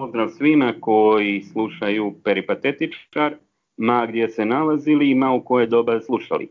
[0.00, 3.34] Pozdrav svima koji slušaju Peripatetičar,
[3.76, 6.48] ma gdje se nalazili i ma u koje doba slušali.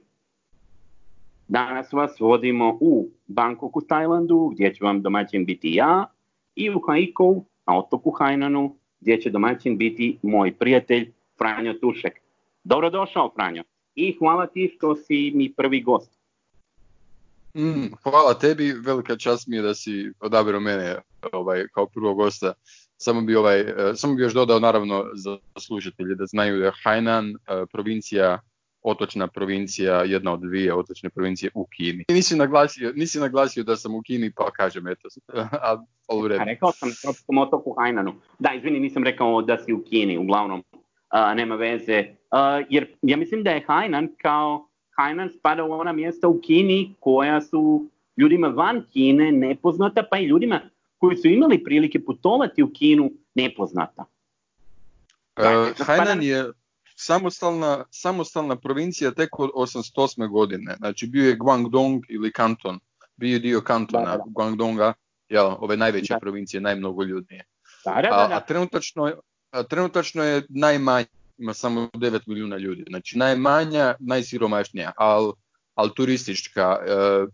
[1.47, 6.05] Danas vas vodimo u Bangkoku, Tajlandu, gdje ću vam domaćin biti ja,
[6.55, 12.13] i u Haikou, na otoku Hainanu, gdje će domaćin biti moj prijatelj Franjo Tušek.
[12.63, 13.63] Dobrodošao, Franjo.
[13.95, 16.11] I hvala ti što si mi prvi gost.
[17.57, 20.95] Mm, hvala tebi, velika čast mi je da si odabrao mene
[21.31, 22.53] ovaj, kao prvog gosta.
[22.97, 26.71] Samo bi, ovaj, e, samo bi još dodao naravno za slušatelje da znaju da je
[26.83, 27.35] Hainan e,
[27.71, 28.39] provincija,
[28.81, 32.05] otočna provincija, jedna od dvije otočne provincije u Kini.
[32.09, 35.77] Nisi naglasio, nisi naglasio da sam u Kini pa kažem eto, a.
[36.39, 36.89] A rekao sam
[37.27, 38.13] na otoku Hainanu.
[38.39, 40.63] Da, izvini, nisam rekao da si u Kini, uglavnom
[41.09, 42.05] a, nema veze.
[42.31, 46.93] A, jer ja mislim da je Hainan kao Hainan spada u ona mjesta u Kini
[46.99, 47.85] koja su
[48.17, 50.61] ljudima van Kine nepoznata, pa i ljudima
[51.03, 54.05] koji su imali prilike putovati u Kinu nepoznata.
[55.37, 56.45] Uh, Hainan je
[56.95, 60.29] samostalna, samostalna provincija tek od 808.
[60.29, 60.75] godine.
[60.77, 62.79] Znači bio je Guangdong ili Kanton.
[63.15, 64.23] Bio je dio kantona da, da.
[64.25, 64.93] Guangdonga,
[65.29, 66.19] jel, ove najveće da.
[66.19, 67.43] provincije, najmnogoljudnije.
[67.85, 68.15] Da, da, da.
[68.15, 69.11] A, a, trenutačno,
[69.51, 71.07] a trenutačno je najmanje,
[71.37, 72.83] ima samo 9 milijuna ljudi.
[72.87, 75.33] Znači najmanja, najsiromašnija, ali
[75.75, 77.29] al turistička, uh,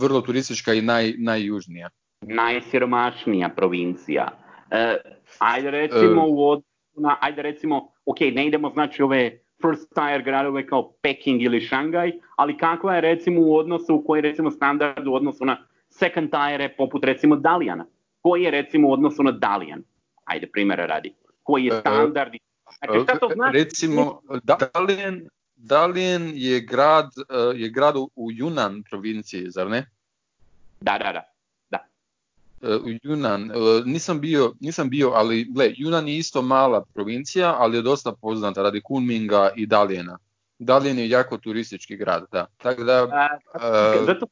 [0.00, 1.90] vrlo turistička i naj, najjužnija
[2.28, 4.28] najsiromašnija provincija.
[4.70, 4.96] E,
[5.38, 6.28] ajde recimo e.
[6.28, 11.42] u odnosu na, ajde recimo, ok, ne idemo znači ove first tier gradove kao Peking
[11.42, 15.66] ili Šangaj, ali kakva je recimo u odnosu, koji je recimo standard u odnosu na
[15.90, 17.86] second tier poput recimo Dalijana?
[18.22, 19.82] Koji je recimo u odnosu na Dalijan?
[20.24, 21.14] Ajde, primjera radi.
[21.42, 22.32] Koji je e, standard?
[22.78, 23.58] Znači, šta to znači?
[23.58, 25.20] Recimo, Dalijan,
[25.56, 27.10] Dalijan je grad,
[27.54, 29.86] je grad u Yunan provinciji, zar ne?
[30.80, 31.33] Da, da, da
[32.84, 37.76] u Yunan, e, nisam bio, nisam bio, ali gle, Yunan je isto mala provincija, ali
[37.76, 40.18] je dosta poznata radi Kunminga i Dalijena.
[40.58, 42.46] Dalijen je jako turistički grad, da.
[42.56, 42.92] Tako da...
[42.92, 43.28] A,
[44.00, 44.26] uh, zato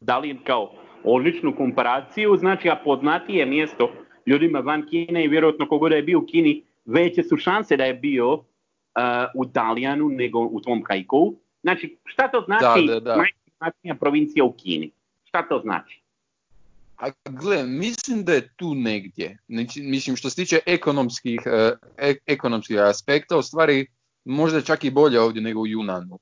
[0.00, 0.72] Dalijen kao
[1.04, 3.92] odličnu komparaciju, znači a poznatije mjesto
[4.26, 7.94] ljudima van Kine i vjerojatno kogod je bio u Kini, veće su šanse da je
[7.94, 8.42] bio uh,
[9.34, 11.34] u Dalijanu nego u tom Haikou.
[11.62, 13.24] Znači, šta to znači da, da,
[13.84, 13.94] da.
[13.94, 14.90] provincija u Kini?
[15.24, 16.05] Šta to znači?
[16.96, 19.38] A gle, mislim da je tu negdje.
[19.48, 23.86] Znači, mislim što se tiče ekonomskih, e, e, ekonomskih aspekta, u stvari
[24.24, 26.18] možda čak i bolje ovdje nego u Junanu.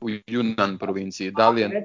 [0.00, 1.30] U Junan provinciji.
[1.30, 1.84] Da li je...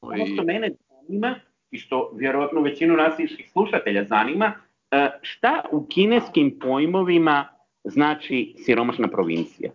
[0.00, 1.40] Ono što mene zanima
[1.70, 4.52] i što vjerojatno većinu naših slušatelja zanima,
[4.90, 7.48] e, šta u kineskim pojmovima
[7.84, 9.70] znači siromašna provincija?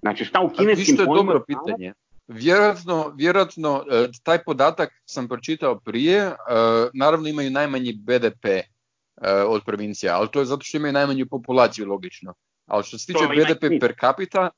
[0.00, 1.14] Znači šta u kineskim pojmovima...
[1.14, 1.92] To je dobro pitanje.
[2.32, 6.34] Vjerojatno, vjerojatno e, taj podatak sam pročitao prije, e,
[6.94, 8.64] naravno imaju najmanji BDP e,
[9.46, 12.34] od provincija, ali to je zato što imaju najmanju populaciju logično.
[12.66, 14.50] Ali što se tiče BDP per capita,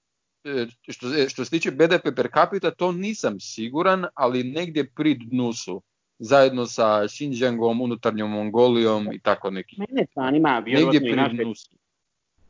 [0.88, 5.82] što, što se tiče BDP per capita, to nisam siguran, ali negdje pri dnu su
[6.19, 9.77] zajedno sa Xinjiangom, unutarnjom Mongolijom i tako neki.
[9.78, 11.37] Mene zanima, vjerojatno i naše...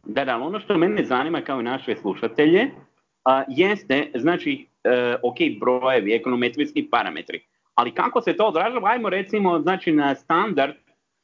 [0.04, 2.70] Da, da, ono što mene zanima kao i naše slušatelje,
[3.24, 7.40] a, jeste, znači, e, ok, brojevi, ekonometrijski parametri,
[7.74, 10.74] ali kako se to odražava, ajmo recimo, znači, na standard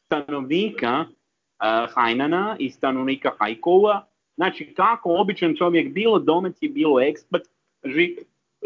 [0.07, 7.43] stanovnika uh, Hajnana i stanovnika Hajkova, znači kako običan čovjek, bilo domaći, bilo ekspert,
[7.85, 8.17] ži,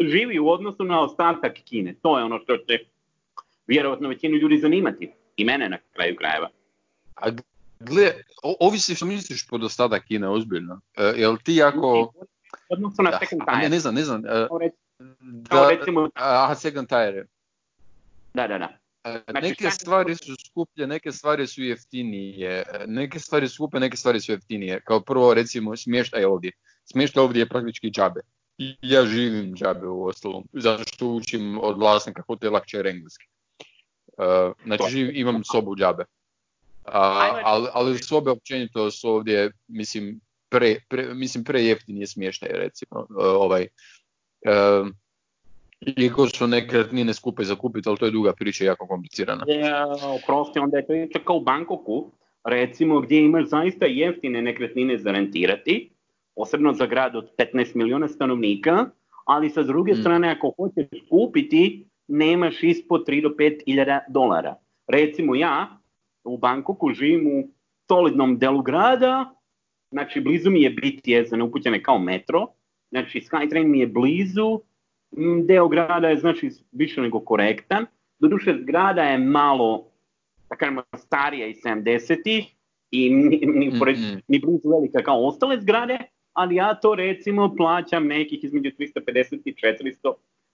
[0.01, 1.95] živi u odnosu na ostatak Kine.
[2.01, 2.79] To je ono što će
[3.67, 5.11] vjerovatno većinu ljudi zanimati.
[5.37, 6.49] I mene na kraju krajeva.
[7.15, 7.29] A
[7.79, 8.11] gle,
[8.59, 10.73] ovisi što misliš pod ostatak Kine, ozbiljno.
[10.73, 12.13] Uh, jel ti ako
[12.69, 13.57] odnosno na da, second tire.
[13.57, 14.21] Ne, ne znam, ne znam.
[14.21, 14.61] Uh,
[15.19, 16.09] da, recimo...
[16.15, 17.25] Aha, second tire.
[18.33, 18.77] Da, da, da.
[19.03, 24.19] Znači, neke stvari su skuplje, neke stvari su jeftinije, neke stvari su skupe, neke stvari
[24.19, 24.81] su jeftinije.
[24.81, 26.51] Kao prvo, recimo, smještaj ovdje.
[26.85, 28.21] Smještaj ovdje je praktički džabe.
[28.57, 33.25] I ja živim džabe u ostalom, zato što učim od vlasnika hotela kćer engleski.
[34.17, 36.03] Uh, znači, živ, imam sobu džabe.
[36.03, 36.91] Uh,
[37.43, 40.21] ali, ali sobe općenito su ovdje, mislim,
[40.53, 43.67] pre, pre, mislim prejeftinije smještaj recimo e, ovaj
[45.97, 49.43] iako su nekretnine skupe za kupiti, ali to je duga priča jako komplicirana.
[49.47, 49.85] Ja,
[50.25, 52.11] prosti, onda je to isto kao u Bangkoku,
[52.43, 55.91] recimo gdje imaš zaista jeftine nekretnine za rentirati,
[56.35, 58.85] posebno za grad od 15 milijuna stanovnika,
[59.25, 59.95] ali sa druge mm.
[59.95, 64.55] strane ako hoćeš kupiti, nemaš ispod 3 do 5 iljada dolara.
[64.87, 65.79] Recimo ja
[66.23, 67.49] u Bangkoku živim u
[67.87, 69.33] solidnom delu grada,
[69.93, 72.47] Znači, blizu mi je BTS za neupućene kao metro.
[72.93, 74.59] Znači, Skytrain mi je blizu.
[75.17, 77.85] Mm, deo grada je, znači, više nego korektan.
[78.19, 79.85] Doduše, zgrada je malo,
[80.49, 82.55] da kažemo, starija iz 70-ih
[82.91, 84.21] i ni, ni, mm-hmm.
[84.27, 85.97] ni blizu velika kao ostale zgrade,
[86.33, 90.13] ali ja to recimo plaćam nekih između 350 i 400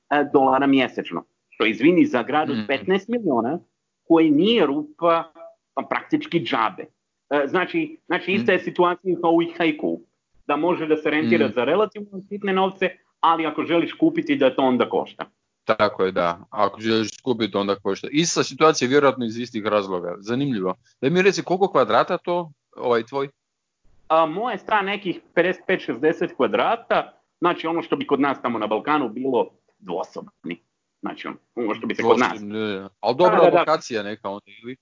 [0.10, 1.24] e, dolara mjesečno.
[1.50, 3.00] Što izvini za grad od 15 mm-hmm.
[3.08, 3.60] miliona
[4.04, 5.32] koji nije rupa
[5.74, 6.86] pa praktički džabe.
[7.30, 8.62] E, znači, znači ista je mm.
[8.62, 10.02] situacija kao u haiku,
[10.50, 11.52] da može da se rentira mm.
[11.56, 15.26] za relativno sitne novce, ali ako želiš kupiti da to onda košta.
[15.66, 16.40] Tako je, da.
[16.50, 18.08] Ako želiš kupiti, onda košta.
[18.12, 20.16] Ista situacija je vjerojatno iz istih razloga.
[20.20, 20.76] Zanimljivo.
[21.02, 23.30] Da mi reci koliko kvadrata to, ovaj tvoj?
[24.08, 29.10] A, moje sta nekih 55-60 kvadrata, znači ono što bi kod nas tamo na Balkanu
[29.10, 29.50] bilo
[29.80, 30.62] dvosobni.
[31.02, 32.40] Znači ono što bi se kod nas.
[33.00, 34.76] Ali dobra da, da, lokacija neka onda ili?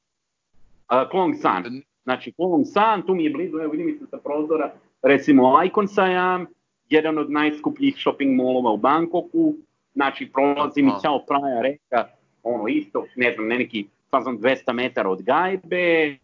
[0.92, 1.82] Uh, Klong San.
[2.04, 6.46] Znači Klong San, tu mi je blizu, evo vidim se sa prozora, recimo Icon Siam,
[6.90, 9.56] jedan od najskupljih shopping molova u Bangkoku,
[9.94, 12.08] znači prolazi mi Ćao Praja reka,
[12.44, 16.18] ono isto, ne znam, ne neki fazon 200 metara od gajbe,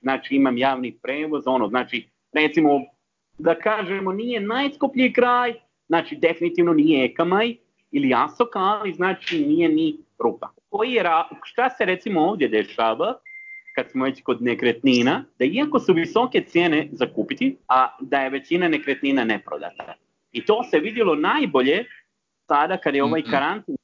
[0.00, 2.80] znači imam javni prevoz, ono, znači, recimo,
[3.38, 5.54] da kažemo, nije najskuplji kraj,
[5.86, 7.56] znači definitivno nije Ekamaj
[7.90, 10.48] ili Asoka, ali znači nije ni Rupa.
[10.68, 11.02] Koji je,
[11.42, 13.14] šta se recimo ovdje dešava,
[13.76, 18.30] kad smo već kod nekretnina, da iako su visoke cijene za kupiti, a da je
[18.30, 19.94] većina nekretnina neprodata.
[20.32, 21.84] I to se vidjelo najbolje
[22.48, 23.76] sada kad je ovaj karantin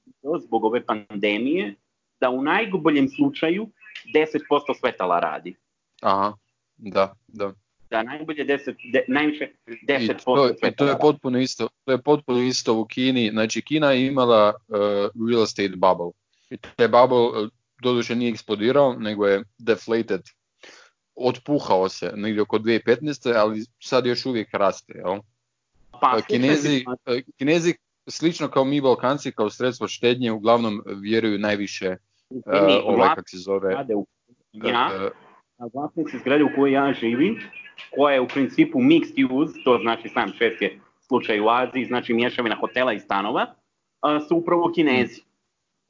[0.44, 1.74] zbog ove pandemije,
[2.20, 3.68] da u najboljem slučaju
[4.14, 5.54] 10% svetala radi.
[6.02, 6.32] Aha,
[6.76, 7.52] da, da.
[7.90, 12.02] Da, najbolje 10, de, najviše 10% I to, i to je potpuno isto, to je
[12.02, 13.30] potpuno isto u Kini.
[13.30, 14.76] Znači Kina je imala uh,
[15.30, 16.10] real estate bubble.
[16.50, 17.48] I taj bubble uh,
[17.82, 20.20] doduše nije eksplodirao, nego je deflated.
[21.14, 23.34] Otpuhao se negdje oko 2015.
[23.37, 24.93] ali sad još uvijek raste.
[24.96, 25.19] Jel?
[26.00, 26.84] Pa, kinezi,
[27.38, 27.75] kinezi
[28.08, 31.96] slično kao mi Balkanci, kao sredstvo štednje, uglavnom vjeruju najviše
[32.31, 32.43] uh,
[32.84, 33.73] ovaj, kak se zove...
[34.52, 34.90] Ja,
[35.58, 37.40] na vlasnici zgrade u kojoj ja živim,
[37.94, 40.69] koja je u principu mixed use, to znači sam švedski
[41.06, 45.23] slučaj u Aziji, znači mješavina hotela i stanova, uh, su upravo kinezi.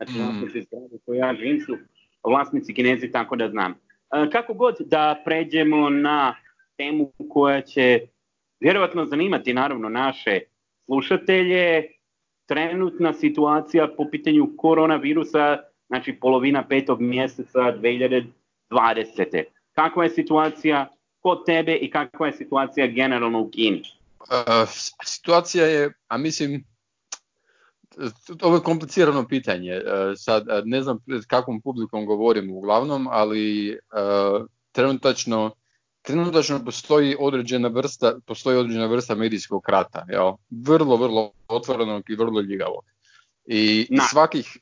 [0.04, 0.22] Znači mm.
[0.22, 0.66] vlasnici
[1.06, 1.76] ja živim su
[2.25, 3.72] vlasnici kinezi, tako da znam.
[3.72, 6.34] Uh, kako god da pređemo na
[6.76, 8.00] temu koja će
[8.60, 10.40] vjerovatno zanimati naravno naše
[10.84, 11.88] slušatelje,
[12.46, 18.25] trenutna situacija po pitanju koronavirusa, znači polovina petog mjeseca 2020.
[19.72, 20.88] Kakva je situacija
[21.20, 23.82] kod tebe i kakva je situacija generalno u Kini?
[24.20, 24.69] Uh,
[25.04, 26.64] situacija je, a mislim,
[28.43, 29.75] ovo je komplicirano pitanje.
[29.77, 29.83] Uh,
[30.17, 35.50] sad ne znam kakvom publikom govorim uglavnom, ali uh, trenutačno
[36.03, 40.33] trenutačno postoji određena vrsta, postoji određena vrsta medijskog rata, jel?
[40.50, 42.85] vrlo, vrlo otvorenog i vrlo ljigavog.
[43.47, 44.03] I Na.
[44.11, 44.59] svakih,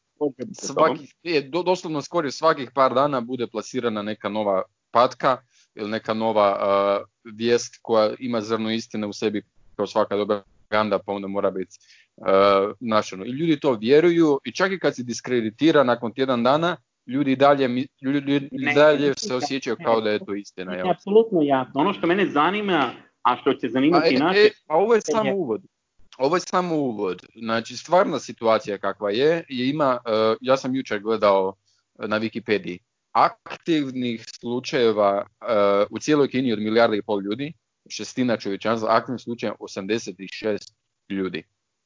[0.52, 5.36] svakih je, doslovno skoro svakih par dana bude plasirana neka nova patka
[5.74, 9.42] ili neka nova uh, vijest koja ima zrno istine u sebi
[9.76, 11.78] kao svaka dobra propaganda pa onda mora biti
[12.16, 12.26] uh,
[12.80, 13.24] našano.
[13.24, 16.76] I ljudi to vjeruju i čak i kad se diskreditira nakon tjedan dana,
[17.06, 17.68] ljudi dalje,
[18.02, 20.74] ljudi dalje se osjećaju kao da je to istina.
[20.74, 21.80] Je apsolutno jasno.
[21.80, 22.90] Ono što mene zanima,
[23.22, 25.62] a što će zanimati a, e, e, a ovo je samo uvod.
[26.18, 27.26] Ovo je samo uvod.
[27.34, 31.54] Znači, stvarna situacija kakva je, je ima, uh, ja sam jučer gledao
[31.98, 32.78] na Wikipediji,
[33.12, 37.52] aktivnih slučajeva uh, u cijeloj Kini od milijarda i pol ljudi,
[37.90, 40.72] šestina čovječanstva, aktivnih slučajeva 86
[41.08, 41.42] ljudi.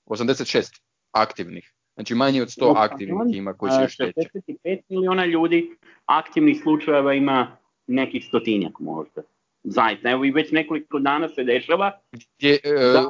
[0.06, 0.80] 86
[1.12, 1.72] aktivnih.
[1.94, 4.12] Znači manje od 100 aktivnih ima koji se šteće.
[4.34, 7.56] 65 miliona ljudi aktivnih slučajeva ima
[7.86, 9.22] nekih stotinjak možda.
[9.64, 11.98] Zaista, evo i već nekoliko dana se dešava.
[12.12, 12.58] Gdje,
[12.92, 13.08] da,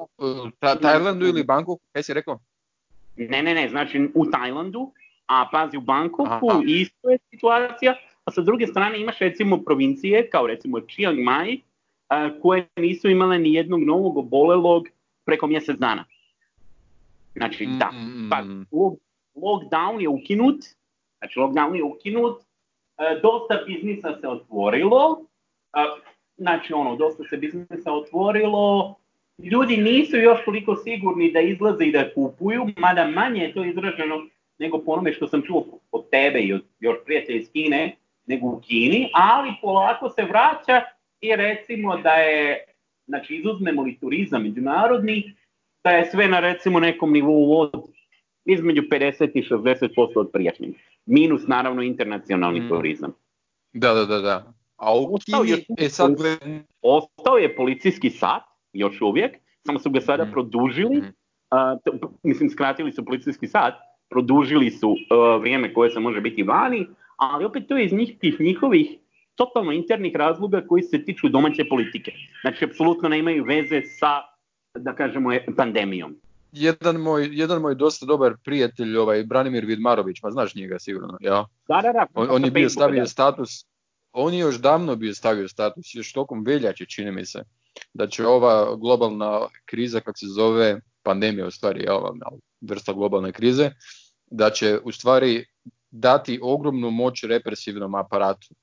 [0.59, 2.39] ta, Tajlandu ili Bangkoku, kaj si rekao?
[3.17, 4.93] Ne, ne, ne, znači u Tajlandu,
[5.27, 10.47] a pazi u Bangkoku isto je situacija, a sa druge strane imaš recimo provincije kao
[10.47, 11.61] recimo Chiang Mai,
[12.43, 14.89] koje nisu imale ni jednog novog obolelog
[15.25, 16.05] preko mjesec dana.
[17.37, 18.67] Znači, mm, da, mm, pa mm.
[19.35, 20.65] lockdown je ukinut,
[21.19, 22.41] znači lockdown je ukinut,
[22.99, 25.25] e, dosta biznisa se otvorilo,
[26.37, 28.95] znači ono, dosta se biznisa otvorilo,
[29.39, 34.27] ljudi nisu još toliko sigurni da izlaze i da kupuju, mada manje je to izraženo
[34.59, 37.97] nego po onome što sam čuo od tebe i od još prijatelja iz Kine,
[38.27, 40.83] nego u Kini, ali polako se vraća
[41.25, 42.65] i recimo da je,
[43.07, 45.35] znači izuzmemo li turizam međunarodni,
[45.85, 47.73] da je sve na recimo nekom nivou od
[48.45, 50.77] između 50 i 60% od prijašnjih.
[51.07, 52.69] Minus naravno internacionalni mm.
[52.69, 53.13] turizam.
[53.73, 54.53] Da, da, da, da.
[54.77, 56.15] A u ostao je, e sad...
[56.83, 60.31] ostao je policijski sat, još uvijek, samo su ga sada mm.
[60.33, 61.13] produžili, mm.
[62.23, 63.75] Mislim skratili su policijski sat,
[64.11, 68.19] produžili su uh, vrijeme koje se može biti vani, ali opet to je iz njih,
[68.19, 68.99] tih njihovih
[69.35, 72.13] totalno internih razloga koji se tiču domaće politike.
[72.41, 74.21] Znači, apsolutno nemaju veze sa,
[74.79, 76.17] da kažemo, pandemijom.
[76.53, 81.47] Jedan moj, jedan moj dosta dobar prijatelj, ovaj Branimir Vidmarović, ma znaš njega sigurno, ja?
[81.69, 82.07] Da, da, da.
[82.15, 83.51] On, on je bio stavio status,
[84.13, 87.43] on je još davno bio stavio status, još tokom veljače čini mi se,
[87.95, 92.13] da će ova globalna kriza, kak se zove, pandemija u stvari, ova
[92.61, 93.71] vrsta globalne krize,
[94.27, 95.45] da će u stvari
[95.91, 98.55] dati ogromnu moć represivnom aparatu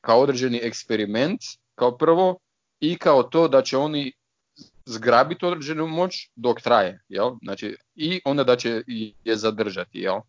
[0.00, 1.40] kao određeni eksperiment,
[1.74, 2.38] kao prvo,
[2.80, 4.12] i kao to da će oni
[4.86, 7.30] zgrabiti određenu moć dok traje, jel?
[7.42, 8.82] Znači, i onda da će
[9.24, 10.20] je zadržati, jel?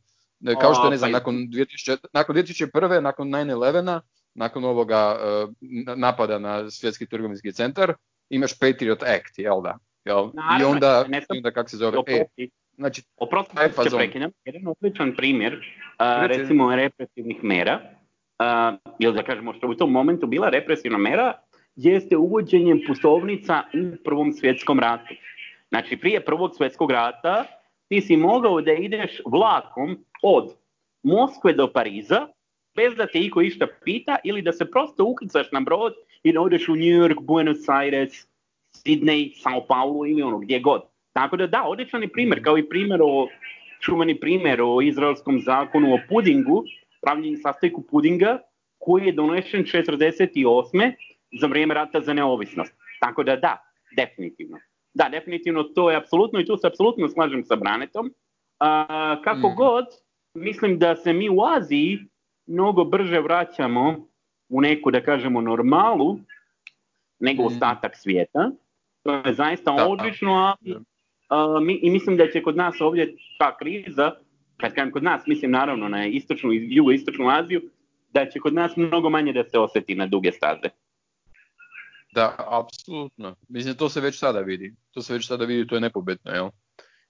[0.62, 3.00] Kao što ne znam, pa nakon, 2000, nakon 2001.
[3.00, 4.00] nakon 9-11,
[4.34, 5.50] nakon ovoga uh,
[5.98, 7.94] napada na svjetski trgovinski centar,
[8.30, 9.78] imaš Patriot Act, jel da?
[10.06, 10.30] Jel?
[10.62, 12.26] I onda, ne sam, onda kako se zove, e,
[12.76, 13.58] znači, oprosti
[13.90, 18.01] se prekinem, jedan odličan primjer, uh, recimo represivnih mera,
[18.42, 21.34] uh, ili da kažemo što u tom momentu bila represivna mera,
[21.76, 25.14] jeste uvođenje putovnica u Prvom svjetskom ratu.
[25.70, 27.46] Znači, prije Prvog svjetskog rata
[27.90, 30.56] ti si mogao da ideš vlakom od
[31.04, 32.28] Moskve do Pariza,
[32.76, 35.94] bez da te iko išta pita, ili da se prosto ukrcaš na brod
[36.24, 38.28] i da odeš u New York, Buenos Aires,
[38.76, 40.82] Sydney, Sao Paulo ili ono gdje god.
[41.14, 43.28] Tako da da, odličan je primjer, kao i primjer o,
[43.80, 46.64] čuveni primjer o izraelskom zakonu o pudingu,
[47.02, 48.40] pravljenju sastojku pudinga,
[48.78, 50.94] koji je donešen 48
[51.42, 52.74] za vrijeme rata za neovisnost.
[53.00, 53.58] Tako da da,
[53.96, 54.58] definitivno.
[54.94, 58.14] Da, definitivno to je apsolutno i tu se apsolutno slažem sa Branetom.
[59.24, 59.56] kako mm.
[59.58, 59.86] god,
[60.34, 62.00] mislim da se mi u Aziji
[62.48, 64.08] mnogo brže vraćamo
[64.50, 66.20] u neku, da kažemo, normalu
[67.20, 67.46] nego mm.
[67.46, 68.52] ostatak svijeta.
[69.04, 70.56] To je zaista da, odlično,
[71.28, 74.12] ali mi, i mislim da će kod nas ovdje ta kriza,
[74.62, 77.62] kad kažem kod nas, mislim naravno na istočnu i jugoistočnu Aziju,
[78.14, 80.70] da će kod nas mnogo manje da se osjeti na duge staze.
[82.14, 83.36] Da, apsolutno.
[83.50, 84.74] Mislim, to se već sada vidi.
[84.92, 86.50] To se već sada vidi, to je nepobetno, jel?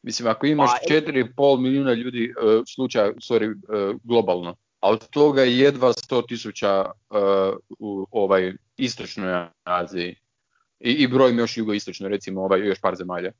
[0.03, 5.41] Mislim, ako imaš 4,5 pa, milijuna ljudi uh, slučaja, sorry, uh, globalno, a od toga
[5.41, 7.17] je jedva 100 tisuća uh,
[7.79, 10.15] u ovaj istočnoj Aziji
[10.79, 13.31] i, i brojim još jugoistočno, recimo ovaj, još par zemalja.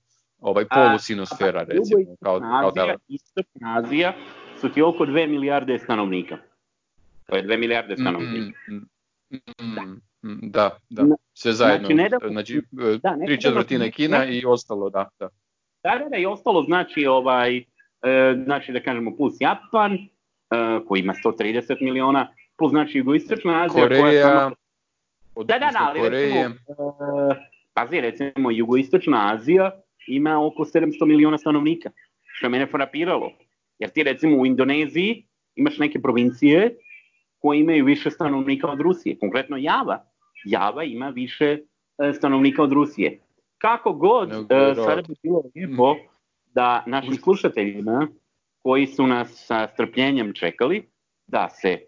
[0.42, 2.16] Ovaj polusinosfera, recimo.
[2.24, 4.14] Kao, Azija, istočna Azija
[4.62, 6.38] su ti oko 2 milijarde stanovnika.
[7.26, 8.60] To je 2 milijarde stanovnika.
[8.68, 8.76] Mm,
[9.62, 11.88] mm, mm, da, da, sve zajedno.
[11.88, 12.62] Znači, da, znači
[13.04, 15.30] da, tri četvrtine Kina i ostalo, da, da.
[15.84, 17.64] Da, da, i ostalo znači, ovaj, e,
[18.44, 20.00] znači da kažemo plus Japan, e,
[20.88, 24.56] koji ima 130 miliona, plus znači jugoistočna Azija Koreja, koja samo...
[25.36, 26.28] Da, da, da, ali Koreje.
[26.28, 26.56] recimo,
[27.32, 27.36] e,
[27.74, 29.72] pazi, recimo jugoistočna Azija
[30.08, 31.90] ima oko 700 miliona stanovnika,
[32.34, 33.32] što je mene frapiralo.
[33.80, 36.76] Jer ti recimo u Indoneziji imaš neke provincije
[37.40, 40.12] koje imaju više stanovnika od Rusije, konkretno Java
[40.46, 41.58] Java ima više
[41.98, 43.20] e, stanovnika od Rusije.
[43.58, 45.96] Kako god, e, sada bi bilo lijepo
[46.46, 48.08] da našim slušateljima
[48.64, 50.84] koji su nas sa strpljenjem čekali,
[51.28, 51.80] da se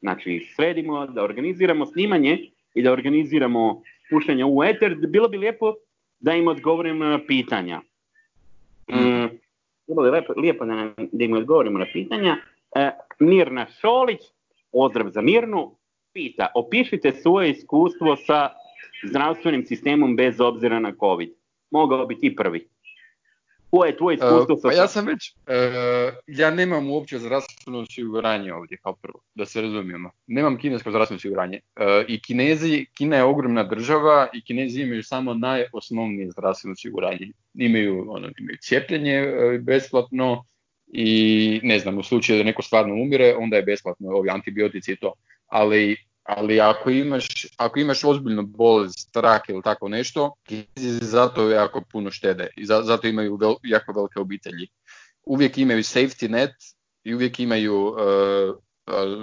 [0.00, 2.38] znači, sredimo, da organiziramo snimanje
[2.74, 5.74] i da organiziramo puštanje u eter, bilo bi lijepo
[6.20, 7.80] da im odgovorimo na pitanja.
[8.90, 9.28] Mm,
[9.86, 12.36] bilo bi lijepo, lijepo da, da im odgovorimo na pitanja.
[12.76, 14.20] E, Mirna Šolić,
[14.72, 15.76] pozdrav za Mirnu,
[16.12, 18.50] pita, opišite svoje iskustvo sa
[19.08, 21.30] zdravstvenim sistemom bez obzira na COVID.
[21.70, 22.68] Mogao bi ti prvi.
[23.70, 28.52] Koje je tvoje iskustvo uh, pa ja sam već, uh, ja nemam uopće zdravstveno osiguranje
[28.52, 30.10] ovdje kao prvo, da se razumijemo.
[30.26, 31.60] Nemam kinesko zdravstveno osiguranje.
[31.76, 37.32] Uh, I Kinezi, Kina je ogromna država i Kinezi imaju samo najosnovnije zdravstveno osiguranje.
[37.54, 40.44] Imaju, ono, imaju cijepljenje uh, besplatno
[40.86, 44.96] i ne znam, u slučaju da neko stvarno umire, onda je besplatno ovi antibiotici i
[44.96, 45.12] to.
[45.46, 45.96] Ali
[46.28, 50.34] ali ako imaš, ako imaš ozbiljnu bolest, strak ili tako nešto,
[51.00, 54.68] zato jako puno štede i zato imaju vel, jako velike obitelji.
[55.26, 56.50] Uvijek imaju safety net
[57.04, 57.96] i uvijek imaju uh,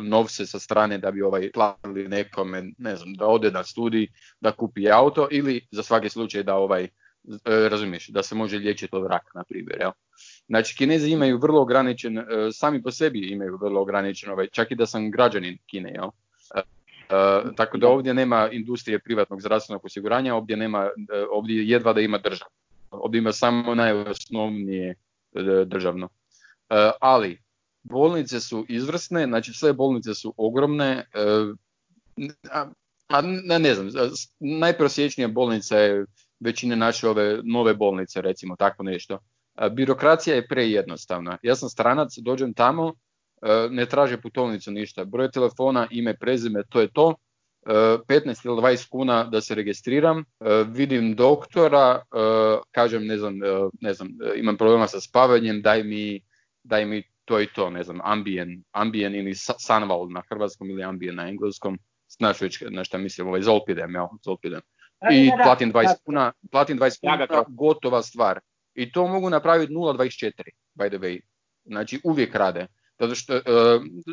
[0.04, 4.08] novce sa strane da bi ovaj platili nekome, ne znam, da ode na studij,
[4.42, 8.96] da kupi auto ili za svaki slučaj da ovaj, uh, razumiješ, da se može liječiti
[8.96, 9.92] od raka, na primjer, jel?
[10.48, 14.86] Znači, Kinezi imaju vrlo ograničen, sami po sebi imaju vrlo ograničen, ovaj, čak i da
[14.86, 16.10] sam građanin Kine, jel?
[17.10, 20.90] Uh, tako da ovdje nema industrije privatnog zdravstvenog osiguranja, ovdje nema, e,
[21.32, 22.50] ovdje jedva da ima država.
[22.92, 26.10] Ovdje ima samo najosnovnije e, državno.
[27.00, 27.42] ali
[27.84, 31.06] bolnice su izvrsne, znači sve bolnice su ogromne,
[32.52, 32.66] a,
[33.08, 33.22] a
[33.60, 33.90] ne, znam,
[34.40, 36.06] najprosječnija bolnica je
[36.40, 39.20] većine naše ove nove bolnice, recimo tako nešto.
[39.72, 41.38] Birokracija je prejednostavna.
[41.44, 42.94] Ja sam stranac, dođem tamo,
[43.70, 45.06] ne traže putovnicu ništa.
[45.06, 47.16] Broj telefona, ime, prezime, to je to.
[47.66, 50.24] 15 ili 20 kuna da se registriram,
[50.68, 52.02] vidim doktora,
[52.72, 53.40] kažem ne znam,
[53.82, 56.22] ne znam, imam problema sa spavanjem, daj mi,
[56.64, 61.16] daj mi to i to, ne znam, Ambien, Ambien ili Sanval na hrvatskom ili Ambien
[61.16, 64.62] na engleskom, znaš već na šta mislim, ovaj Zolpidem, ja, Zolpidem.
[65.12, 68.40] I platim 20 kuna, platim 20 kuna, gotova stvar.
[68.76, 70.32] I to mogu napraviti 0.24,
[70.76, 71.20] by the way.
[71.66, 72.68] Znači uvijek rade.
[73.00, 73.42] Zato što uh,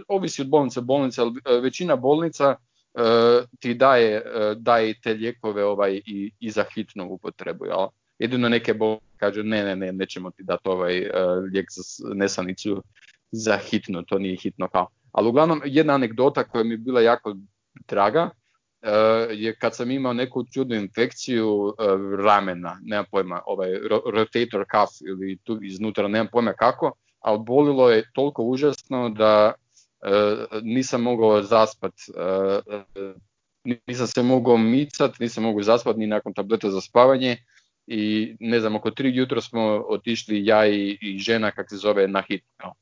[0.09, 2.49] ovisi od bolnice bolnice, ali uh, većina bolnica
[2.95, 3.03] uh,
[3.59, 4.23] ti daje,
[4.57, 7.65] daje te lijekove ovaj, i, i za hitnu upotrebu.
[7.65, 7.87] Jel?
[8.19, 11.11] Jedino neke bolnice kažu ne, ne, ne, nećemo ti dati ovaj
[11.53, 12.83] lijek za nesanicu
[13.31, 14.89] za hitno, to nije hitno kao.
[15.13, 17.37] Ali uglavnom jedna anegdota koja mi je bila jako
[17.89, 18.31] draga
[19.31, 21.75] je kad sam imao neku čudnu infekciju
[22.25, 23.71] ramena, nemam pojma, ovaj
[24.13, 29.53] rotator cuff ili tu iznutra, nemam pojma kako, ali bolilo je toliko užasno da
[30.63, 31.93] nisam mogao zaspat,
[33.87, 37.37] nisam se mogao micat, nisam mogao zaspat ni nakon tableta za spavanje
[37.87, 42.09] i ne znam, oko tri jutro smo otišli ja i, i žena, kak se zove,
[42.09, 42.75] na hitno.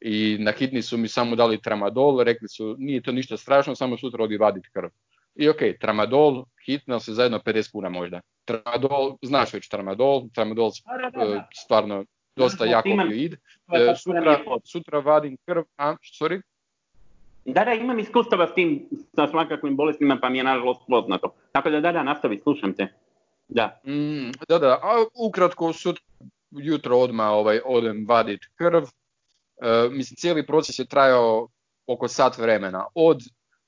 [0.00, 3.98] I na hitni su mi samo dali tramadol, rekli su nije to ništa strašno, samo
[3.98, 4.88] sutra odi vaditi krv.
[5.34, 8.20] I ok, tramadol, hitno se zajedno 50 kuna možda.
[8.44, 12.04] Tramadol, znaš već tramadol, tramadol e, stvarno
[12.38, 13.36] dosta jako opioid.
[13.72, 16.40] E, sutra, sutra vadim krv, a, sorry?
[17.44, 21.34] Da, da, imam iskustava s tim, sa svakakvim bolestima, pa mi je nažalost poznato.
[21.52, 22.88] Tako da, da, da, nastavi, slušam te.
[23.48, 23.80] Da.
[23.86, 26.04] Mm, da, da, a ukratko sutra
[26.50, 28.82] jutro odmah ovaj, odem vadit krv.
[28.82, 31.48] E, mislim, cijeli proces je trajao
[31.86, 32.84] oko sat vremena.
[32.94, 33.20] Od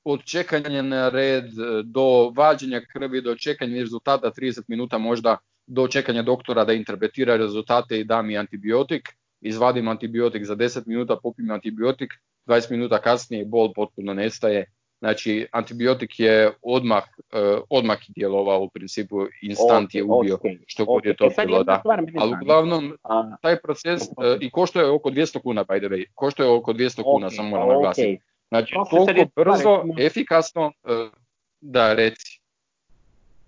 [0.03, 5.37] od čekanja na red e, do vađenja krvi, do čekanja rezultata 30 minuta možda
[5.71, 9.09] do čekanja doktora da interpretira rezultate i da mi antibiotik,
[9.41, 12.13] izvadim antibiotik za 10 minuta, popim antibiotik,
[12.45, 14.65] 20 minuta kasnije bol potpuno nestaje.
[14.99, 21.15] Znači, antibiotik je odmah, uh, odmah djelovao u principu, instant je ubio što god je
[21.15, 21.63] to e, bilo.
[21.63, 21.81] Da.
[22.19, 22.97] Ali uglavnom,
[23.41, 24.07] taj proces uh,
[24.41, 27.49] i košto je oko 200 kuna, by the way, košto je oko 200 kuna, samo
[27.49, 28.19] moram naglasiti.
[28.47, 31.09] Znači, toliko brzo, efikasno, e,
[31.61, 32.41] da reci.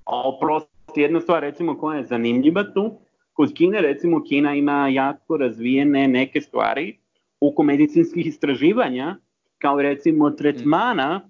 [0.06, 3.00] A oprosti, jedna stvar recimo koja je zanimljiva tu,
[3.34, 6.98] kod Kine recimo Kina ima jako razvijene neke stvari
[7.40, 9.16] oko medicinskih istraživanja,
[9.58, 11.30] kao recimo tretmana,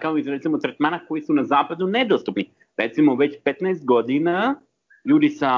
[0.00, 2.50] kao i recimo tretmana koji su na zapadu nedostupni.
[2.76, 4.60] Recimo već 15 godina
[5.04, 5.52] ljudi sa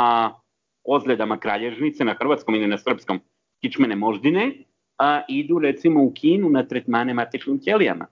[0.85, 3.21] ozledama kralježnice na hrvatskom ili na srpskom
[3.61, 4.53] kičmene moždine
[5.01, 8.07] a idu recimo u Kinu na tretmane matičnim ćelijama.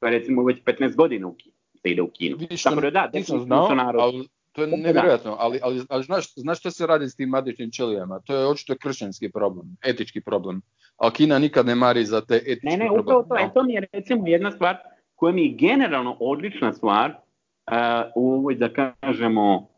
[0.00, 1.54] Pa recimo već 15 godina u Kinu,
[1.88, 2.36] se ide u Kinu.
[2.36, 6.58] Vidiš, Tako da da, nisam znao, ali to je nevjerojatno, ali, ali, ali znaš, znaš
[6.58, 8.20] što se radi s tim matičnim ćelijama?
[8.20, 10.62] To je očito kršćanski problem, etički problem.
[10.96, 13.72] A Kina nikad ne mari za te etičke Ne, ne, upravo to, e, to mi
[13.72, 14.76] je recimo jedna stvar
[15.14, 17.76] koja mi je generalno odlična stvar uh,
[18.14, 19.68] u ovoj, da kažemo,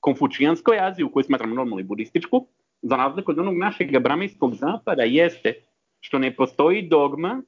[0.00, 2.46] konfučijanskoj Aziji, u kojoj smatram normalno i budističku,
[2.82, 5.54] za razliku od onog našeg bramijskog zapada, jeste
[6.00, 7.42] što ne postoji dogma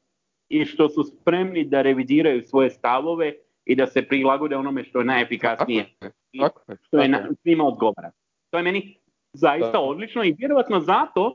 [0.49, 3.33] i što su spremni da revidiraju svoje stavove
[3.65, 5.87] i da se prilagode onome što je najefikasnije
[6.33, 6.41] i
[6.83, 8.11] što je na, svima odgovara.
[8.51, 8.97] To je meni
[9.33, 11.35] zaista odlično i vjerovatno zato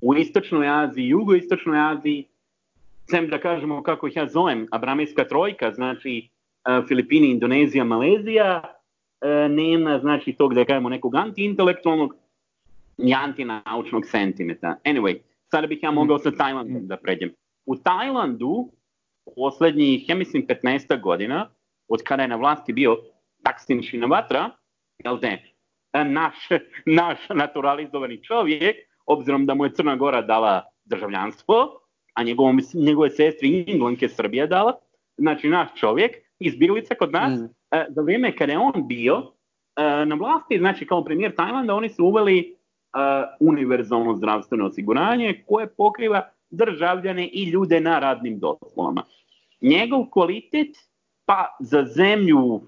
[0.00, 2.24] u istočnoj Aziji, jugoistočnoj Aziji,
[3.10, 6.28] sem da kažemo kako ih ja zovem, Abramijska trojka, znači
[6.68, 12.14] uh, Filipini, Indonezija, Malezija, uh, nema znači tog da kažemo nekog antiintelektualnog
[12.98, 14.76] i antinaučnog sentimenta.
[14.84, 15.18] Anyway,
[15.50, 17.30] Sada bih ja mogao sa Tajlandom da pređem.
[17.66, 18.68] U Tajlandu
[19.34, 21.50] posljednjih, ja mislim, 15 godina,
[21.88, 22.96] od kada je na vlasti bio
[23.42, 24.50] Taksin Shinawatra,
[25.04, 25.54] jel ne,
[26.04, 26.48] naš,
[26.86, 31.80] naš naturalizovani čovjek, obzirom da mu je Crna Gora dala državljanstvo,
[32.14, 34.78] a njegovom, njegove sestri Inglanke Srbija dala,
[35.16, 37.46] znači naš čovjek, izbjeglica kod nas, mm.
[37.88, 39.32] za vrijeme kada je on bio
[40.06, 42.56] na vlasti, znači kao premijer Tajlanda, oni su uveli
[43.40, 49.02] univerzalno zdravstveno osiguranje koje pokriva državljane i ljude na radnim dozvolama.
[49.60, 50.76] Njegov kvalitet
[51.24, 52.60] pa za zemlju,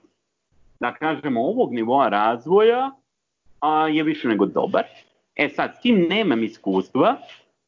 [0.80, 2.90] da kažemo, ovog nivoa razvoja
[3.60, 4.84] a, je više nego dobar.
[5.36, 7.16] E sad, s tim nemam iskustva,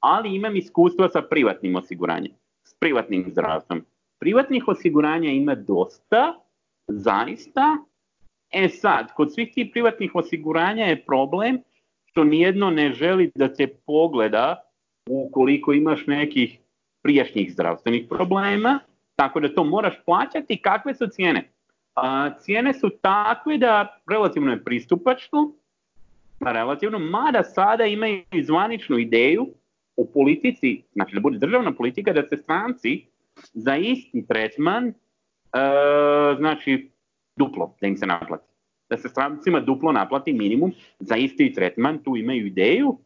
[0.01, 2.33] ali imam iskustva sa privatnim osiguranjem,
[2.65, 3.85] s privatnim zdravstvom.
[4.19, 6.35] Privatnih osiguranja ima dosta,
[6.89, 7.77] zaista.
[8.51, 11.59] E sad, kod svih tih privatnih osiguranja je problem
[12.05, 14.70] što nijedno ne želi da te pogleda
[15.09, 16.59] ukoliko imaš nekih
[17.03, 18.79] prijašnjih zdravstvenih problema,
[19.17, 20.57] tako da to moraš plaćati.
[20.63, 21.51] Kakve su cijene?
[21.95, 25.53] A, cijene su takve da relativno je pristupačno,
[26.41, 29.47] relativno, mada sada imaju zvaničnu ideju
[29.97, 33.05] u politici, znači da bude državna politika, da se stranci
[33.53, 34.93] za isti tretman
[36.39, 36.91] znači
[37.37, 38.45] duplo da im se naplati.
[38.91, 42.99] Da se strancima duplo naplati minimum za isti tretman, tu imaju ideju.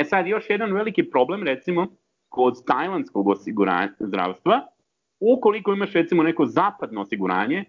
[0.00, 1.86] E sad još jedan veliki problem recimo
[2.28, 4.66] kod tajlandskog osiguranja zdravstva,
[5.20, 7.64] ukoliko imaš recimo neko zapadno osiguranje,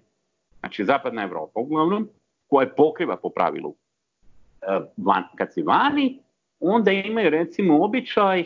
[0.60, 2.10] znači zapadna Evropa uglavnom,
[2.48, 3.76] koje pokriva po pravilu
[4.62, 6.20] e, van, kad si vani,
[6.60, 8.44] onda imaju recimo običaj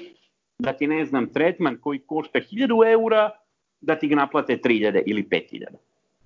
[0.60, 3.30] da ti ne znam tretman koji košta 1000 eura,
[3.82, 5.66] da ti ga naplate 3000 ili 5000.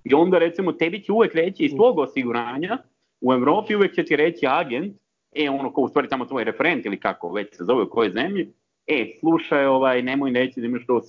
[0.04, 2.78] I onda recimo tebi će uvek reći iz tvog osiguranja,
[3.20, 4.96] u Europi uvek će ti reći agent,
[5.32, 8.10] e ono ko u stvari tamo tvoj referent ili kako već se zove u kojoj
[8.10, 8.52] zemlji,
[8.86, 11.00] e slušaj ovaj, nemoj reći da imaš to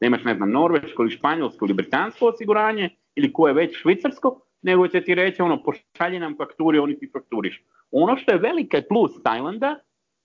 [0.00, 4.88] da imaš ne znam norveško ili španjolsko ili britansko osiguranje ili koje već švicarsko, nego
[4.88, 7.62] će ti reći ono pošalji nam fakturi, oni ti fakturiš.
[7.90, 9.76] Ono što je velika plus Tajlanda,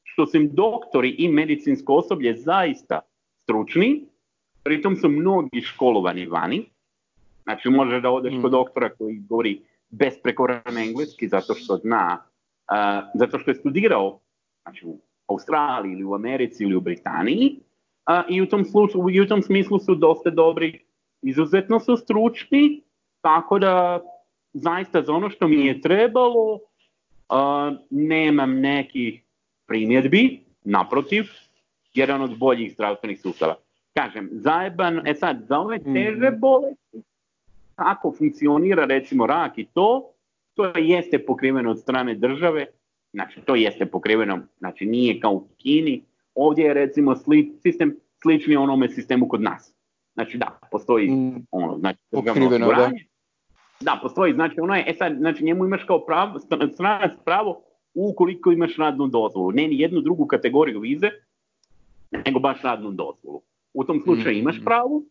[0.04, 3.00] što su im doktori i medicinsko osoblje zaista
[3.44, 4.06] stručni,
[4.64, 6.66] pritom su mnogi školovani vani,
[7.44, 8.52] znači može da odeš kod mm.
[8.52, 12.24] doktora koji govori besprekoran engleski zato što zna,
[12.72, 14.20] uh, zato što je studirao
[14.64, 17.60] znači, u Australiji ili u Americi ili u Britaniji
[18.10, 20.80] uh, i u tom, sluču, i u tom smislu su dosta dobri,
[21.22, 22.82] izuzetno su stručni,
[23.22, 24.02] tako da
[24.54, 26.60] zaista za ono što mi je trebalo uh,
[27.90, 29.22] nemam nekih
[29.66, 31.24] primjedbi, naprotiv,
[31.94, 33.56] jedan od boljih zdravstvenih sustava.
[33.94, 35.94] Kažem, zajeban, e sad, za ove mhm.
[35.94, 37.04] teže bolesti,
[37.76, 40.13] kako funkcionira recimo rak i to,
[40.54, 42.66] to jeste pokriveno od strane države,
[43.14, 46.04] znači to jeste pokriveno, znači nije kao u Kini,
[46.36, 49.74] ovdje je recimo sli, sistem slični onome sistemu kod nas.
[50.14, 51.46] Znači da, postoji mm.
[51.52, 52.92] ono, znači pokriveno, da.
[53.82, 54.00] da.
[54.02, 56.40] postoji, znači ono je, e sad, znači njemu imaš kao pravo,
[56.74, 57.64] stranac pravo
[57.94, 59.52] ukoliko imaš radnu dozvolu.
[59.52, 61.10] Ne ni jednu drugu kategoriju vize,
[62.26, 63.42] nego baš radnu dozvolu.
[63.74, 64.40] U tom slučaju mm.
[64.40, 65.04] imaš pravo,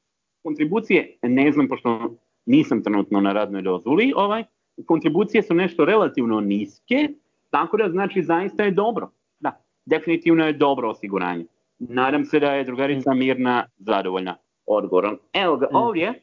[0.43, 4.45] kontribucije, ne znam, pošto nisam trenutno na radnoj dozvoli, ovaj,
[4.87, 7.09] kontribucije su nešto relativno niske,
[7.51, 9.11] tako da znači zaista je dobro.
[9.41, 11.45] Da, definitivno je dobro osiguranje.
[11.79, 15.19] Nadam se da je drugarica Mirna zadovoljna odgovorom.
[15.33, 15.77] Evo ga mm.
[15.77, 16.23] ovdje,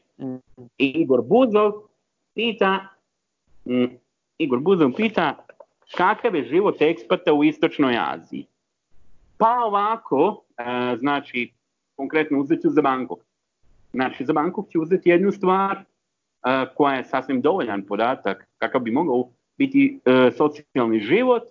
[0.78, 1.72] Igor Buzov
[2.34, 2.88] pita,
[3.64, 3.84] mm,
[4.38, 5.46] Igor Buzov pita
[5.96, 8.46] kakav je život ekspata u istočnoj Aziji.
[9.38, 11.52] Pa ovako, e, znači,
[11.96, 13.18] konkretno uzet ću za Bangkok.
[13.92, 15.84] Znači, za Bangkok ću uzeti jednu stvar
[16.74, 21.42] koja je sasvim dovoljan podatak kakav bi mogao biti e, socijalni život,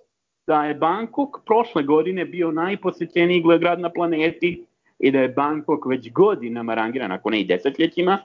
[0.47, 4.65] da je Bangkok prošle godine bio najposjećeniji grad na planeti
[4.99, 8.17] i da je Bangkok već godinama rangiran, ako ne i desetljećima,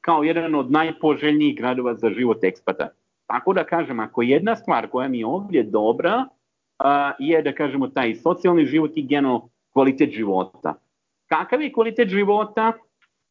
[0.00, 2.88] kao jedan od najpoželjnijih gradova za život ekspata.
[3.26, 6.24] Tako da kažem, ako jedna stvar koja mi je ovdje dobra,
[6.78, 10.74] a, je da kažemo taj socijalni život i generalno kvalitet života.
[11.26, 12.72] Kakav je kvalitet života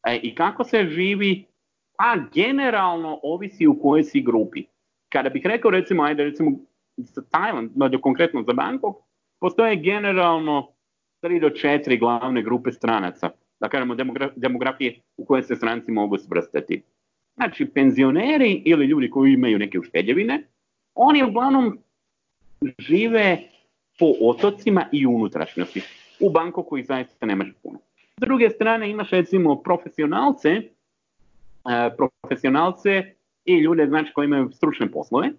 [0.06, 1.44] e, i kako se živi,
[1.98, 4.64] a generalno ovisi u kojoj si grupi.
[5.08, 6.50] Kada bih rekao recimo, ajde recimo
[6.96, 8.96] za Tajland, da konkretno za Bangkok,
[9.40, 10.72] postoje generalno
[11.22, 13.30] 3 do 4 glavne grupe stranaca,
[13.60, 13.94] da kažemo
[14.36, 16.82] demografije u koje se stranci mogu svrstati.
[17.36, 20.42] Znači, penzioneri ili ljudi koji imaju neke uštedjevine,
[20.94, 21.78] oni uglavnom
[22.78, 23.38] žive
[23.98, 25.82] po otocima i unutrašnjosti.
[26.20, 27.78] U Bankoku ih zaista nemaš puno.
[28.16, 30.62] S druge strane imaš recimo profesionalce,
[31.96, 35.30] profesionalce i ljude znači koji imaju stručne poslove.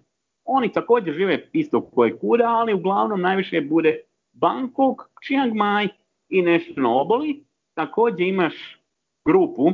[0.44, 4.00] Oni također žive isto koje kuda, ali uglavnom najviše bude
[4.32, 5.88] Bangkok, Chiang Mai
[6.28, 7.44] i nešto na oboli.
[7.74, 8.80] Također imaš
[9.24, 9.72] grupu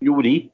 [0.00, 0.48] ljudi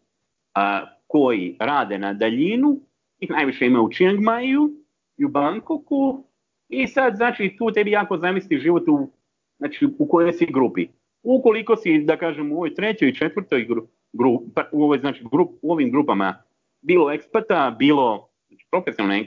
[0.54, 2.80] a, koji rade na daljinu,
[3.20, 4.70] ih najviše ima u Chiang Maiu
[5.16, 6.24] i u Bangkoku
[6.68, 9.10] i sad znači tu tebi jako zamisli život u,
[9.58, 10.86] znači, u kojoj si grupi.
[11.22, 15.24] Ukoliko si, da kažem, u ovoj trećoj i četvrtoj gru, gru, pa, u, ovoj, znači,
[15.33, 16.42] grup, u ovim grupama
[16.81, 19.24] bilo ekspata, bilo znači, profesionalno,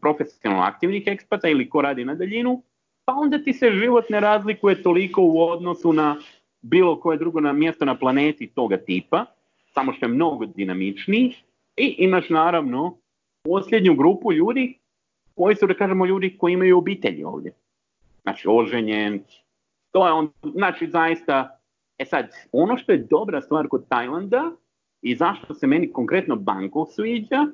[0.00, 2.62] profesionalno aktivnih ekspata ili ko radi na daljinu,
[3.04, 6.16] pa onda ti se život ne razlikuje toliko u odnosu na
[6.62, 9.24] bilo koje drugo na mjesto na planeti toga tipa
[9.74, 11.34] samo što je mnogo dinamičniji
[11.76, 12.96] i imaš naravno
[13.42, 14.78] posljednju grupu ljudi
[15.34, 17.52] koji su, da kažemo, ljudi koji imaju obitelji ovdje.
[18.22, 19.22] Znači, oženjen,
[19.90, 21.57] to je on, znači, zaista,
[21.98, 24.52] e sad, ono što je dobra stvar kod Tajlanda
[25.02, 27.46] i zašto se meni konkretno Bangkok sviđa,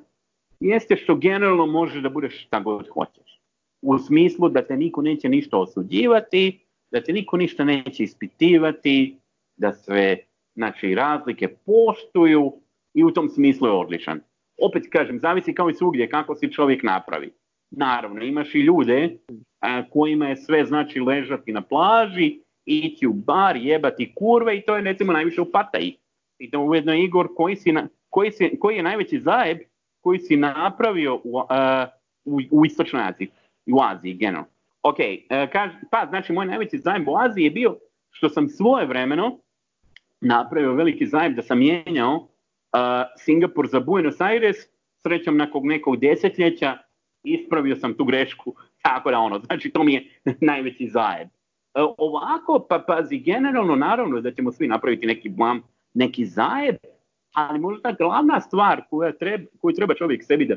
[0.59, 3.41] jeste što generalno možeš da budeš šta god hoćeš.
[3.81, 9.17] U smislu da te niko neće ništa osuđivati, da te niko ništa neće ispitivati,
[9.57, 10.17] da sve
[10.55, 12.53] znači razlike poštuju
[12.93, 14.21] i u tom smislu je odličan.
[14.61, 17.31] Opet kažem, zavisi kao i svugdje kako si čovjek napravi.
[17.71, 19.17] Naravno, imaš i ljude
[19.59, 24.75] a, kojima je sve znači ležati na plaži, ići u bar, jebati kurve i to
[24.75, 25.97] je recimo najviše u Pataji.
[26.39, 29.57] I to ujedno Igor koji si na, koji, si, koji je najveći zajeb
[30.01, 31.45] koji si napravio u, uh,
[32.25, 33.29] u, u Istočnoj Aziji
[33.67, 34.49] u Aziji generalno.
[34.83, 37.77] Ok, uh, kaž, pa znači moj najveći zajeb u Aziji je bio
[38.11, 39.39] što sam svoje vremeno
[40.21, 42.29] napravio veliki zajeb da sam mijenjao uh,
[43.17, 44.57] Singapur za Buenos Aires,
[45.03, 46.77] srećom nakon nekog desetljeća
[47.23, 51.27] ispravio sam tu grešku, tako da ono, znači to mi je najveći zajeb.
[51.75, 55.61] Uh, ovako, pa pazi, generalno naravno da ćemo svi napraviti neki blam,
[55.93, 56.75] neki zajeb,
[57.33, 60.55] ali možda glavna stvar koja treba, koju treba čovjek sebi da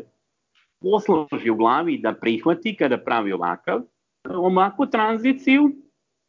[0.81, 3.81] posloži u glavi da prihvati kada pravi ovakav,
[4.28, 5.70] ovakvu tranziciju,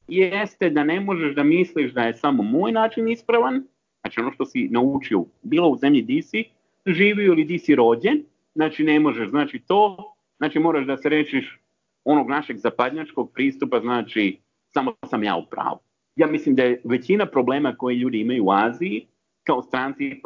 [0.07, 3.63] jeste da ne možeš da misliš da je samo moj način ispravan,
[4.01, 6.43] znači ono što si naučio bilo u zemlji di si
[6.85, 8.23] živio ili di si rođen,
[8.55, 11.59] znači ne možeš, znači to, znači moraš da se rečiš
[12.03, 14.39] onog našeg zapadnjačkog pristupa, znači
[14.73, 15.79] samo sam ja u pravu.
[16.15, 19.07] Ja mislim da je većina problema koje ljudi imaju u Aziji
[19.43, 20.21] kao stranci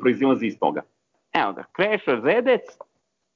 [0.00, 0.82] proizilazi iz toga.
[1.32, 2.62] Evo ga, Krešar Zedec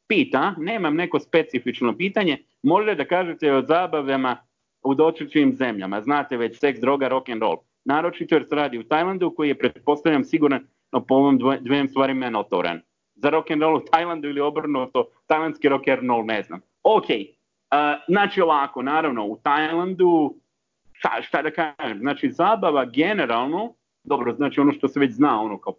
[0.08, 4.36] pita, nemam neko specifično pitanje, možete da kažete o zabavama
[4.82, 6.00] u dotičnim zemljama.
[6.00, 7.56] Znate već seks, droga, rock and roll.
[7.84, 12.80] Naročito jer se radi u Tajlandu koji je pretpostavljam siguran po ovom dvem stvarima notoran.
[13.14, 16.60] Za rock and roll u Tajlandu ili obrnuto, tajlandski rock and roll ne znam.
[16.82, 17.16] Ok, uh,
[18.08, 20.34] znači ovako, naravno u Tajlandu,
[21.04, 25.58] šta, šta da kažem, znači zabava generalno, dobro, znači ono što se već zna, ono
[25.58, 25.74] kao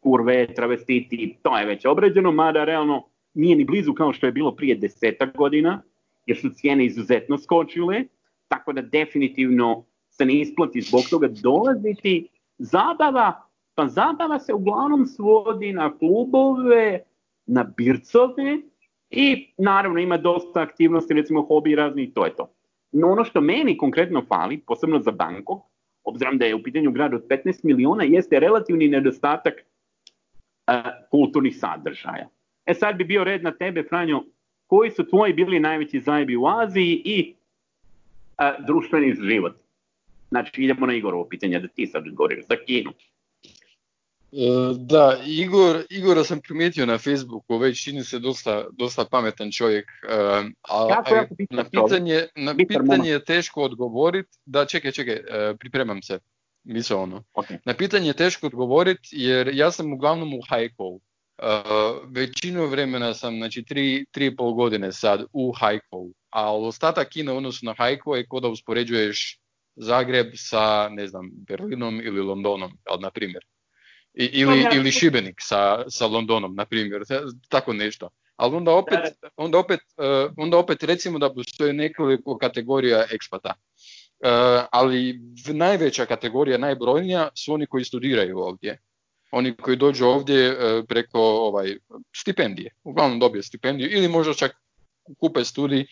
[0.00, 3.04] kurve, travestiti, to je već obrađeno, mada realno
[3.34, 5.82] nije ni blizu kao što je bilo prije desetak godina,
[6.26, 8.04] jer su cijene izuzetno skočile,
[8.48, 12.28] tako da definitivno se ne isplati zbog toga dolaziti.
[12.58, 13.42] Zabava,
[13.74, 17.00] pa zabava se uglavnom svodi na klubove,
[17.46, 18.58] na bircove
[19.10, 22.50] i naravno ima dosta aktivnosti, recimo hobi razni i to je to.
[22.92, 25.62] No ono što meni konkretno fali, posebno za Bangkok,
[26.04, 30.74] obzirom da je u pitanju grad od 15 miliona, jeste relativni nedostatak uh,
[31.10, 32.28] kulturnih sadržaja.
[32.66, 34.24] E sad bi bio red na tebe, Franjo,
[34.66, 37.34] koji su tvoji bili najveći zajebi u Aziji i
[38.36, 39.56] a, društveni život.
[40.28, 42.90] Znači, idemo na Igorovo pitanje, da ti sad odgovoriš za Kinu.
[44.32, 49.86] E, da, Igor, Igora sam primijetio na Facebooku, već čini se dosta, dosta pametan čovjek,
[50.08, 56.02] e, a, a na pitanje, na pitanje je teško odgovoriti, da čekaj, čekaj, e, pripremam
[56.02, 56.18] se,
[56.64, 57.22] misle ono.
[57.34, 57.58] Okay.
[57.64, 61.00] Na pitanje je teško odgovoriti jer ja sam uglavnom u Haikou.
[61.42, 61.46] Uh,
[62.08, 67.32] većinu vremena sam, znači tri, tri i pol godine sad u Haikou a ostatak Kine
[67.32, 69.40] u odnosu na Haiku je kod da uspoređuješ
[69.76, 73.44] Zagreb sa, ne znam, Berlinom ili Londonom, na primjer.
[74.14, 77.02] I, ili, ili Šibenik sa, sa Londonom, na primjer,
[77.48, 78.08] tako nešto.
[78.36, 78.98] Ali onda opet,
[79.36, 83.54] onda opet, uh, onda opet recimo da postoje nekoliko kategorija ekspata.
[83.54, 84.28] Uh,
[84.72, 88.78] ali najveća kategorija, najbrojnija su oni koji studiraju ovdje.
[89.32, 91.76] Oni koji dođu ovdje uh, preko ovaj,
[92.16, 92.74] stipendije.
[92.84, 94.56] Uglavnom dobije stipendiju ili možda čak
[95.18, 95.86] kupe studij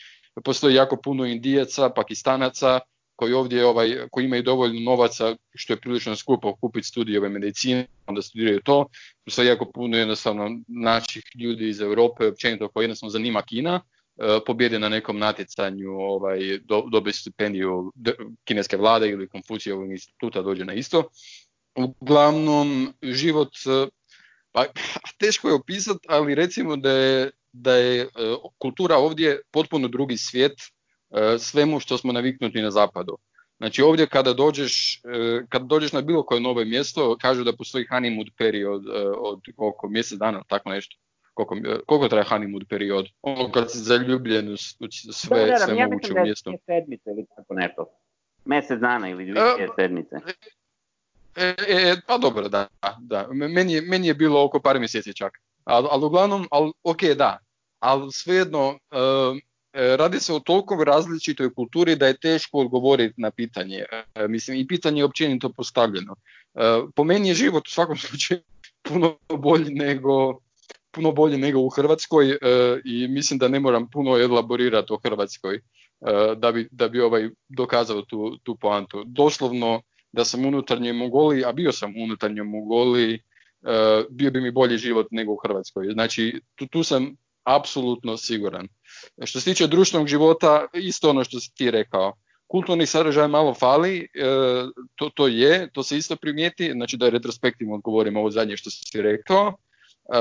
[0.44, 2.80] postoji jako puno Indijaca, Pakistanaca
[3.18, 8.22] koji ovdje ovaj, koji imaju dovoljno novaca što je prilično skupo kupiti studije medicine, onda
[8.22, 8.86] studiraju to.
[9.24, 13.80] Postoji jako puno jednostavno naših ljudi iz Europe, općenito koji jednostavno zanima Kina,
[14.16, 17.92] e, pobjede na nekom natjecanju, ovaj, do, dobe stipendiju
[18.44, 21.08] kineske vlade ili Konfucijevog instituta dođe na isto.
[21.74, 23.88] Uglavnom, život, e,
[24.52, 24.64] pa
[25.20, 28.08] teško je opisati, ali recimo da je da je e,
[28.58, 30.52] kultura ovdje potpuno drugi svijet
[31.38, 33.18] svemu što smo naviknuti na zapadu.
[33.58, 37.86] Znači ovdje kada dođeš, e, kada dođeš na bilo koje novo mjesto, kažu da postoji
[37.90, 38.84] honeymoon period
[39.16, 40.96] od oko mjesec dana, tako nešto.
[41.34, 43.06] Koliko, koliko traje honeymoon period?
[43.22, 46.52] Ono kad si zaljubljen u sve, da, da, sve ja moguće u mjestu.
[46.66, 47.86] sedmice ili tako nešto.
[48.44, 50.16] Mjesec dana ili dvije sedmice.
[51.36, 52.68] E, e, pa dobro, da,
[52.98, 53.28] da.
[53.32, 55.38] Meni, je, meni je bilo oko par mjeseci čak.
[55.64, 57.38] Ali, ali uglavnom, ali, ok, da,
[57.78, 59.38] ali svejedno, uh,
[59.72, 63.84] radi se o toliko različitoj kulturi da je teško odgovoriti na pitanje.
[63.92, 66.16] Uh, mislim, i pitanje je općenito postavljeno.
[66.54, 68.40] Uh, po meni je život u svakom slučaju
[68.82, 70.38] puno bolji nego,
[70.90, 72.38] puno bolji nego u Hrvatskoj
[72.84, 75.60] i mislim da ne moram puno elaborirati o Hrvatskoj
[76.36, 79.04] da bi, da bi ovaj dokazao tu, tu poantu.
[79.06, 83.20] Doslovno da sam unutarnje Mongoliji, a bio sam unutarnje Mongoliji,
[84.10, 85.88] bio bi mi bolji život nego u Hrvatskoj.
[85.92, 88.68] Znači, tu, tu sam apsolutno siguran.
[89.24, 92.12] Što se tiče društvenog života, isto ono što si ti rekao.
[92.46, 94.06] Kulturni sadržaj malo fali, e,
[94.94, 99.02] to, to je, to se isto primijeti, znači da retrospektivno odgovorim ovo zadnje što si
[99.02, 99.48] rekao.
[99.48, 100.18] E,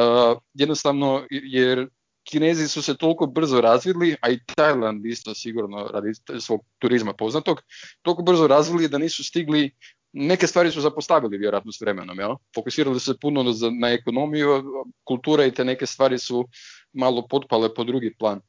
[0.53, 1.87] jednostavno, jer
[2.23, 7.61] Kinezi su se toliko brzo razvili, a i Tajland isto sigurno radi svog turizma poznatog,
[8.01, 9.71] toliko brzo razvili da nisu stigli
[10.13, 12.35] neke stvari su zapostavili vjerojatno s vremenom, jel?
[12.55, 13.43] Fokusirali se puno
[13.79, 14.63] na ekonomiju,
[15.03, 16.47] kultura i te neke stvari su
[16.93, 18.41] malo potpale po drugi plan.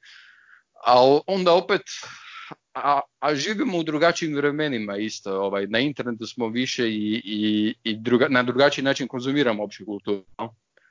[0.86, 1.82] Ali onda opet,
[2.74, 7.96] a, a živimo u drugačijim vremenima isto, ovaj, na internetu smo više i, i, i
[7.96, 10.24] druga, na drugačiji način konzumiramo opću kulturu.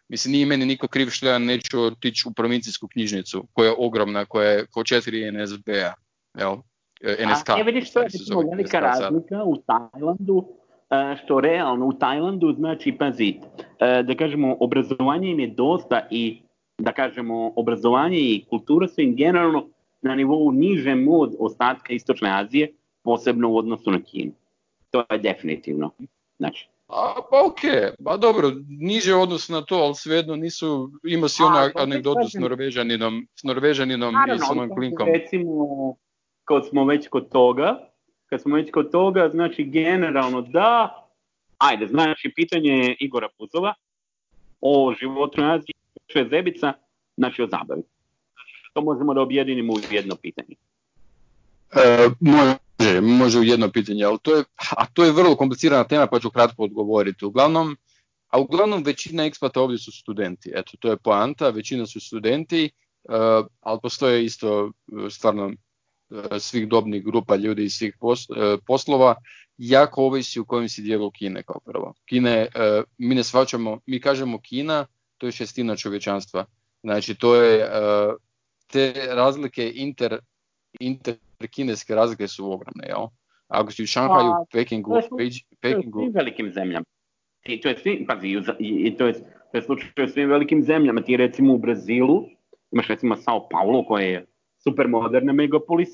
[0.10, 4.26] Mislim, nije meni niko kriv što ja neću otići u provincijsku knjižnicu, koja je ogromna,
[4.26, 5.93] koja je ko četiri NSB-a,
[6.39, 6.56] jel?
[7.02, 7.50] NSK.
[7.50, 8.08] A, vidiš, to je
[8.52, 10.45] velika razlika u Tajlandu,
[10.89, 13.43] e, što realno u Tajlandu znači, pazit,
[13.80, 16.41] e, da kažemo, obrazovanje im je dosta i,
[16.78, 19.67] da kažemo, obrazovanje i kultura su im generalno
[20.01, 24.31] na nivou niže mod ostatka Istočne Azije, posebno u odnosu na Kinu.
[24.91, 25.91] To je definitivno.
[26.38, 27.62] Znači, a, pa ok,
[28.03, 33.27] pa dobro, niže odnos na to, ali svejedno nisu, ima si ona anegdotu s Norvežaninom,
[33.36, 35.07] s Norvežaninom i s onom klinkom.
[35.07, 35.51] Recimo,
[36.43, 37.89] kad smo već kod toga,
[38.25, 41.03] kad smo već kod toga, znači generalno da,
[41.57, 43.73] ajde, znači pitanje Igora Puzova
[44.62, 45.75] o životu na Aziji,
[46.29, 46.73] Zebica,
[47.17, 47.81] znači o zabavi.
[48.78, 50.56] To možemo da objedinimo u jedno pitanje.
[51.76, 54.44] E, može, može u jedno pitanje, ali to je,
[54.78, 57.26] a to je vrlo komplicirana tema pa ću kratko odgovoriti.
[57.26, 57.78] Uglavnom,
[58.28, 60.52] a uglavnom većina ekspata ovdje su studenti.
[60.56, 62.70] Eto, to je poanta, većina su studenti,
[63.04, 64.72] uh, ali postoje isto uh,
[65.10, 65.46] stvarno
[66.10, 67.98] uh, svih dobnih grupa ljudi i svih
[68.68, 69.16] poslova.
[69.58, 71.94] Jako ovisi u kojem si dijelu Kine kao prvo.
[72.06, 72.48] Kine,
[72.98, 74.86] mi ne svačamo, mi kažemo Kina,
[75.18, 76.46] to je šestina čovječanstva.
[76.84, 77.70] Znači, to je
[78.71, 80.19] te razlike inter,
[80.80, 81.15] inter
[81.49, 83.08] kineske razlike su ogromne, jel?
[83.47, 84.99] Ako si u Šanghaju, pa, Pekingu,
[85.62, 85.99] Pekingu...
[85.99, 86.86] To je svim velikim zemljama.
[87.45, 88.27] I to je svim, pazi,
[88.60, 89.13] i to je,
[89.51, 91.01] to je slučaj u svim velikim zemljama.
[91.01, 92.25] Ti recimo u Brazilu,
[92.71, 94.25] imaš recimo Sao Paulo koja je
[94.63, 95.89] super moderna megapolis,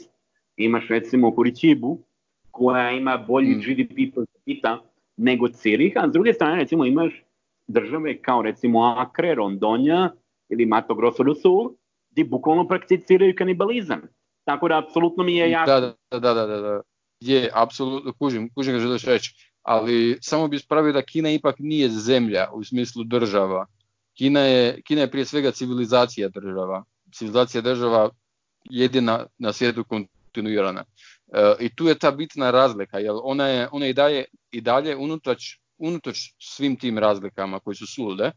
[0.57, 1.99] imaš recimo Curitibu
[2.51, 3.59] koja ima bolji mm.
[3.59, 4.79] GDP per capita
[5.17, 7.23] nego Cirih, a s druge strane recimo imaš
[7.67, 10.11] države kao recimo Acre, Rondonja
[10.49, 11.73] ili Mato Grosso do Sul,
[12.13, 14.01] gdje bukvalno prakticiraju kanibalizam.
[14.45, 15.79] Tako da, apsolutno mi je jasno.
[15.79, 16.81] Da, da, da, da, da.
[17.19, 19.33] Je, apsolutno, kužim, kužim ga želiš reći.
[19.61, 23.65] Ali samo bi spravio da Kina ipak nije zemlja u smislu država.
[24.17, 26.83] Kina je, Kina je prije svega civilizacija država.
[27.13, 28.09] Civilizacija država
[28.69, 30.83] jedina na svijetu kontinuirana.
[31.33, 34.95] E, I tu je ta bitna razlika, jer ona je, ona i, dalje, i dalje
[34.95, 38.33] unutoč, unutoč svim tim razlikama koji su slude, e,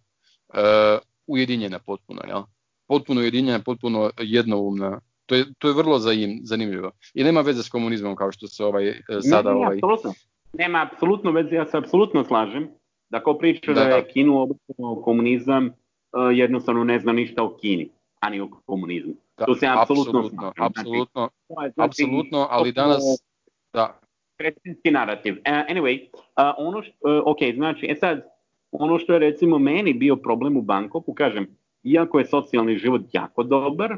[1.26, 2.22] ujedinjena potpuno.
[2.26, 2.42] Jel?
[2.86, 5.98] Potpuno ujedinjena, potpuno jednoumna to je, to je vrlo
[6.42, 6.90] zanimljivo.
[7.14, 9.50] I nema veze s komunizmom kao što se ovaj, e, sada...
[9.50, 9.76] Ne, ovaj...
[9.76, 10.12] apsolutno.
[10.52, 12.68] Nema apsolutno veze, ja se apsolutno slažem
[13.08, 14.48] da ko priča da, je Kinu
[15.04, 15.72] komunizam, uh,
[16.32, 19.14] jednostavno ne zna ništa o Kini, a ni o komunizmu.
[19.38, 23.02] Da, to se apsolutno Apsolutno, apsolutno, znači, apsolutno, ali danas...
[23.72, 24.00] Da.
[24.36, 25.34] Kretinski narativ.
[25.34, 28.24] Uh, anyway, uh, ono što, uh, ok, znači, e sad,
[28.72, 31.55] ono što je recimo meni bio problem u Bankoku, kažem,
[31.86, 33.96] iako je socijalni život jako dobar,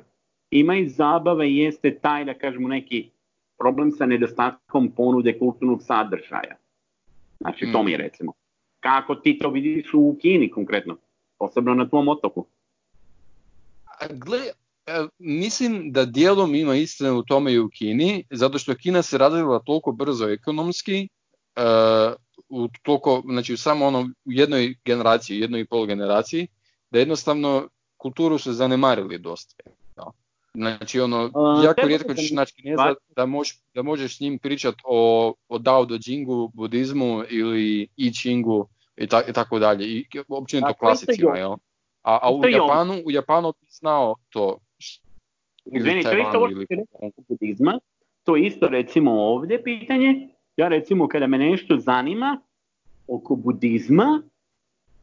[0.50, 3.10] ima i zabave jeste taj, da kažemo, neki
[3.58, 6.56] problem sa nedostatkom ponude kulturnog sadržaja.
[7.40, 8.00] Znači, to mi je mm.
[8.00, 8.32] recimo.
[8.80, 10.96] Kako ti to vidiš u Kini konkretno?
[11.38, 12.46] Posebno na tvom otoku.
[14.10, 14.40] Gle,
[15.18, 19.58] mislim da dijelom ima istine u tome i u Kini, zato što Kina se razvila
[19.58, 21.08] toliko brzo ekonomski,
[21.56, 22.14] uh,
[22.48, 26.46] u toliko, znači samo ono, u jednoj generaciji, jednoj i pol generaciji,
[26.90, 27.68] da jednostavno
[27.98, 29.54] kulturu su zanemarili dosta.
[30.54, 31.30] Znači ono,
[31.64, 35.84] jako rijetko ćeš naći kineza da, mož, da možeš s njim pričat o, o Dao
[35.84, 39.84] De Jingu, budizmu ili I Chingu i, ta, i tako dalje.
[39.84, 41.52] I općenito klasicima, jel?
[42.02, 44.58] A, a u Japanu, u Japanu ti znao to.
[45.64, 46.48] Izvini, to isto
[47.28, 47.78] budizma,
[48.24, 50.28] to isto recimo ovdje pitanje.
[50.56, 52.40] Ja recimo kada me nešto zanima
[53.06, 54.22] oko budizma,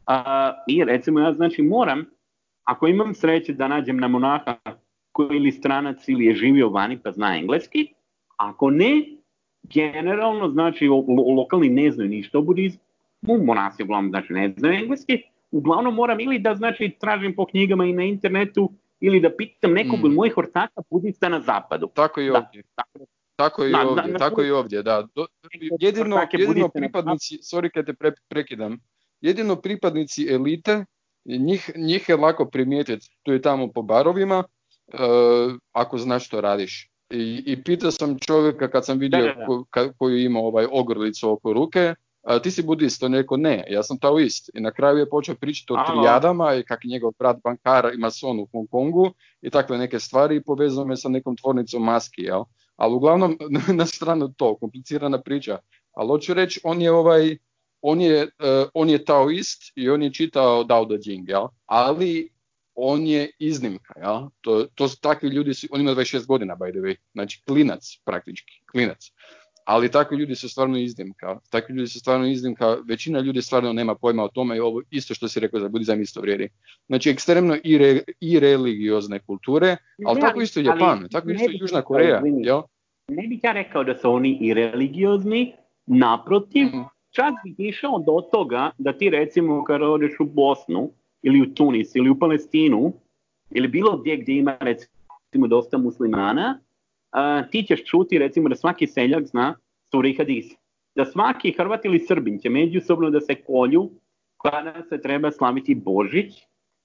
[0.06, 2.06] a, i recimo ja znači moram,
[2.66, 4.58] ako imam sreće da nađem na monaha
[5.12, 7.88] koji ili stranac ili je živio vani pa zna engleski,
[8.38, 9.06] ako ne,
[9.64, 11.06] generalno, znači lo,
[11.38, 12.80] lokalni ne znaju ništa o budizmu,
[13.46, 17.94] monasi uglavnom znači ne znaju engleski, uglavnom moram ili da znači tražim po knjigama i
[17.94, 20.06] na internetu ili da pitam nekog mm.
[20.06, 21.90] od mojih ortaka budista na zapadu.
[21.94, 22.64] Tako i ovdje.
[22.64, 23.06] Da, tako,
[23.36, 25.08] tako i da, ovdje, da, tako i ovdje, da.
[25.16, 25.26] Do,
[25.80, 28.78] jedino, jedino pripadnici, sorry kad te pre, prekidam,
[29.22, 30.86] jedino pripadnici elite,
[31.26, 34.44] njih, njih je lako primijetiti tu i tamo po barovima,
[34.94, 36.92] uh, ako znaš što radiš.
[37.10, 41.54] I, i pitao sam čovjeka kad sam vidio ko, ka, koju ima ovaj ogrlicu oko
[41.54, 41.96] ruke,
[42.26, 44.50] a, ti si budist, on rekao ne, ja sam taoist.
[44.54, 47.98] I na kraju je počeo pričati o trijadama i kak je njegov brat bankar i
[47.98, 49.12] mason u Hong Kongu
[49.42, 52.44] i takve neke stvari i povezao me sa nekom tvornicom maski, jel?
[52.76, 53.38] Ali uglavnom,
[53.80, 55.58] na stranu to, komplicirana priča.
[55.94, 57.38] Ali hoću reći, on je ovaj,
[57.88, 61.48] on je, uh, on je taoist i on je čitao Dao De Jing, jel?
[61.66, 62.30] ali
[62.76, 64.30] on je iznimka, ja?
[64.42, 68.54] To, to su takvi ljudi, on ima 26 godina, by the way, znači klinac praktički,
[68.72, 69.12] klinac.
[69.66, 73.96] Ali takvi ljudi su stvarno iznimka, takvi ljudi su stvarno iznimka, većina ljudi stvarno nema
[73.96, 76.50] pojma o tome i ovo isto što si rekao za budizam isto vrijedi.
[76.88, 82.22] Znači ekstremno i, re, i religiozne kulture, ali tako isto Japan, tako isto Južna Koreja,
[82.44, 82.62] jel?
[83.08, 85.54] Ne bih ja rekao da su oni i religiozni,
[85.86, 86.95] naprotiv, mm.
[87.16, 90.92] Čak bih išao do toga da ti recimo kad odeš u Bosnu,
[91.26, 92.94] ili u Tunis ili u Palestinu
[93.52, 98.88] ili bilo gdje gdje ima recimo dosta muslimana, uh, ti ćeš čuti recimo da svaki
[98.88, 99.56] seljak zna
[99.92, 100.46] suri hadis.
[100.96, 103.90] Da svaki Hrvat ili Srbin će međusobno da se kolju
[104.44, 106.34] kada se treba slaviti Božić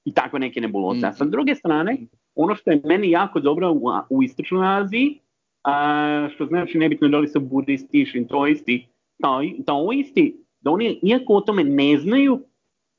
[0.04, 1.08] i tako neke nebuloze.
[1.08, 1.12] Mm.
[1.12, 1.96] Sa druge strane,
[2.34, 5.18] ono što je meni jako dobro u, u Istočnoj Aziji,
[5.64, 8.86] a, što znači nebitno da li su budisti, šintoisti,
[9.66, 12.40] taoisti, da oni, iako o tome ne znaju,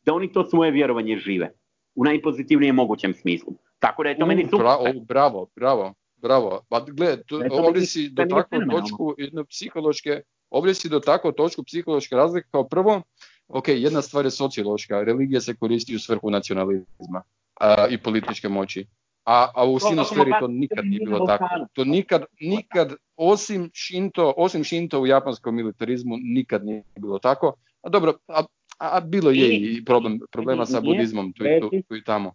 [0.06, 1.54] da oni to svoje vjerovanje žive
[1.96, 3.54] u najpozitivnijem mogućem smislu.
[3.80, 4.60] Tako da je to meni super.
[4.60, 6.62] Bravo, bravo, bravo, bravo.
[6.70, 11.64] Pa gled, to, ovdje si do takvu točku jedno psihološke, ovdje si do takvu točku
[11.64, 13.02] psihološke razlike kao prvo,
[13.48, 17.24] ok, jedna stvar je sociološka, religija se koristi u svrhu nacionalizma
[17.60, 18.88] a, i političke moći.
[19.26, 21.46] A, a u sinosferi to nikad nije bilo tako.
[21.74, 27.54] To nikad, nikad, osim šinto, osim šinto u japanskom militarizmu, nikad nije bilo tako.
[27.82, 28.44] A dobro, a
[28.82, 32.34] a bilo je i problem, problema sa budizmom tu, tu, tu i tamo.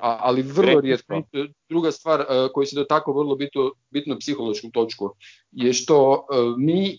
[0.00, 1.22] A, ali vrlo rijetko.
[1.68, 5.10] Druga stvar uh, koju se tako vrlo bitno, bitno psihološku točku
[5.52, 6.98] je što uh, mi,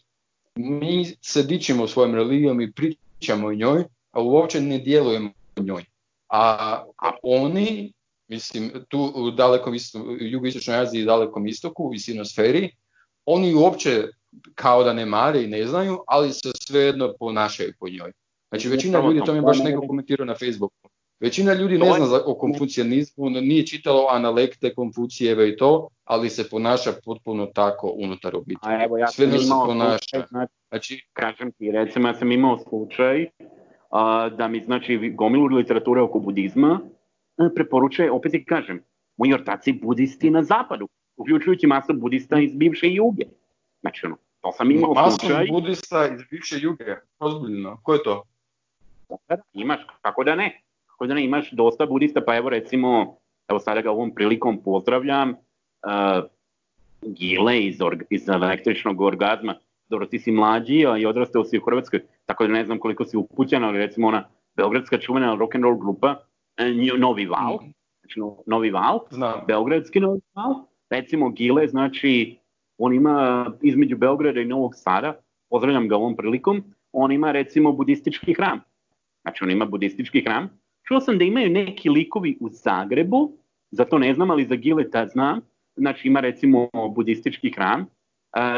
[0.55, 5.83] mi se dičimo svojom religijom i pričamo o njoj, a uopće ne djelujemo o njoj.
[6.29, 7.93] A, a oni,
[8.29, 12.71] mislim, tu u dalekom isto, jugoistočnoj Aziji i dalekom istoku i sinosferi,
[13.25, 14.07] oni uopće
[14.55, 18.11] kao da ne mare i ne znaju, ali se svejedno ponašaju po njoj.
[18.49, 22.35] Znači većina ljudi, to mi baš neko komentirao na Facebooku, većina ljudi ne zna o
[22.35, 28.75] konfucijanizmu, nije čitalo analekte Konfucijeve i to, ali se ponaša potpuno tako unutar obitelji.
[28.75, 30.25] A evo, ja Sve imao ponaša.
[30.29, 33.27] Znači, znači, kažem ti, recimo ja sam imao slučaj
[33.89, 36.79] a, da mi znači gomilu literature oko budizma
[37.55, 38.83] preporučuje, opet ti kažem,
[39.17, 40.87] moji ortaci budisti na zapadu,
[41.17, 43.25] uključujući masu budista iz bivše juge.
[43.81, 45.47] Znači, ono, to sam imao Masu slučaj.
[45.51, 48.23] budista iz bivše juge, ozbiljno, ko je to?
[49.53, 50.61] Imaš, kako da ne?
[50.85, 53.17] Kako da ne, imaš dosta budista, pa evo recimo,
[53.47, 56.29] evo sada ga ovom prilikom pozdravljam, uh,
[57.01, 59.55] Gile iz, org, iz električnog orgazma,
[59.89, 63.05] dobro ti si mlađi a i odrastao si u Hrvatskoj, tako da ne znam koliko
[63.05, 66.15] si upućen, ali recimo ona beogradska čuvena rock and roll grupa
[66.97, 67.73] Novi Val, mm.
[68.01, 69.33] znači Novi Val, Znam.
[69.47, 70.53] beogradski Novi Val,
[70.89, 72.37] recimo Gile, znači
[72.77, 78.33] on ima između Beograda i Novog Sada, pozdravljam ga ovom prilikom, on ima recimo budistički
[78.33, 78.59] hram.
[79.21, 80.49] Znači on ima budistički hram.
[80.87, 83.31] Čuo sam da imaju neki likovi u Zagrebu,
[83.71, 85.41] za to ne znam, ali za Gileta znam.
[85.75, 87.87] Znači ima recimo budistički hram uh,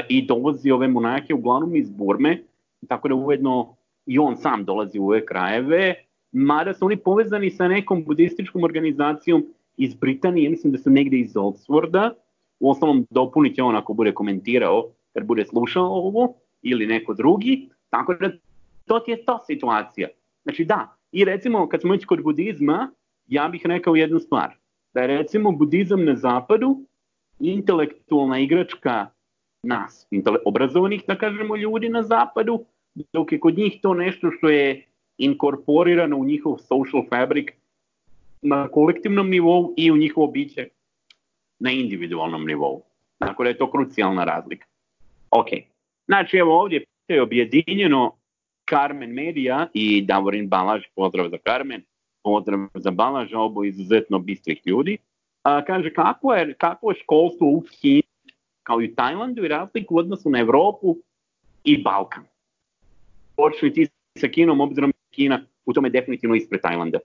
[0.09, 2.43] i dovozi ove monake uglavnom iz Burme,
[2.87, 3.75] tako da ujedno
[4.05, 5.95] i on sam dolazi u ove krajeve,
[6.32, 9.45] mada su oni povezani sa nekom budističkom organizacijom
[9.77, 12.11] iz Britanije, mislim da su negde iz Oxforda,
[12.59, 17.69] u osnovom dopunit će on ako bude komentirao, kad bude slušao ovo, ili neko drugi,
[17.89, 18.32] tako da
[18.86, 20.07] to ti je to situacija.
[20.43, 22.91] Znači da, i recimo kad smo već kod budizma,
[23.27, 24.49] ja bih rekao jednu stvar,
[24.93, 26.86] da je recimo budizam na zapadu
[27.39, 29.07] intelektualna igračka
[29.63, 30.07] nas,
[30.45, 32.65] obrazovanih, da kažemo, ljudi na zapadu,
[33.13, 34.86] dok je kod njih to nešto što je
[35.24, 37.47] inkorporirano u njihov social fabric
[38.41, 40.67] na kolektivnom nivou i u njihovo biće
[41.59, 42.84] na individualnom nivou.
[43.19, 44.65] Tako da je to krucijalna razlika.
[45.32, 45.47] Ok,
[46.05, 48.15] znači evo ovdje je objedinjeno
[48.69, 51.84] Carmen Media i Davorin Balaž, pozdrav za Carmen,
[52.24, 54.97] pozdrav za Balaža, obo izuzetno bistrih ljudi.
[55.43, 58.03] A, kaže, kako je, kako je školstvo u Kini,
[58.63, 60.95] kao i u Tajlandu i razliku u odnosu na Evropu
[61.63, 62.24] i Balkan?
[63.36, 66.99] Počni ti sa Kinom, obzirom Kina u tome definitivno ispred Tajlanda.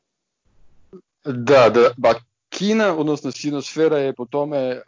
[1.25, 2.15] Da, da, ba
[2.49, 4.83] Kina, odnosno sinosfera je po tome e,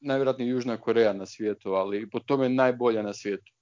[0.00, 3.52] najvjerojatnije Južna Koreja na svijetu, ali po tome najbolja na svijetu.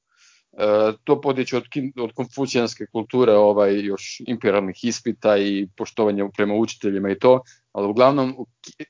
[0.53, 1.65] E, to podiče od,
[1.97, 7.41] od konfucijanske kulture, ovaj, još imperialnih ispita i poštovanja prema učiteljima i to,
[7.73, 8.37] ali uglavnom,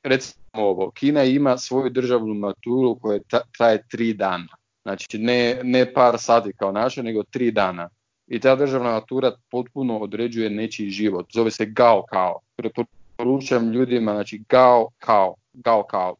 [0.03, 3.21] recimo ovo, Kina ima svoju državnu maturu koja
[3.57, 4.57] traje tri dana.
[4.83, 7.89] Znači ne, ne par sati kao naša, nego tri dana.
[8.29, 11.27] I ta državna matura potpuno određuje nečiji život.
[11.35, 12.41] Zove se Gao Kao.
[12.57, 15.35] Preporučam ljudima, znači Gao Kao.
[15.53, 16.17] Gao Kao.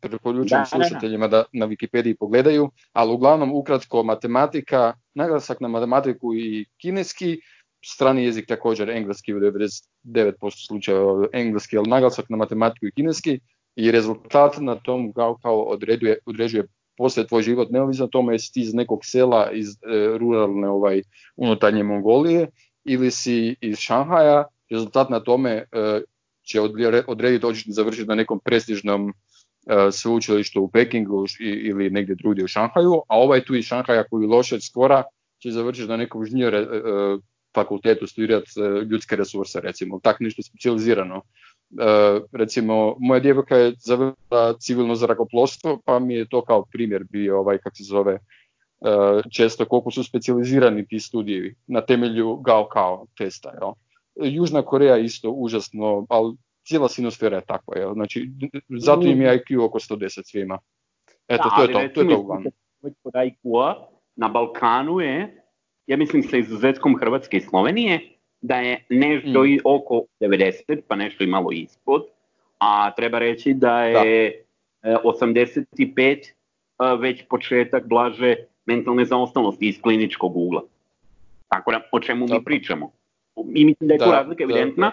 [0.00, 7.40] Preporučujem slušateljima da na Wikipediji pogledaju, ali uglavnom ukratko matematika naglasak na matematiku i kineski,
[7.84, 13.40] strani jezik također engleski u 99% slučajeva engleski, ali naglasak na matematiku i kineski
[13.76, 16.66] i rezultat na tom kao, kao određuje, određuje
[16.96, 21.02] poslije tvoj život neovisno tome jesi ti iz nekog sela iz e, ruralne ovaj
[21.36, 22.48] unutarnje Mongolije
[22.84, 25.64] ili si iz Šanhaja, rezultat na tome e,
[26.42, 26.60] će
[27.06, 29.12] odrediti hoćeš završiti na nekom prestižnom e,
[29.92, 34.60] sveučilištu u Pekingu ili negdje drugdje u Šanhaju, a ovaj tu iz Šanhaja koji loše
[34.60, 35.02] skora
[35.38, 36.66] će završiti na nekom inženjere e,
[37.54, 38.50] fakultetu studirati
[38.90, 40.42] ljudske resurse recimo, tak nešto
[41.72, 42.26] specijalizirano.
[42.32, 47.58] recimo, moja djevojka je završila civilno zrakoplovstvo, pa mi je to kao primjer bio ovaj,
[47.58, 48.18] kako se zove,
[49.30, 53.52] često koliko su specijalizirani ti studiji na temelju Gao Kao testa.
[53.60, 53.72] Jel?
[54.30, 57.78] Južna Koreja isto užasno, ali cijela sinosfera je takva.
[57.78, 57.94] Jel?
[57.94, 58.30] Znači,
[58.68, 60.58] zato im je IQ oko 110 svima.
[61.28, 61.72] Eto, to je to.
[61.94, 62.52] To je to uglavnom.
[64.16, 65.44] na Balkanu je,
[65.86, 68.00] ja mislim sa izuzetkom Hrvatske i Slovenije,
[68.42, 69.58] da je nešto mm.
[69.64, 72.02] oko 90, pa nešto i malo ispod,
[72.58, 74.44] a treba reći da je
[74.82, 74.98] da.
[75.04, 78.36] 85 e, e, već početak blaže
[78.66, 80.62] mentalne zaostalnosti iz kliničkog ugla.
[81.48, 82.90] Tako da, o čemu mi pričamo?
[83.54, 84.92] I mislim da je to razlika evidentna.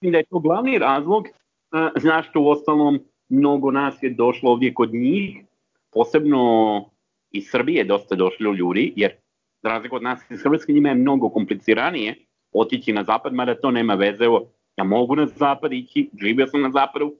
[0.00, 4.74] Mislim da je to glavni razlog uh, zašto u ostalom mnogo nas je došlo ovdje
[4.74, 5.44] kod njih,
[5.92, 6.84] posebno
[7.30, 9.12] iz Srbije dosta došli ljudi, jer
[9.62, 12.14] za razliku od nas iz Hrvatske njima je mnogo kompliciranije
[12.60, 16.62] otići na zapad, mada to nema veze, evo, ja mogu na zapad ići, živio sam
[16.62, 17.14] na zapadu, uh,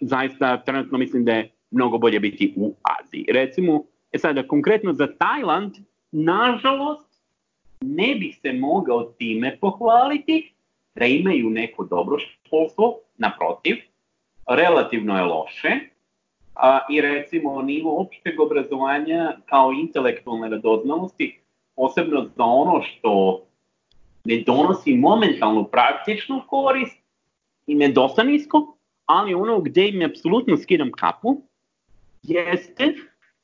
[0.00, 3.26] zaista trenutno mislim da je mnogo bolje biti u Aziji.
[3.32, 5.72] Recimo, e sada konkretno za Tajland,
[6.12, 7.10] nažalost,
[7.80, 10.52] ne bih se mogao time pohvaliti
[10.94, 13.76] da imaju neko dobro školstvo, naprotiv,
[14.48, 15.70] relativno je loše,
[16.54, 21.40] a, i recimo nivo opšteg obrazovanja kao intelektualne radoznalosti,
[21.76, 23.42] posebno za ono što
[24.24, 26.96] ne donosi momentalnu praktičnu korist
[27.66, 31.42] i ne dosta nisko, ali ono gdje im apsolutno skidam kapu,
[32.22, 32.94] jeste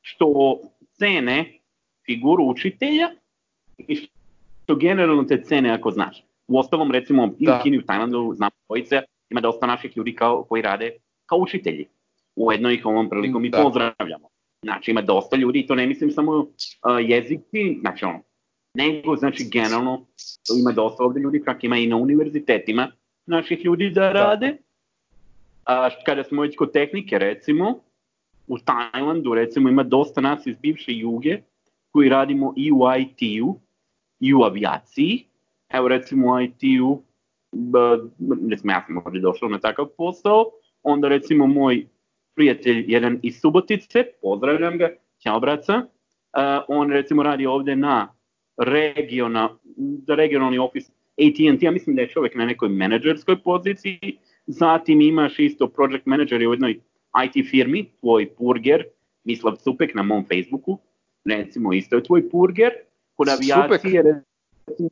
[0.01, 0.57] što
[0.91, 1.59] cene
[2.05, 3.09] figuru učitelja
[3.77, 4.07] i
[4.65, 6.23] to generalno te cene ako znaš.
[6.47, 10.43] U ostalom, recimo, i u Kini, u Tajlandu, znam dvojice, ima dosta naših ljudi kao,
[10.43, 10.91] koji rade
[11.25, 11.85] kao učitelji.
[12.35, 14.29] Ujedno ih ovom prilikom i pozdravljamo.
[14.61, 16.47] Znači, ima dosta ljudi, i to ne mislim samo uh,
[16.99, 18.21] jeziki, znači ono,
[18.77, 20.05] nego, znači, generalno,
[20.59, 22.91] ima dosta ovdje ljudi, čak ima i na univerzitetima
[23.25, 24.57] naših ljudi da rade.
[25.65, 27.79] A, kada smo već kod tehnike, recimo,
[28.47, 31.37] u Tajlandu, recimo, ima dosta nas iz bivše juge,
[31.91, 33.59] koji radimo i u IT-u,
[34.19, 35.25] i u avijaciji.
[35.69, 37.03] Evo recimo u IT-u,
[38.49, 40.45] recimo ja sam možda došao na takav posao,
[40.83, 41.87] onda recimo moj
[42.35, 48.16] prijatelj, jedan iz Subotice, pozdravljam ga, ćao braca, uh, on recimo radi ovdje na
[48.57, 49.49] regiona,
[50.07, 55.67] regionalni ofis AT&T, ja mislim da je čovjek na nekoj menadžerskoj poziciji, zatim imaš isto
[55.67, 56.79] project manager u jednoj
[57.25, 58.83] IT firmi, tvoj purger,
[59.23, 60.77] Mislav Cupek na mom Facebooku,
[61.25, 62.71] recimo isto je tvoj purger,
[63.15, 64.03] kod avijacije,
[64.67, 64.89] recimo,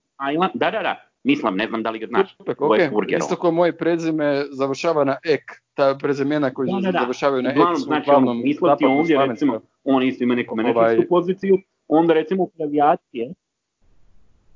[0.53, 2.37] da, da, da, mislim, ne znam da li ga znaš.
[2.37, 3.17] Supek, okay.
[3.17, 6.99] Isto kao moje prezime završava na ek, ta prezimena koji da, da, da.
[6.99, 8.41] završavaju na ek su znači, uglavnom
[8.79, 11.07] ti ovdje, recimo, on isto ima neku menedžersku ovaj...
[11.07, 11.57] poziciju,
[11.87, 13.33] onda recimo kod avijacije,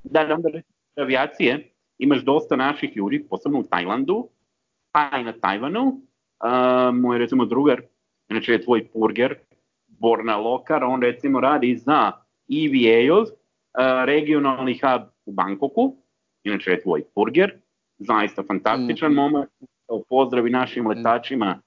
[0.09, 4.29] da, da, onda recimo kod avijacije imaš dosta naših ljudi, posebno u Tajlandu,
[4.91, 7.81] pa i na Tajvanu, uh, moj recimo drugar,
[8.29, 9.35] znači je tvoj purger,
[9.87, 12.11] Borna Lokar, on recimo radi za
[12.49, 13.25] EVA-ov,
[14.05, 15.95] regionalni hub u Bangkoku,
[16.43, 17.51] inače je tvoj Burger,
[17.97, 19.15] zaista fantastičan mm.
[19.15, 19.49] momak,
[20.09, 20.87] pozdravi našim mm.
[20.87, 21.61] letačima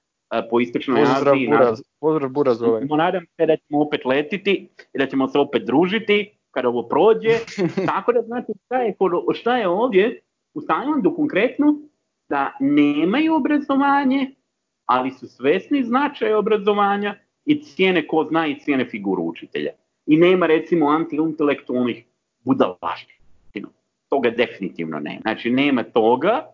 [0.49, 1.47] po istočnoj pozdrav Aziji.
[1.47, 2.61] Buraz, pozdrav Buraz.
[2.97, 7.29] Nadam se da ćemo opet letiti i da ćemo se opet družiti kada ovo prođe.
[7.91, 8.95] Tako da znači šta je,
[9.33, 10.21] šta je ovdje
[10.53, 11.75] u Tajlandu konkretno
[12.29, 14.31] da nemaju obrazovanje,
[14.85, 19.71] ali su svesni značaja obrazovanja i cijene ko zna i cijene figuru učitelja
[20.05, 22.05] i nema recimo antiintelektualnih
[22.43, 23.13] budalaština.
[24.09, 25.21] Toga definitivno nema.
[25.21, 26.47] Znači nema toga,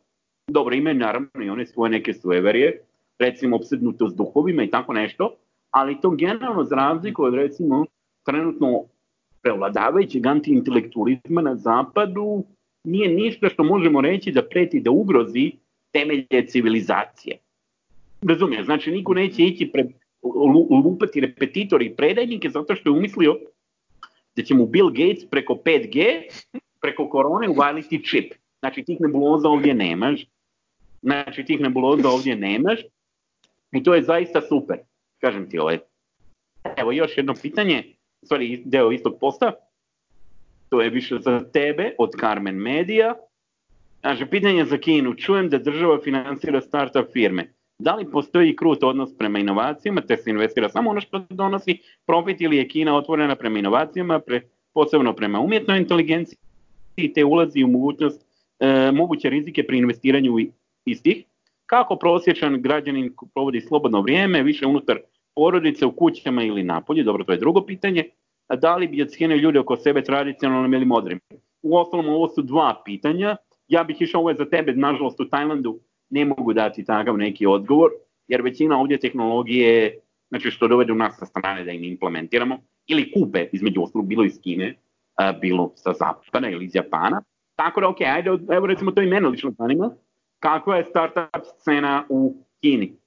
[0.47, 2.84] dobro imaju naravno i one svoje neke sueverije,
[3.20, 5.36] recimo obsednutost duhovima i tako nešto,
[5.72, 7.86] ali to generalno za razliku od recimo
[8.26, 8.84] trenutno
[9.42, 12.44] prevladavajućeg antiintelektualizma na zapadu
[12.84, 15.52] nije ništa što možemo reći da preti da ugrozi
[15.92, 17.38] temelje civilizacije.
[18.22, 19.88] Razumiješ, znači niko neće ići pred
[20.84, 23.38] lupati repetitori i predajnike zato što je umislio
[24.36, 26.24] da će mu Bill Gates preko 5G,
[26.82, 28.34] preko korone uvaliti čip.
[28.60, 30.26] Znači tih nebuloza ovdje nemaš.
[31.02, 32.80] Znači tih nebuloza ovdje nemaš.
[33.72, 34.78] I to je zaista super.
[35.20, 35.80] Kažem ti ovaj.
[36.78, 37.84] Evo još jedno pitanje,
[38.26, 39.52] stvari deo istog posta.
[40.70, 43.16] to je više za tebe od Carmen Media.
[44.02, 45.16] Kaže, pitanje za Kinu.
[45.16, 47.54] Čujem da država financira startup firme.
[47.80, 52.42] Da li postoji krut odnos prema inovacijama, te se investira samo ono što donosi profit
[52.42, 54.42] ili je Kina otvorena prema inovacijama, pre,
[54.74, 56.38] posebno prema umjetnoj inteligenciji,
[57.16, 58.26] te ulazi u mogućnost,
[58.60, 60.38] e, moguće rizike pri investiranju
[60.86, 61.24] istih.
[61.66, 65.00] Kako prosječan građanin provodi slobodno vrijeme, više unutar
[65.40, 68.04] porodice, u kućama ili napolje, dobro, to je drugo pitanje.
[68.62, 71.20] Da li bi ocijenio ljude oko sebe tradicionalno ili modrim?
[71.62, 73.36] U ostalom, ovo su dva pitanja.
[73.68, 75.80] Ja bih išao ovo za tebe, nažalost u Tajlandu
[76.10, 77.92] ne mogu dati takav neki odgovor,
[78.28, 83.48] jer većina ovdje tehnologije, znači što dovedu nas sa strane da im implementiramo, ili kupe
[83.52, 84.76] između ostalog bilo iz Kine,
[85.42, 87.22] bilo sa Zapada ili iz Japana.
[87.56, 89.92] Tako da, ok, ajde, evo recimo to i mene lično zanima.
[90.40, 92.99] Kakva je startup scena u Kini?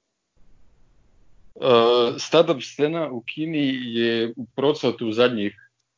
[1.55, 5.57] Uh, startup scena u Kini je u procvatu u zadnjih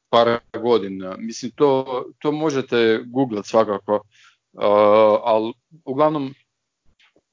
[0.08, 1.16] par godina.
[1.18, 4.62] Mislim, to, to možete googlat svakako, uh,
[5.24, 5.52] ali
[5.84, 6.34] uglavnom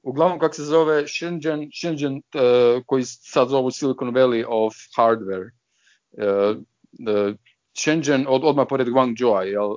[0.04, 5.52] uglavnom kako se zove Shenzhen, Shenzhen uh, koji sad zovu Silicon Valley of Hardware.
[6.12, 6.58] Uh,
[7.78, 9.76] Shenzhen od, odmah pored Guangzhou, jel?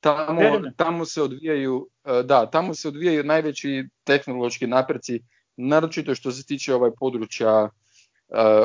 [0.00, 0.40] Tamo,
[0.76, 1.88] tamo se odvijaju,
[2.24, 5.22] da, tamo se odvijaju najveći tehnološki napreci,
[5.56, 7.70] naročito što se tiče ovaj područja uh,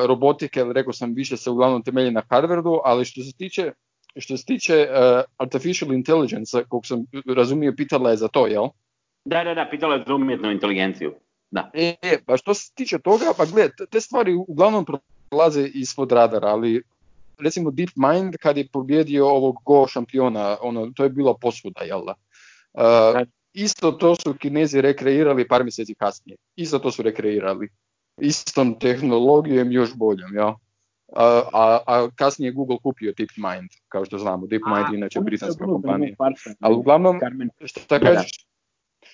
[0.06, 3.72] robotike, rekao sam više se uglavnom temelji na hardwareu, ali što se tiče
[4.20, 8.68] što se tiče uh, artificial intelligence, kog sam razumio, pitala je za to, jel?
[9.26, 11.14] Da, da, da, pitala je za umjetnu inteligenciju.
[11.52, 11.72] Da.
[11.74, 14.86] E, e, pa što se tiče toga, pa gled, te stvari uglavnom
[15.30, 16.84] prolaze ispod radara, ali
[17.40, 22.14] recimo DeepMind kad je pobjedio ovog Go šampiona, ono, to je bilo posvuda, jel da?
[22.74, 26.38] Uh, isto to su Kinezi rekreirali par mjeseci kasnije.
[26.56, 27.70] Isto to su rekreirali.
[28.22, 30.52] Istom tehnologijom još boljom, jel?
[31.16, 34.48] A, a, a kasnije Google kupio DeepMind, kao što znamo.
[34.48, 36.16] DeepMind je inače britanska kompanija.
[36.60, 37.20] Ali uglavnom,
[37.66, 38.32] šta kažeš?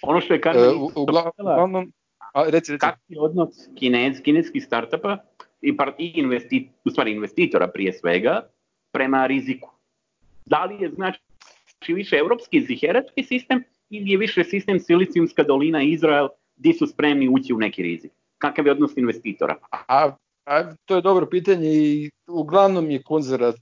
[0.01, 1.93] Ono što je Carmen uh, uglavnom,
[2.34, 2.79] a, reci, reci.
[2.79, 5.17] Kakvi odnos kinez, kineskih startupa
[5.61, 8.49] i, par, i investi, u stvari investitora prije svega
[8.91, 9.69] prema riziku.
[10.45, 13.63] Da li je znači više evropski ziherački sistem
[13.94, 18.12] ili je više sistem Silicijumska dolina Izrael gdje su spremni ući u neki rizik?
[18.38, 19.56] Kakav je odnos investitora?
[19.88, 20.12] A,
[20.46, 23.02] a to je dobro pitanje i uglavnom je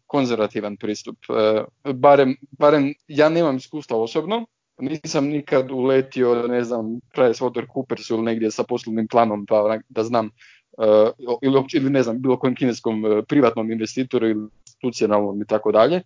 [0.08, 1.18] konzervativan pristup.
[1.30, 1.64] E,
[1.94, 4.46] barem, barem ja nemam iskustva osobno,
[4.82, 10.30] nisam nikad uletio, ne znam, Price Coopers ili negdje sa poslovnim planom pa da znam
[10.78, 15.72] uh, ili, ili ne znam, bilo kojem kineskom uh, privatnom investitoru ili institucionalnom i tako
[15.72, 16.02] dalje.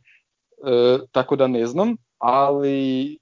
[0.57, 3.17] Uh, tako da ne znam, ali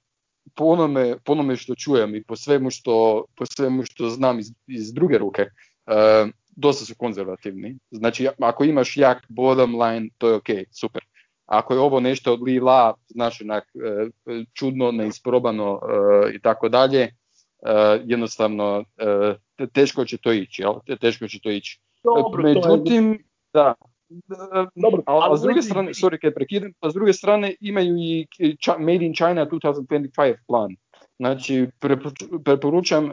[0.55, 4.51] po onome, po onome što čujem i po svemu što, po svemu što znam iz,
[4.67, 7.77] iz druge ruke, uh, dosta su konzervativni.
[7.91, 11.01] Znači, ako imaš jak bottom line, to je ok, super.
[11.45, 14.09] Ako je ovo nešto od lila, znaš, onak, e,
[14.53, 17.15] čudno, neisprobano e, i tako dalje,
[18.05, 18.83] jednostavno
[19.73, 20.73] teško će to ići, jel?
[21.01, 21.79] Teško će to ići.
[22.03, 23.19] Dobro, Međutim, je...
[23.53, 23.73] da,
[24.75, 28.27] Dobro, a, a s druge strane, sorry kad prekidam, a s druge strane imaju i
[28.79, 30.75] Made in China 2025 plan.
[31.19, 31.67] Znači,
[32.43, 33.11] preporučam uh,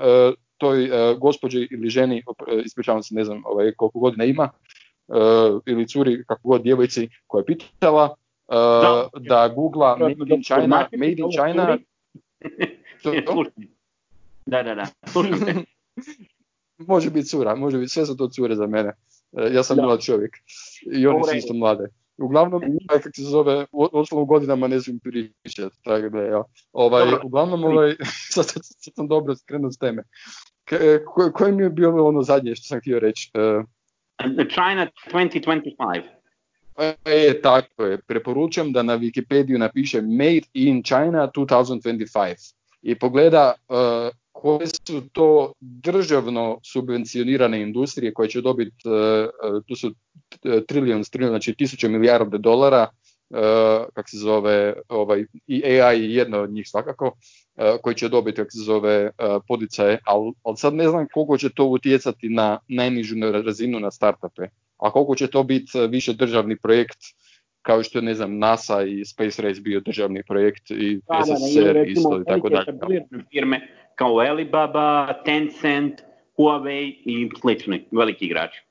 [0.59, 4.51] toj uh, gospođi ili ženi, uh, ispričavam se, ne znam ovaj, koliko godina ima,
[5.09, 8.15] uh, ili curi, kako god djevojci koja je pitala,
[8.49, 11.79] da, da googla Made in China, Made in China.
[14.47, 14.87] Da, da, da.
[16.93, 18.93] može biti cura, može biti, sve su to cure za mene.
[19.33, 19.83] E, ja sam da.
[19.83, 20.37] mlad čovjek
[20.93, 21.89] i oni su isto mlade.
[22.19, 23.67] Uglavnom, kako se zove,
[24.13, 26.43] u godinama ne znam pričati, tako da, ja.
[26.73, 27.95] Ovaj, uglavnom, ovaj,
[28.35, 30.03] sad, sad, sad sam dobro skrenuo s teme.
[31.07, 33.31] Ko, koje mi je bilo ono zadnje što sam htio reći?
[34.49, 36.03] China 2025.
[37.05, 37.99] E, tako je.
[37.99, 43.77] Preporučam da na Wikipediju napiše Made in China 2025 i pogleda uh,
[44.33, 49.95] koje su to državno subvencionirane industrije koje će dobiti, uh, tu su
[50.67, 52.89] trillion, trillion, znači tisuće milijarde dolara,
[53.95, 57.13] kak se zove, ovaj, i AI je jedna od njih svakako,
[57.83, 59.11] koji će dobiti, kak se zove,
[59.49, 63.15] podicaje, ali al sad ne znam koliko će to utjecati na najnižu
[63.45, 64.49] razinu na startupe
[64.81, 66.99] a koliko će to biti e, više državni projekt
[67.63, 71.75] kao što je, ne znam, NASA i Space Race bio državni projekt i da, SSSR
[71.75, 73.05] da, isto i tako dalje.
[73.31, 76.01] firme kao Alibaba, Tencent,
[76.37, 78.63] Huawei i slični veliki igrači.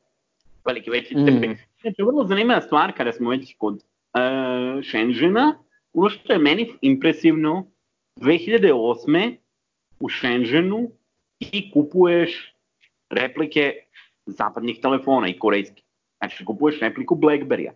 [0.65, 1.55] Veliki veći mm.
[1.81, 5.55] Znači, vrlo zanimljiva stvar kada smo već kod uh, Shenzhena,
[5.93, 7.67] ono što je meni impresivno,
[8.15, 9.35] 2008.
[9.99, 10.91] u Shenzhenu
[11.37, 12.55] ti kupuješ
[13.09, 13.73] replike
[14.25, 15.83] zapadnih telefona i korejskih.
[16.17, 17.71] Znači, kupuješ repliku Blackberry-a.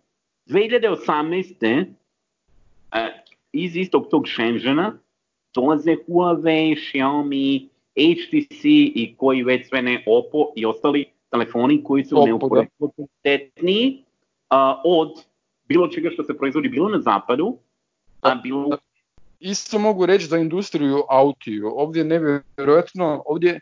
[0.46, 1.86] 2018.
[3.52, 5.00] iz istog tog Shenzhena
[5.54, 8.64] dolaze Huawei, Xiaomi, HTC
[8.96, 14.04] i koji već sve ne Oppo i ostali telefoni koji su neuporedivo kvalitetniji
[14.84, 15.10] od
[15.68, 17.58] bilo čega što se proizvodi bilo na zapadu,
[18.22, 18.78] a bilo
[19.40, 21.72] isto mogu reći za industriju autiju.
[21.76, 23.60] Ovdje nevjerojatno, ovdje,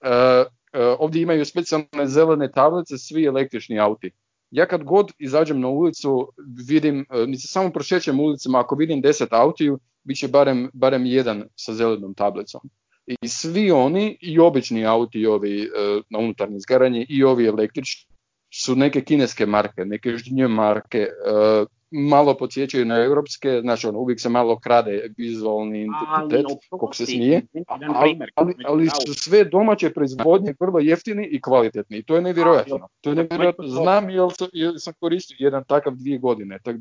[0.00, 0.46] uh,
[0.80, 4.10] uh, ovdje imaju specijalne zelene tablice svi električni auti.
[4.50, 6.32] Ja kad god izađem na ulicu,
[6.68, 11.44] vidim, uh, niti samo prošećem ulicama, ako vidim deset autiju, bit će barem, barem jedan
[11.56, 12.60] sa zelenom tablicom.
[13.06, 18.10] I svi oni, i obični auti, ovi uh, na unutarnje zgaranje, i ovi električni,
[18.54, 24.20] su neke kineske marke, neke žnje marke, uh, malo podsjećaju na europske, znači ono, uvijek
[24.20, 25.88] se malo krade vizualni
[26.26, 31.98] identitet, koliko se smije, ali, ali, ali su sve domaće proizvodnje vrlo jeftini i kvalitetni
[31.98, 32.88] i to je nevjerojatno.
[33.00, 33.66] To je nevjerojatno.
[33.66, 36.76] Znam jel, jel sam koristio jedan takav dvije godine, tak,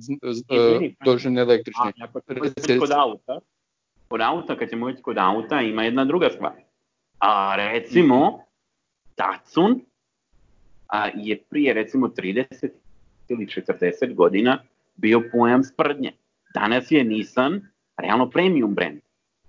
[1.06, 1.92] dožen električni.
[2.80, 3.40] Kod auta,
[4.08, 6.54] kod auta, kad ćemo ići kod auta, ima jedna druga stvar.
[7.20, 8.40] A recimo,
[9.18, 9.82] Datsun
[10.88, 12.70] a, je prije recimo 30
[13.30, 14.64] ili 40 godina
[15.02, 16.12] bio pojam sprdnje.
[16.54, 17.62] Danas je Nissan
[17.98, 19.00] realno premium brand.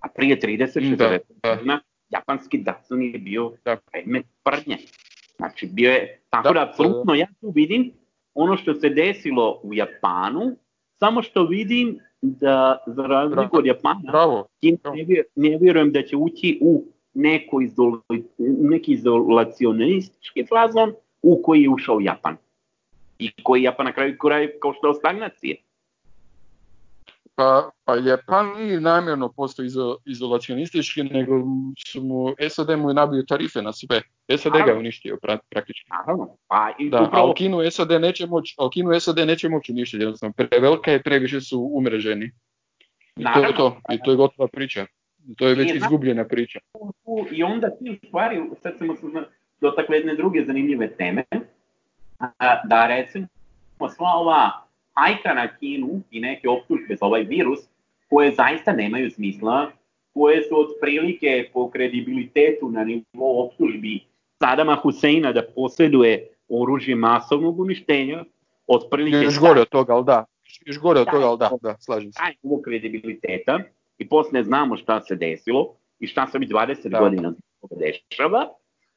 [0.01, 3.77] A prije 30-40 godina japanski Datsun je bio da.
[3.77, 4.77] predmet sprdnje.
[5.37, 7.93] Znači bio je, tako da, da apsolutno ja tu vidim
[8.35, 10.57] ono što se desilo u Japanu,
[10.99, 14.47] samo što vidim da za razliku od Japana, Bravo.
[14.63, 14.77] Ne,
[15.35, 16.85] ne vjerujem da će ući u
[17.15, 18.01] neko izol,
[18.39, 20.93] neki izolacionistički fazon
[21.23, 22.37] u koji je ušao Japan
[23.21, 25.57] i koji Japan na kraju kraju kao što je stagnacije.
[27.35, 31.43] Pa, pa Japan nije namjerno postao izo, izolacionistički, nego
[31.87, 34.03] su mu, SAD mu je nabio tarife na sve.
[34.39, 35.91] SAD ga je uništio pra, praktički.
[35.91, 36.37] Naravno.
[36.49, 37.31] Pa, i da, upravo...
[37.31, 40.33] a Kinu SAD neće moći, a Kinu SAD neće moći uništiti, jednostavno.
[40.37, 42.31] Prevelika je, previše su umreženi.
[43.17, 43.43] I Naravno.
[43.43, 43.81] to je to.
[43.93, 44.87] I to je gotova priča.
[45.37, 46.59] To je već I, izgubljena priča.
[47.31, 49.07] I onda ti u stvari, sad smo se
[49.61, 51.25] dotakle jedne druge zanimljive teme,
[52.65, 53.27] da recimo
[53.97, 54.51] sva ova
[54.95, 57.59] hajka na Kinu i neke optužbe za ovaj virus,
[58.09, 59.71] koje zaista nemaju smisla,
[60.15, 64.01] koje su otprilike po kredibilitetu na nivou optužbi
[64.43, 68.25] Sadama Huseina da posjeduje oružje masovnog uništenja,
[68.67, 69.17] otprilike...
[69.17, 70.25] Još gore od toga, ali da.
[70.67, 72.19] Još gore od toga, ali da, da, slažem se.
[72.19, 73.59] Taj kredibiliteta
[73.99, 76.99] i posle znamo šta se desilo i šta se već 20 da.
[76.99, 77.33] godina
[77.71, 78.49] dešava.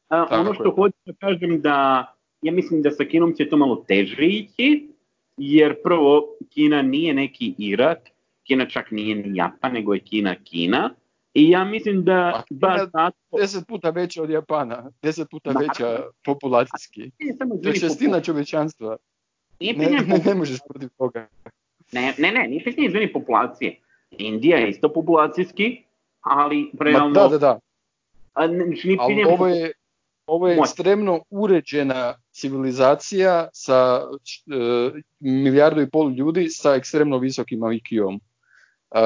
[0.10, 2.08] A, ono što hoću da kažem da
[2.44, 4.90] ja mislim da sa Kinom će to malo teže ići,
[5.38, 8.00] jer prvo Kina nije neki Irak,
[8.44, 10.90] Kina čak nije ni Japan, nego je Kina Kina.
[11.34, 12.44] I ja mislim da...
[12.50, 13.38] baš zato...
[13.38, 15.68] Deset puta veća od Japana, deset puta Naravno.
[15.68, 17.12] veća populacijski.
[17.64, 18.98] To je šestina čovečanstva.
[19.60, 21.28] Ne, ne, ne možeš protiv toga.
[21.92, 23.80] Ne, ne, ne, nije pitanje izvini populacije.
[24.12, 25.84] Indija je isto populacijski,
[26.22, 27.08] ali realno...
[27.08, 27.60] Ma, da, da, da.
[28.34, 28.66] A, ne,
[29.00, 29.72] ali ovo je,
[30.26, 38.20] ovo je ekstremno uređena civilizacija sa e, milijardu i pol ljudi sa ekstremno visokim IQ-om.
[38.94, 39.00] Uh,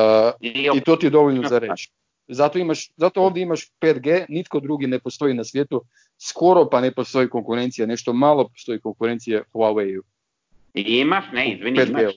[0.76, 1.92] I to ti je dovoljno za reći.
[2.28, 5.82] Zato, imaš, zato ovdje imaš 5G, nitko drugi ne postoji na svijetu,
[6.18, 10.02] skoro pa ne postoji konkurencija, nešto malo postoji konkurencija Huawei-u.
[10.74, 12.14] Imaš, ne, izvini, imaš,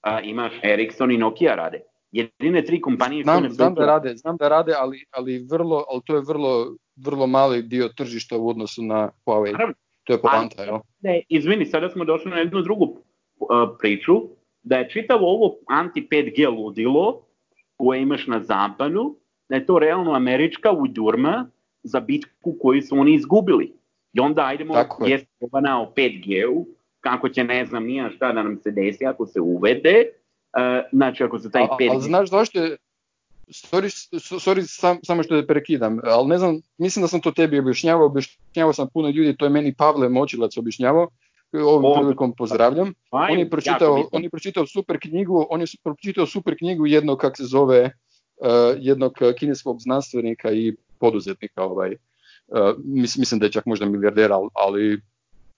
[0.00, 1.80] a, imaš Ericsson i Nokia rade.
[2.12, 6.02] Jedine tri kompanije znam, što znam da rade, znam da rade, ali, ali, vrlo, ali
[6.04, 9.52] to je vrlo, vrlo mali dio tržišta u odnosu na Huawei.
[9.52, 9.74] Naravno,
[10.10, 10.78] To je poanta, jel?
[11.00, 13.48] Ne, izvini, sada smo došli na jednu drugu uh,
[13.78, 14.14] priču,
[14.62, 17.22] da je čitavo ovo anti-5G ludilo
[17.76, 19.16] koje imaš na zapadu,
[19.48, 21.46] da je to realno američka udurma
[21.82, 23.72] za bitku koju su oni izgubili.
[24.12, 24.74] I onda ajdemo
[25.06, 26.66] jest probana o 5G-u,
[27.00, 31.24] kako će ne znam nija šta da nam se desi ako se uvede, uh, znači
[31.24, 31.90] ako se taj 5G...
[31.90, 32.76] Ali znaš zašto je,
[33.50, 33.90] sorry,
[34.38, 38.06] sorry sam, samo što te prekidam, ali ne znam, mislim da sam to tebi objašnjavao,
[38.06, 41.08] objašnjavao sam puno ljudi, to je meni Pavle Močilac objašnjavao,
[41.52, 42.92] ovom prilikom pozdravljam.
[43.10, 47.36] On je pročitao, on je pročitao super knjigu, on je pročitao super knjigu jednog kak
[47.36, 48.48] se zove uh,
[48.78, 51.90] jednog kineskog znanstvenika i poduzetnika ovaj
[52.46, 55.00] uh, mislim da je čak možda milijardera, ali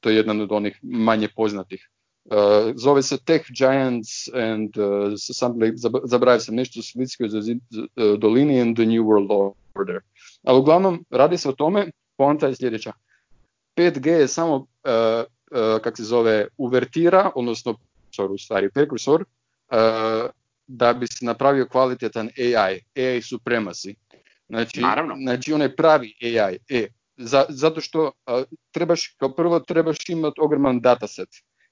[0.01, 1.89] to je jedan od onih manje poznatih.
[2.25, 5.53] Uh, zove se Tech Giants and uh, sam,
[6.05, 10.01] zabravio sam nešto u Splitskoj uh, dolini and the New World Order.
[10.43, 12.93] Ali uglavnom radi se o tome, poanta je sljedeća.
[13.77, 14.63] 5G je samo, uh,
[15.51, 17.77] uh, kak se zove, uvertira, odnosno
[18.31, 19.25] u stvari prekursor,
[20.67, 23.95] da bi se napravio kvalitetan AI, AI supremacy.
[24.49, 25.15] Znači, Naravno.
[25.23, 26.59] znači onaj pravi AI.
[26.69, 28.13] E, za, zato što
[28.71, 31.29] trebaš, kao prvo trebaš imati ogroman dataset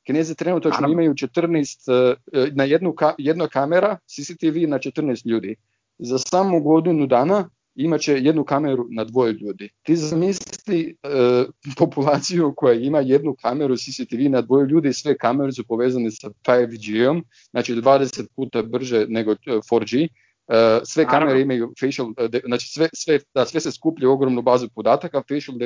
[0.06, 2.16] Kinezi trenutačno imaju 14,
[2.54, 5.56] na jednu, jedna kamera CCTV na 14 ljudi.
[5.98, 9.68] Za samo godinu dana imat će jednu kameru na dvoje ljudi.
[9.82, 11.44] Ti zamisli e,
[11.78, 17.24] populaciju koja ima jednu kameru CCTV na dvoje ljudi sve kamere su povezane sa 5G-om,
[17.50, 20.08] znači 20 puta brže nego 4G.
[20.48, 24.68] E, sve kamere imaju facial, e, znači sve, sve, da, sve se skuplja ogromnu bazu
[24.74, 25.58] podataka, facial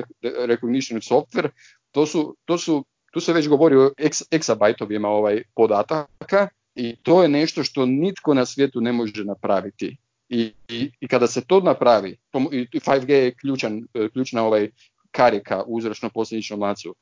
[0.47, 1.49] recognition software,
[1.91, 7.23] to su, to su, tu se već govori o ex, exabajtovima ovaj podataka i to
[7.23, 9.97] je nešto što nitko na svijetu ne može napraviti.
[10.29, 10.53] I,
[11.01, 12.17] i, kada se to napravi,
[12.53, 14.71] i 5G je ključan, e, ključna ovaj
[15.11, 16.95] karika u uzročno posljedičnom lancu.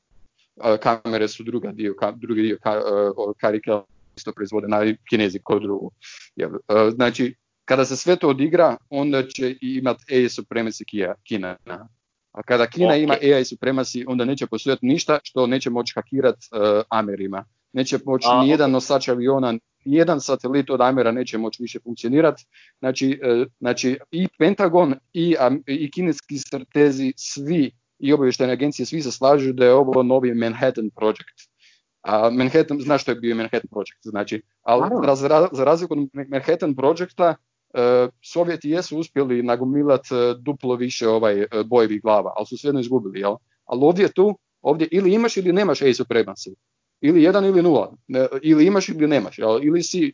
[0.64, 2.82] E, kamere su druga dio, drugi dio ka, e,
[3.40, 3.82] karika
[4.16, 4.78] isto proizvode na
[5.10, 5.90] kinezi kod drugu.
[6.94, 7.34] Znači,
[7.64, 11.56] kada se sve to odigra, onda će imati AI supremacy Kina.
[12.32, 16.46] A kada Kina ima AI supremacy, onda neće postojati ništa što neće moći hakirati
[16.88, 17.44] Amerima.
[17.72, 19.54] Neće moći nijedan nosač aviona
[19.84, 22.44] jedan satelit od Amera neće moći više funkcionirati.
[22.78, 29.12] Znači, e, znači i Pentagon i, i kineski stratezi svi i obavještajne agencije svi se
[29.12, 31.52] slažu da je ovo novi Manhattan Project.
[32.02, 36.74] A Manhattan, znaš što je bio Manhattan Project, znači, ali za, za razliku od Manhattan
[36.74, 37.51] Projecta, uh,
[38.22, 43.36] Sovjeti jesu uspjeli nagomilati uh, duplo više ovaj bojevih glava, ali su svejedno izgubili, jel?
[43.64, 46.54] Ali ovdje tu, ovdje ili imaš ili nemaš Ace Supremacy
[47.02, 47.92] ili jedan ili nula,
[48.42, 50.12] ili imaš ili nemaš, ili si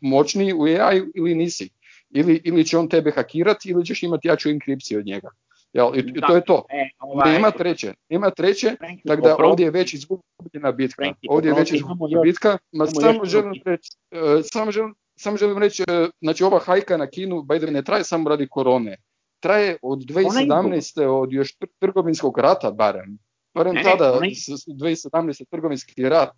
[0.00, 1.70] moćniji u AI ili nisi,
[2.10, 5.28] ili, ili će on tebe hakirati ili ćeš imati jaču inkripciju od njega.
[5.72, 6.64] Jel, i, to je to.
[6.70, 7.94] E, ovaj, nema treće.
[8.08, 8.76] Nema treće,
[9.06, 11.02] tako da ovdje je već izgubljena bitka.
[11.28, 15.82] Ovdje je već izgubljena bitka, ma samo želim reći, e, samo želim, samo želim reći,
[15.82, 18.96] e, znači ova hajka na Kinu, by the way, ne traje samo radi korone.
[19.40, 21.06] Traje od 2017.
[21.06, 23.18] od još trgovinskog rata barem.
[23.54, 25.44] Barem ne, tada, ne, 2017.
[25.50, 26.32] trgovinski rat,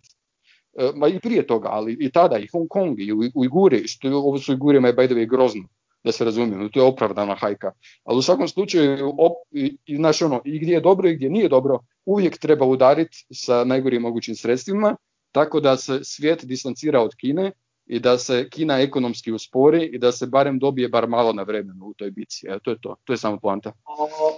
[0.77, 4.15] e, ma i prije toga, ali i tada, i Hong Kong, i Ujguri, što je,
[4.15, 5.63] ovo su Ujgurima je by the way grozno,
[6.03, 7.71] da se razumijemo, to je opravdana hajka.
[8.03, 11.49] Ali u svakom slučaju, op, i, i, ono, i gdje je dobro i gdje nije
[11.49, 14.95] dobro, uvijek treba udariti sa najgorim mogućim sredstvima,
[15.31, 17.51] tako da se svijet distancira od Kine
[17.85, 21.85] i da se Kina ekonomski uspori i da se barem dobije bar malo na vremenu
[21.85, 22.47] u toj bici.
[22.47, 23.71] E, to je to, to je samo poanta.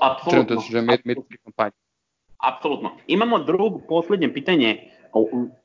[0.02, 0.56] Apsolutno.
[2.38, 2.92] Apsolutno.
[3.08, 4.92] Imamo drugo, posljednje pitanje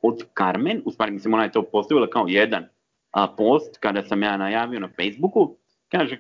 [0.03, 2.65] od Carmen, u stvari mislim ona je to postavila kao jedan
[3.37, 5.57] post kada sam ja najavio na Facebooku.
[5.89, 6.19] Kaže, e,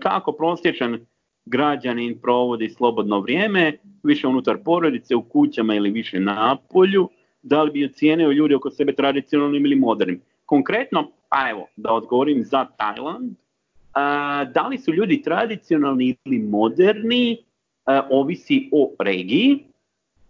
[0.00, 1.06] kako prosječan
[1.44, 7.08] građanin provodi slobodno vrijeme, više unutar porodice, u kućama ili više na polju,
[7.42, 10.20] da li bi ocijenio ljudi oko sebe tradicionalnim ili modernim.
[10.46, 13.34] Konkretno, pa evo, da odgovorim za Tajland,
[14.54, 17.44] da li su ljudi tradicionalni ili moderni,
[18.10, 19.64] ovisi o regiji,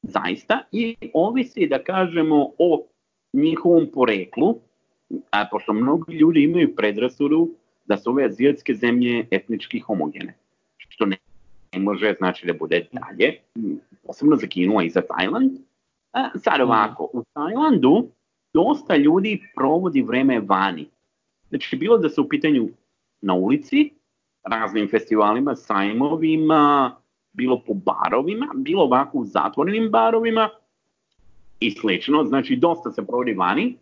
[0.02, 2.86] zaista, i ovisi da kažemo o
[3.32, 4.56] njihovom poreklu,
[5.30, 7.50] a pošto mnogi ljudi imaju predrasudu
[7.86, 10.34] da su ove azijatske zemlje etnički homogene,
[10.76, 11.16] što ne,
[11.76, 13.38] može znači da bude dalje,
[14.06, 15.50] posebno za Kinu, i za Tajland.
[16.12, 18.08] A, sad ovako, u Tajlandu
[18.54, 20.88] dosta ljudi provodi vreme vani.
[21.48, 22.68] Znači, bilo da su u pitanju
[23.20, 23.90] na ulici,
[24.44, 26.96] raznim festivalima, sajmovima,
[27.32, 30.50] bilo po barovima, bilo ovako u zatvorenim barovima
[31.60, 32.24] i slično.
[32.24, 33.76] Znači, dosta se provodi vani,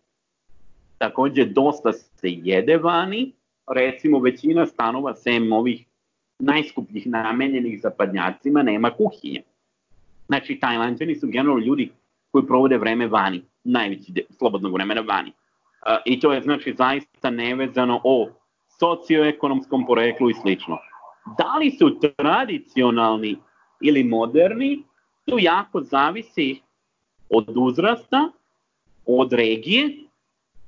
[0.99, 3.33] također dosta se jede vani,
[3.67, 5.85] recimo većina stanova sem ovih
[6.39, 9.43] najskupljih namenjenih zapadnjacima nema kuhinje.
[10.27, 11.91] Znači, tajlanđani su generalno ljudi
[12.33, 15.31] koji provode vreme vani, najveći de, slobodnog vremena vani.
[15.31, 18.29] Uh, I to je znači zaista nevezano o
[18.81, 20.79] socioekonomskom poreklu i slično.
[21.39, 23.37] Da li su tradicionalni
[23.81, 24.83] ili moderni,
[25.25, 26.61] to jako zavisi
[27.31, 28.29] od uzrasta,
[29.07, 29.91] od regije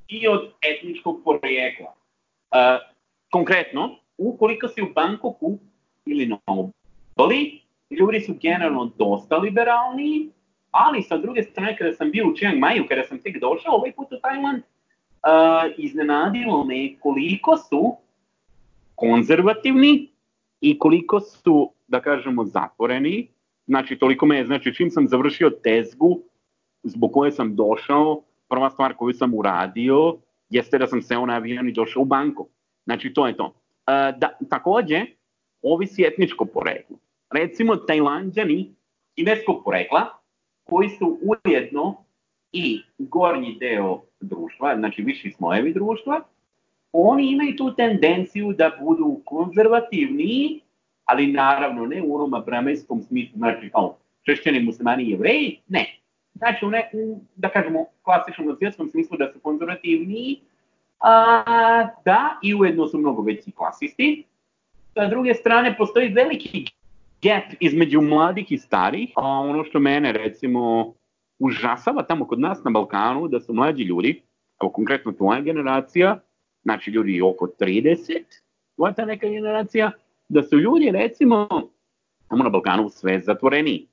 [0.09, 1.87] i od etničkog porijekla.
[1.87, 2.95] Uh,
[3.31, 5.59] konkretno, ukoliko si u Bangkoku
[6.07, 7.61] ili na obali,
[7.91, 10.31] ljudi su generalno dosta liberalni,
[10.75, 13.93] ali sa druge strane kada sam bio u Chiang Maju, kada sam tek došao ovaj
[13.93, 17.97] put u Tajland, uh, iznenadilo me koliko su
[18.95, 20.09] konzervativni
[20.61, 23.29] i koliko su, da kažemo, zatvoreni.
[23.67, 26.21] Znači, toliko me je, znači, čim sam završio tezgu
[26.83, 30.17] zbog koje sam došao, prva stvar koju sam uradio
[30.51, 32.49] jeste da sam seo na avion i došao u banku.
[32.85, 33.55] Znači, to je to.
[33.87, 35.05] E, da, takođe,
[35.63, 36.97] ovisi etničko poreklo.
[37.31, 38.75] Recimo, Tajlanđani
[39.15, 40.24] kineskog porekla,
[40.65, 42.05] koji su ujedno
[42.53, 46.21] i gornji deo društva, znači viši smojevi društva,
[46.93, 50.61] oni imaju tu tendenciju da budu konzervativniji,
[51.05, 53.97] ali naravno ne u onom abramejskom smislu, znači kao
[54.27, 56.01] kršćani, muslimani i jevreji, ne.
[56.35, 56.91] znači u, ne,
[57.37, 60.41] da kažemo, klasičnom svjetskom smislu da su konzervativniji,
[61.01, 64.25] a, da, i ujedno su mnogo veći klasisti.
[64.95, 66.65] Sa druge strane, postoji veliki
[67.25, 70.95] gap između mladih i starih, a ono što mene recimo
[71.39, 74.23] užasava tamo kod nas na Balkanu, da su mlađi ljudi,
[74.61, 76.21] kao konkretno tvoja generacija,
[76.63, 78.23] znači ljudi oko 30,
[78.77, 79.91] tvoja ta neka generacija,
[80.29, 81.49] da su ljudi recimo
[82.29, 83.87] tamo na Balkanu sve zatvoreni.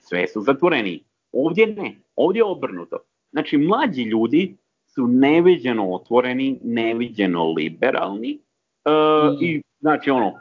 [0.00, 1.02] Sve su zatvoreni.
[1.32, 2.98] Ovdje ne, ovdje je obrnuto.
[3.32, 8.38] Znači mlađi ljudi su neviđeno otvoreni, neviđeno liberalni
[8.84, 9.44] uh, mm.
[9.44, 10.40] i znači ono,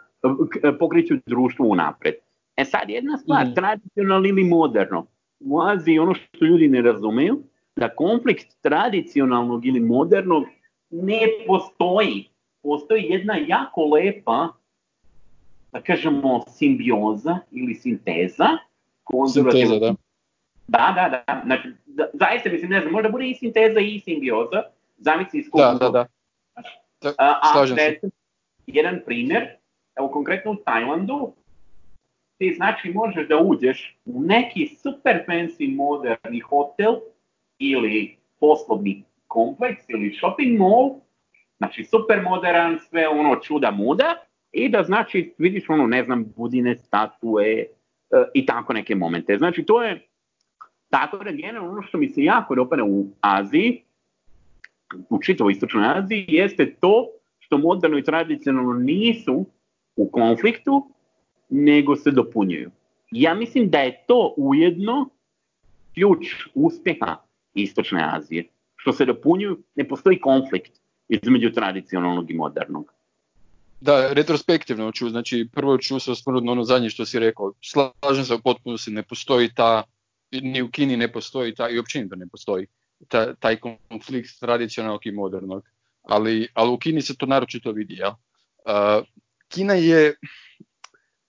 [0.80, 2.14] pokreću društvo unapred.
[2.58, 3.54] E sad jedna stvar, mm.
[3.56, 5.06] tradicionalno ili moderno.
[5.40, 7.40] U Aziji ono što ljudi ne razumeju,
[7.76, 10.44] da konflikt tradicionalnog ili modernog
[10.90, 12.30] ne postoji.
[12.62, 14.48] Postoji jedna jako lepa,
[15.72, 18.48] da kažemo, simbioza ili sinteza.
[19.34, 19.96] Sinteza, da.
[20.68, 21.42] Da, da, da.
[21.46, 24.62] Znači, da, zaista mislim, ne znam, možda bude i sinteza i simbioza.
[24.98, 26.06] Zavisi iz Da, da, da.
[27.18, 28.00] A, a, se.
[28.68, 29.48] Jedan primjer,
[29.96, 31.34] evo konkretno u Tajlandu,
[32.38, 36.96] ti znači možeš da uđeš u neki super fancy moderni hotel
[37.60, 40.96] ili poslovni kompleks ili shopping mall,
[41.58, 44.16] znači super modern, sve ono čuda muda,
[44.52, 47.66] i da znači vidiš ono, ne znam, budine, statue e,
[48.34, 49.38] i tako neke momente.
[49.38, 50.08] Znači to je
[50.90, 53.82] tako da generalno ono što mi se jako dopada u Aziji,
[55.10, 57.08] u čitavoj istočnoj Aziji, jeste to
[57.40, 59.46] što moderno i tradicionalno nisu
[59.96, 60.92] u konfliktu,
[61.50, 62.72] nego se dopunjuju.
[63.12, 65.10] Ja mislim da je to ujedno
[65.94, 67.18] ključ uspjeha
[67.54, 68.48] Istočne Azije.
[68.76, 70.72] Što se dopunjuju, ne postoji konflikt
[71.10, 72.94] između tradicionalnog i modernog.
[73.82, 77.54] Da, retrospektivno ću, znači prvo ću se osvrnuti na ono zadnje što si rekao.
[77.62, 79.84] Slažem se u potpunosti, ne postoji ta,
[80.32, 82.68] ni u Kini ne postoji ta, i općenito ne postoji
[83.08, 83.58] ta, taj
[83.90, 85.66] konflikt tradicionalnog i modernog.
[86.02, 88.16] Ali, ali u Kini se to naročito vidi, ja.
[88.66, 89.06] Uh,
[89.56, 90.16] Kina je,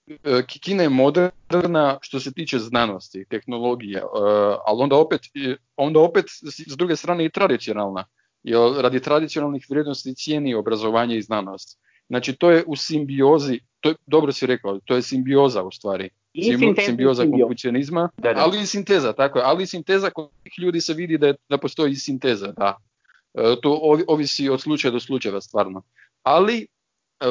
[0.07, 4.03] E, Kina je moderna što se tiče znanosti, tehnologije, e,
[4.65, 5.21] ali onda opet,
[5.75, 6.25] onda opet
[6.67, 8.03] s druge strane i tradicionalna,
[8.43, 11.79] jer radi tradicionalnih vrijednosti cijeni obrazovanje i znanost.
[12.07, 16.09] Znači to je u simbiozi, to je, dobro si rekao, to je simbioza u stvari.
[16.85, 21.27] simbioza konfucionizma, ali i sinteza, tako je, ali i sinteza kod ljudi se vidi da,
[21.27, 22.77] je, da postoji i sinteza, da.
[23.33, 25.81] E, to ovisi od slučaja do slučaja stvarno.
[26.23, 26.76] Ali E,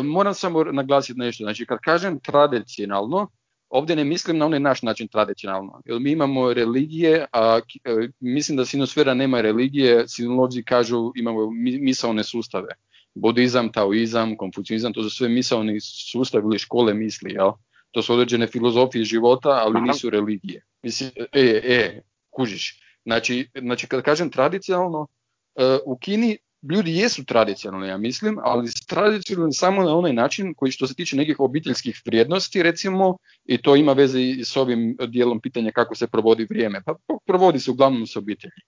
[0.05, 3.29] moram samo naglasiti nešto, znači kad kažem tradicionalno,
[3.69, 8.57] ovdje ne mislim na onaj naš način tradicionalno, jer mi imamo religije, a e, mislim
[8.57, 12.69] da sinosfera nema religije, sinolozi kažu imamo misaone sustave.
[13.15, 17.51] Budizam, taoizam, konfucijizam, to su sve misaoni sustavi ili škole misli, jel?
[17.91, 20.65] To su određene filozofije života, ali nisu religije.
[20.83, 22.81] Mislim, e, e, kužiš.
[23.05, 25.07] Znači, znači kad kažem tradicionalno,
[25.55, 26.39] e, u Kini
[26.71, 31.17] ljudi jesu tradicionalni, ja mislim, ali tradicionalni samo na onaj način koji što se tiče
[31.17, 36.07] nekih obiteljskih vrijednosti, recimo, i to ima veze i s ovim dijelom pitanja kako se
[36.07, 36.83] provodi vrijeme.
[36.87, 36.95] Pa
[37.27, 38.63] provodi se uglavnom s obitelji.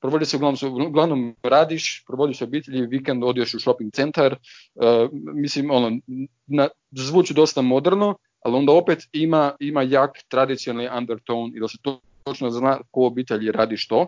[0.00, 4.36] Provodi se uglavnom, uglavnom radiš, provodiš se obitelji, vikend odješ u shopping centar,
[4.74, 5.98] uh, mislim, ono,
[6.46, 11.78] na, zvuči dosta moderno, ali onda opet ima, ima jak tradicionalni undertone i da se
[11.82, 14.06] to točno zna ko obitelji radi što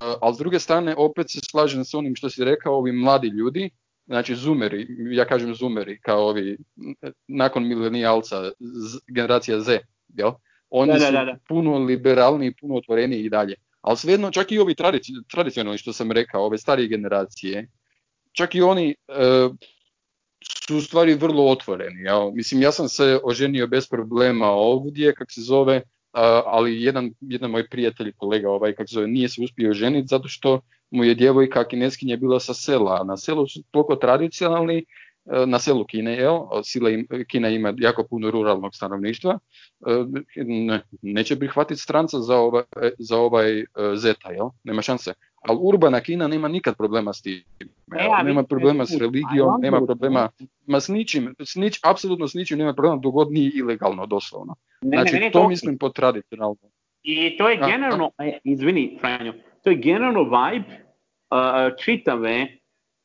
[0.00, 3.70] ali s druge strane opet se slažem s onim što si rekao, ovi mladi ljudi,
[4.06, 6.58] znači zoomeri, ja kažem zoomeri, kao ovi
[7.28, 8.50] nakon milenijalca,
[9.08, 9.78] generacija Z,
[10.08, 10.30] jel?
[10.70, 11.06] Oni su
[11.48, 13.54] puno liberalniji, puno otvoreniji i dalje.
[13.80, 14.74] Ali svejedno, čak i ovi
[15.28, 17.68] tradicionalni, što sam rekao, ove starije generacije,
[18.32, 19.48] čak i oni e,
[20.66, 22.00] su u stvari vrlo otvoreni.
[22.00, 22.30] Jel?
[22.30, 25.82] Mislim, ja sam se oženio bez problema ovdje, kako se zove,
[26.46, 30.60] ali jedan, jedan moj prijatelj kolega ovaj kako zove nije se uspio ženiti zato što
[30.90, 33.04] mu je djevojka kineskinja bila sa sela.
[33.04, 34.84] Na selu su toliko tradicionalni,
[35.46, 36.38] na selu Kine, jel?
[36.64, 39.38] Sila im, Kina ima jako puno ruralnog stanovništva,
[39.86, 40.04] e,
[40.36, 42.62] ne, neće prihvatiti stranca za, ova,
[42.98, 43.64] za ovaj e,
[43.94, 44.48] zeta, jel?
[44.64, 45.14] Nema šanse.
[45.40, 47.42] Ali urbana Kina nema nikad problema s tim.
[48.24, 50.28] Nema problema s religijom, nema problema
[50.66, 54.54] ma s ničim, s nič, apsolutno s ničim nema problema dok god nije ilegalno doslovno.
[54.82, 56.56] Znači to, mislim po tradicionalno.
[57.02, 58.10] I to je generalno,
[58.44, 59.32] izvini Franjo,
[59.64, 60.90] to je generalno vibe
[61.30, 62.59] uh, čitave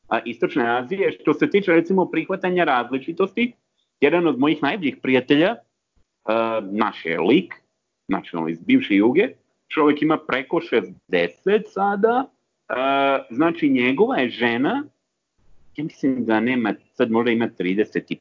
[0.08, 3.52] uh, Istočne Azije što se tiče recimo prihvatanja različitosti.
[4.00, 7.54] Jedan od mojih najboljih prijatelja, uh, naš je lik,
[8.48, 9.28] iz bivše juge,
[9.68, 14.84] čovjek ima preko 60 sada, uh, znači njegova je žena,
[15.76, 18.16] ja mislim da nema, sad možda ima 35,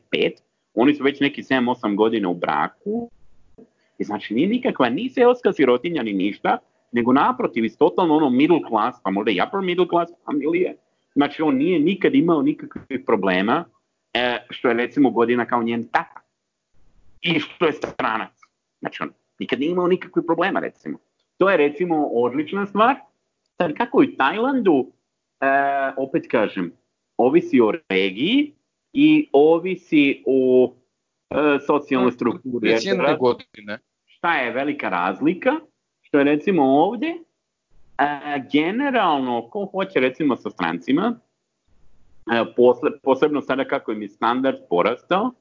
[0.74, 3.10] oni su već neki 7-8 godina u braku,
[3.98, 6.58] i znači nije nikakva ni seoska sirotinja ni ništa,
[6.92, 10.76] nego naprotiv iz totalno ono middle class, pa možda i upper middle class familije,
[11.16, 13.66] znači on nije nikad imao nikakvih problema,
[14.14, 16.22] e, što je recimo godina kao njen tata.
[17.22, 18.32] I što je stranac.
[18.80, 19.10] Znači on
[19.40, 20.98] nikad nije imao nikakvih problema recimo.
[21.38, 22.96] To je recimo odlična stvar.
[23.58, 24.88] Sad kako i Tajlandu,
[25.42, 25.46] e,
[25.98, 26.72] opet kažem,
[27.18, 28.54] ovisi o regiji
[28.94, 30.74] i ovisi o
[31.30, 31.36] e,
[31.68, 32.70] socijalnoj strukturi.
[34.06, 35.52] Šta je velika razlika?
[36.02, 37.18] Što je recimo ovdje,
[37.98, 41.20] e, generalno, ko hoće recimo sa strancima,
[42.32, 45.32] e, posle, posebno sada kako im je standard porastao,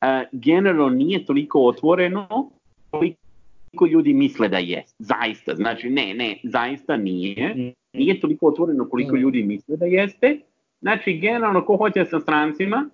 [0.00, 2.50] e, generalno nije toliko otvoreno
[2.90, 4.84] koliko ljudi misle da je.
[4.98, 7.72] Zaista, znači ne, ne, zaista nije.
[7.92, 10.38] Nije toliko otvoreno koliko ljudi misle da jeste.
[10.80, 12.88] Znači, generalno, ko hoće sa strancima,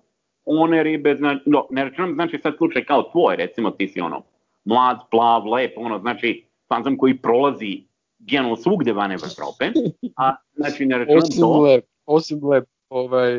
[0.45, 4.21] one ribe, znači, no, ne računam, znači sad slučaj kao tvoj, recimo ti si ono,
[4.65, 7.83] mlad, plav, lep, ono, znači, fanzam koji prolazi
[8.27, 9.71] generalno svugde van Evrope,
[10.17, 11.61] a znači ne računam osim to.
[11.61, 13.33] Lep, osim lep, ovaj,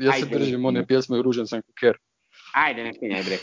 [0.00, 1.96] ja se Ajde, držim one pjesme Ružan sam kuker.
[2.54, 3.38] Ajde, nek ne bre,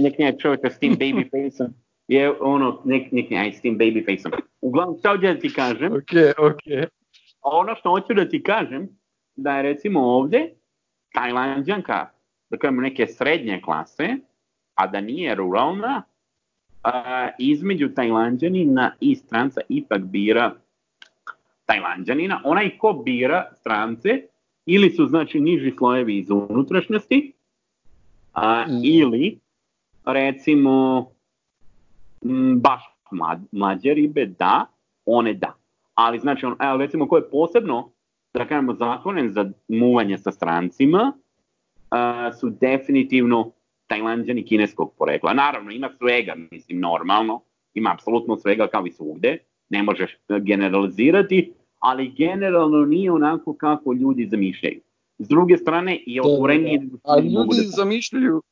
[0.00, 1.74] nek ne čovjeka s tim baby faceom,
[2.08, 4.42] je ono, nek, nek ne, aj s tim baby faceom.
[4.60, 5.92] Uglavnom, šta hoću da ti kažem?
[5.92, 6.90] Ok, ok.
[7.40, 8.88] Ono što hoću da ti kažem,
[9.36, 10.50] da je recimo ovde
[11.14, 12.10] Tajlandjanka,
[12.50, 14.16] da kažemo neke srednje klase,
[14.74, 16.02] a da nije ruralna,
[16.86, 20.54] a, između Tajlanđanina i stranca ipak bira
[21.66, 22.40] Tajlanđanina.
[22.44, 24.22] Onaj ko bira strance,
[24.66, 27.32] ili su znači niži slojevi iz unutrašnjosti,
[28.32, 28.80] a, mm.
[28.84, 29.38] ili
[30.04, 31.06] recimo
[32.24, 34.66] m, baš mlad, mlađe ribe, da,
[35.06, 35.54] one da.
[35.94, 37.90] Ali znači, on, evo, recimo ko je posebno
[38.34, 43.50] da kažemo, zatvoren za muvanje sa strancima, uh, su definitivno
[43.86, 45.34] tajlanđani kineskog porekla.
[45.34, 47.40] Naravno, ima svega, mislim, normalno,
[47.74, 54.28] ima apsolutno svega kao i svugde, ne možeš generalizirati, ali generalno nije onako kako ljudi
[54.30, 54.80] zamišljaju.
[55.18, 56.78] S druge strane, i otvorenije...
[56.78, 56.98] Da, da.
[57.04, 57.70] A ljudi da...
[57.76, 58.42] zamišljaju,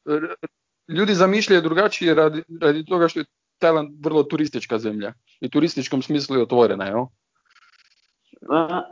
[0.88, 3.24] ljudi zamišljaju drugačije radi, radi toga što je
[3.58, 5.12] Tajland vrlo turistička zemlja.
[5.40, 7.00] I turističkom smislu je otvorena, jel?
[7.00, 7.08] Uh,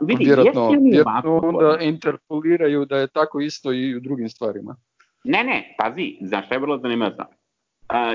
[0.01, 4.75] vidi, vjerojatno, vjerojatno onda interpoliraju da je tako isto i u drugim stvarima.
[5.23, 7.25] Ne, ne, pazi, zašto je vrlo zanimljivo uh,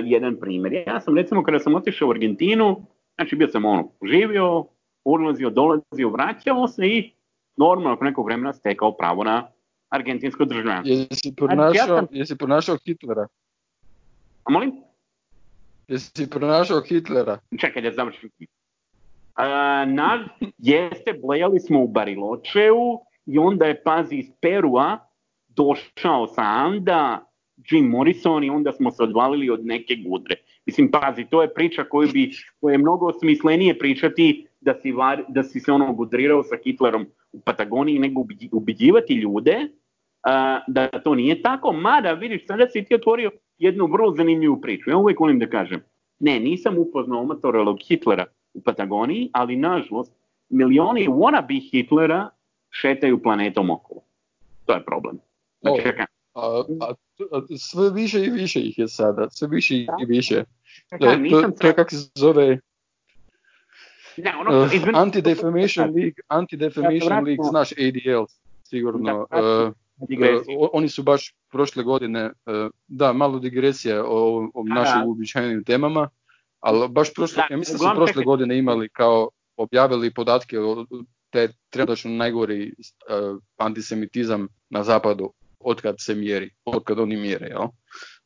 [0.05, 0.85] jedan primjer.
[0.87, 4.65] Ja sam recimo kada sam otišao u Argentinu, znači bio sam ono, živio,
[5.05, 7.13] ulazio, dolazio, vraćao se i
[7.57, 9.47] normalno nakon nekog vremena stekao pravo na
[9.89, 10.97] argentinsko državljanstvo.
[10.97, 12.07] Jesi pronašao, znači, ja sam...
[12.11, 13.27] jesi pronašao Hitlera?
[14.45, 14.73] A molim?
[15.89, 17.39] Jesi pronašao Hitlera?
[17.61, 18.31] Čekaj da završim
[19.87, 20.21] naš,
[20.59, 25.08] jeste, blejali smo u Bariločeu i onda je, pazi, iz Perua
[25.59, 27.29] došao sa Anda,
[27.71, 30.37] Jim Morrison i onda smo se odvalili od neke gudre.
[30.67, 32.31] Mislim, pazi, to je priča koju bi,
[32.61, 37.07] koja je mnogo smislenije pričati da si, var, da si se ono gudrirao sa Hitlerom
[37.33, 41.73] u Patagoniji nego ubiđivati ljude uh, da to nije tako.
[41.73, 44.91] Mada, vidiš, sada si ti otvorio jednu vrlo zanimljivu priču.
[44.91, 45.81] Ja uvek volim da kažem,
[46.19, 50.13] ne, nisam upoznao amatorelog Hitlera u Patagoniji, ali nažalost
[50.49, 52.31] milioni wannabe Hitlera
[52.71, 54.01] šetaju planetom okolo.
[54.67, 55.19] To je problem.
[55.61, 55.83] Znači,
[56.35, 56.93] a, a,
[57.33, 60.45] a, sve više i više ih je sada, sve više i više.
[61.01, 62.61] Da, to, to je kako se zove
[64.17, 68.25] ne, ono, uh, Anti-Defamation League, Anti-Defamation ja, League, znaš ADL,
[68.65, 69.27] sigurno.
[69.31, 72.31] Da, uh, uh, oni su baš prošle godine,
[72.89, 76.09] da, malo digresija o, o našim uobičajenim temama,
[76.61, 80.87] Ali baš prošle, da, ja mislim da su prošle godine imali kao objavili podatke o
[81.31, 82.75] te trenutačno najgori
[83.57, 87.69] antisemitizam na zapadu od kad se mjeri, od kad oni mjere, jel?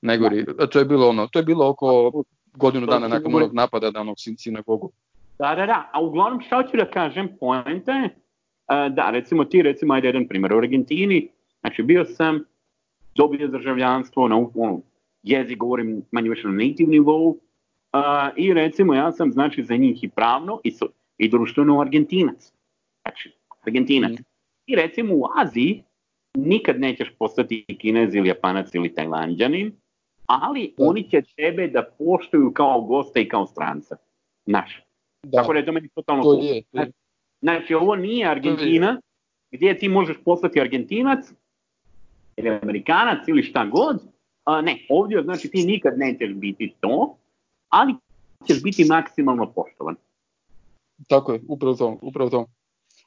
[0.01, 0.67] Najgori, da.
[0.67, 2.13] to je bilo ono, to je bilo oko
[2.55, 4.93] godinu dana nakon onog napada na onog sinagogu.
[5.39, 8.11] Da, da, da, a uglavnom šta ću da kažem, poenta je,
[8.91, 11.29] da, recimo ti, recimo, ajde jedan primjer, u Argentini,
[11.61, 12.45] znači bio sam,
[13.15, 14.81] dobio državljanstvo, na ono,
[15.23, 17.39] jezik govorim manje više na native nivou,
[17.93, 20.87] A, I recimo ja sam znači za njih i pravno i, so,
[21.19, 22.53] i društveno Argentinac.
[23.03, 23.33] Znači,
[23.67, 24.13] Argentinac.
[24.13, 24.25] Mm.
[24.67, 25.85] I recimo u Aziji
[26.35, 29.73] nikad nećeš postati kinez ili japanac ili tajlanđanin,
[30.27, 30.85] ali da.
[30.85, 33.97] oni će tebe da poštuju kao gosta i kao stranca.
[34.47, 34.83] Znaš.
[35.23, 35.39] Da.
[35.39, 36.93] Tako da je to meni totalno to je, to je.
[37.41, 39.01] Znači, ovo nije Argentina,
[39.51, 41.33] gdje ti možeš postati Argentinac
[42.37, 44.03] ili Amerikanac ili šta god.
[44.45, 47.17] A, ne, ovdje znači ti nikad nećeš biti to,
[47.69, 47.95] ali
[48.47, 49.97] ćeš biti maksimalno poštovan.
[51.09, 52.47] Tako je, upravo to, upravo to.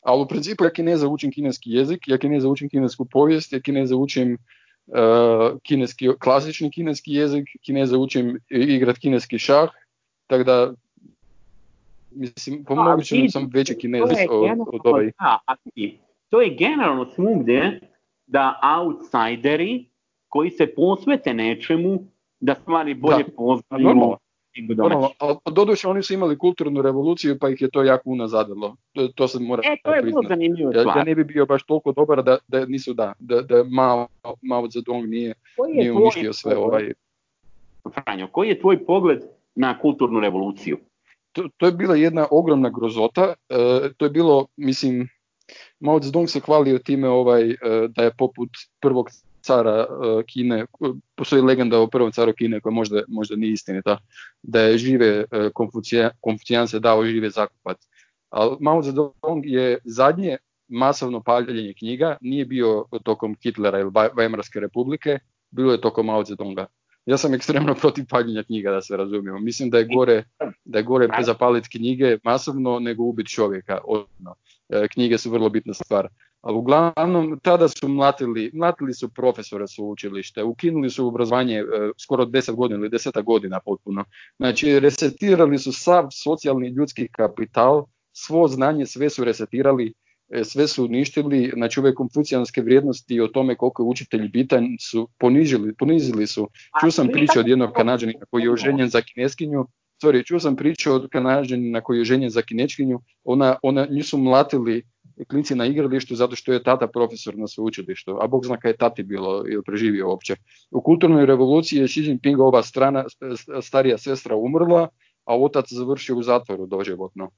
[0.05, 3.95] Ali u principu ja kineza učim kineski jezik, ja kineza učim kinesku povijest, ja kineza
[3.95, 4.37] učim
[4.87, 9.69] uh, kineski, klasični kineski jezik, kineza učim igrat kineski šah,
[10.27, 10.73] tako da
[12.15, 15.11] Mislim, po mogućem sam veći kinez od, od ovaj...
[16.29, 17.79] to je generalno svugdje
[18.27, 19.85] da outsideri
[20.27, 22.03] koji se posvete nečemu,
[22.39, 24.17] da stvari bolje poznaju.
[24.61, 28.75] Normalno, ali doduše oni su imali kulturnu revoluciju pa ih je to jako unazadilo.
[28.93, 31.63] To, to se mora E, to je bilo zanimljivo ja, ja, ne bi bio baš
[31.63, 34.07] toliko dobar da, da nisu da, da, da Mao,
[34.41, 35.33] Mao Zedong nije,
[35.73, 36.93] nije uništio sve ovaj...
[37.93, 39.21] Franjo, koji je tvoj pogled
[39.55, 40.77] na kulturnu revoluciju?
[41.31, 43.33] To, to je bila jedna ogromna grozota.
[43.49, 45.07] E, to je bilo, mislim,
[45.79, 47.57] Mao Zedong se hvalio time ovaj, e,
[47.89, 48.49] da je poput
[48.81, 49.09] prvog
[49.47, 50.65] cara e, Kine,
[51.15, 53.97] postoji legenda o prvom caru Kine koja možda, možda nije istinita,
[54.43, 55.25] da je žive
[56.21, 57.77] konfucijan se dao žive zakupat.
[58.29, 65.19] Ali Mao Zedong je zadnje masovno paljenje knjiga nije bio tokom Hitlera ili Weimarske republike,
[65.51, 66.67] bilo je tokom Mao Zedonga.
[67.05, 69.39] Ja sam ekstremno protiv paljenja knjiga, da se razumijemo.
[69.39, 70.23] Mislim da je gore,
[70.65, 73.77] da je gore zapaliti knjige masovno nego ubiti čovjeka.
[73.83, 74.35] Odno.
[74.69, 76.07] E, knjige su vrlo bitna stvar.
[76.45, 81.63] Ali uglavnom tada su mlatili, mlatili su profesore su učilište, ukinuli su obrazovanje e,
[82.03, 84.03] skoro 10 godina ili 10 godina potpuno.
[84.37, 89.93] Znači resetirali su sav socijalni ljudski kapital, svo znanje sve su resetirali,
[90.29, 95.09] e, sve su uništili, znači ove konfucijanske vrijednosti o tome koliko je učitelj bitan su
[95.19, 96.49] ponizili, ponizili su.
[96.81, 99.65] Čuo sam priču od jednog kanadžanina koji je oženjen za kineskinju,
[100.03, 104.17] sorry, čuo sam priču od kanadžanina koji je oženjen za kineskinju, ona, ona, nju su
[104.17, 104.83] mlatili
[105.23, 108.77] klinci na igralištu zato što je tata profesor na sveučilištu, a Bog zna kaj je
[108.77, 110.35] tati bilo ili preživio uopće.
[110.71, 113.05] U kulturnoj revoluciji je Xi Jinping ova strana,
[113.61, 114.89] starija sestra umrla,
[115.25, 117.29] a otac završio u zatvoru doživotno.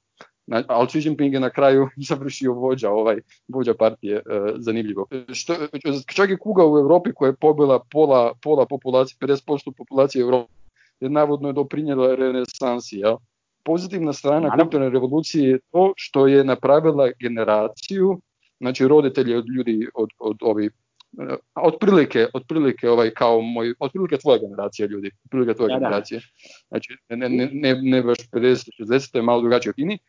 [0.68, 4.22] Ali Xi Jinping je na kraju završio vođa, ovaj vođa partije, e,
[4.58, 5.08] zanimljivo.
[5.34, 5.56] Što,
[6.16, 10.54] čak i kuga u Europi koja je pobila pola, pola populacije, 50% populacije Europe,
[11.00, 13.18] je navodno je doprinjela renesansi, ja?
[13.68, 18.22] Pozitivna strana kulturne revolucije je to što je napravila generaciju,
[18.60, 20.72] znači roditelji od ljudi od, od ovih
[21.20, 26.22] eh, otprilike, otprilike ovaj kao moj, otprilike tvoja generacija ljudi, otprilike tvoja da, generacije.
[26.68, 30.00] Znači ne, ne, ne, ne baš 50, 60, to je malo drugačije u Kini,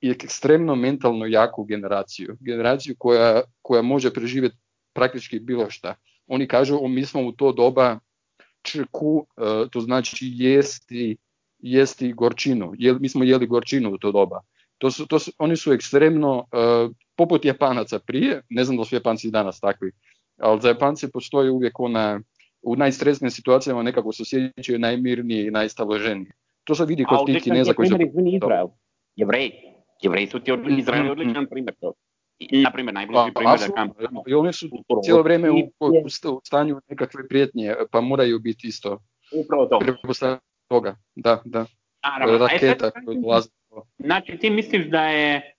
[0.00, 2.36] je ekstremno mentalno jaku generaciju.
[2.40, 4.56] Generaciju koja, koja može preživjeti
[4.92, 5.94] praktički bilo šta.
[6.26, 7.98] Oni kažu, mi smo u to doba
[8.62, 11.16] črku, eh, to znači jesti
[11.62, 12.72] jesti gorčinu.
[12.78, 14.40] Jel, mi smo jeli gorčinu u to doba.
[14.78, 18.94] To su, to su, oni su ekstremno, uh, poput Japanaca prije, ne znam da su
[18.94, 19.92] Japanci danas takvi,
[20.38, 22.20] ali za Japance postoji uvijek ona,
[22.62, 26.32] u najstresnijim situacijama nekako se osjećaju najmirniji i najstaloženiji.
[26.64, 27.98] To se vidi kod tih kineza koji su...
[28.34, 28.66] Izrael.
[29.16, 29.50] Jevreji.
[30.02, 30.78] Jevreji su ti od mm-hmm.
[30.78, 31.74] Izrael odličan primjer.
[32.62, 34.68] Na primjer, najbliži primjer da I oni su
[35.04, 36.08] cijelo vrijeme u, u,
[36.44, 38.98] stanju nekakve prijetnje, pa moraju biti isto.
[39.44, 39.78] Upravo to
[40.72, 41.66] toga, da, da.
[42.02, 42.46] Naravno.
[42.46, 42.90] Raketa
[43.98, 45.54] Znači ti misliš da je,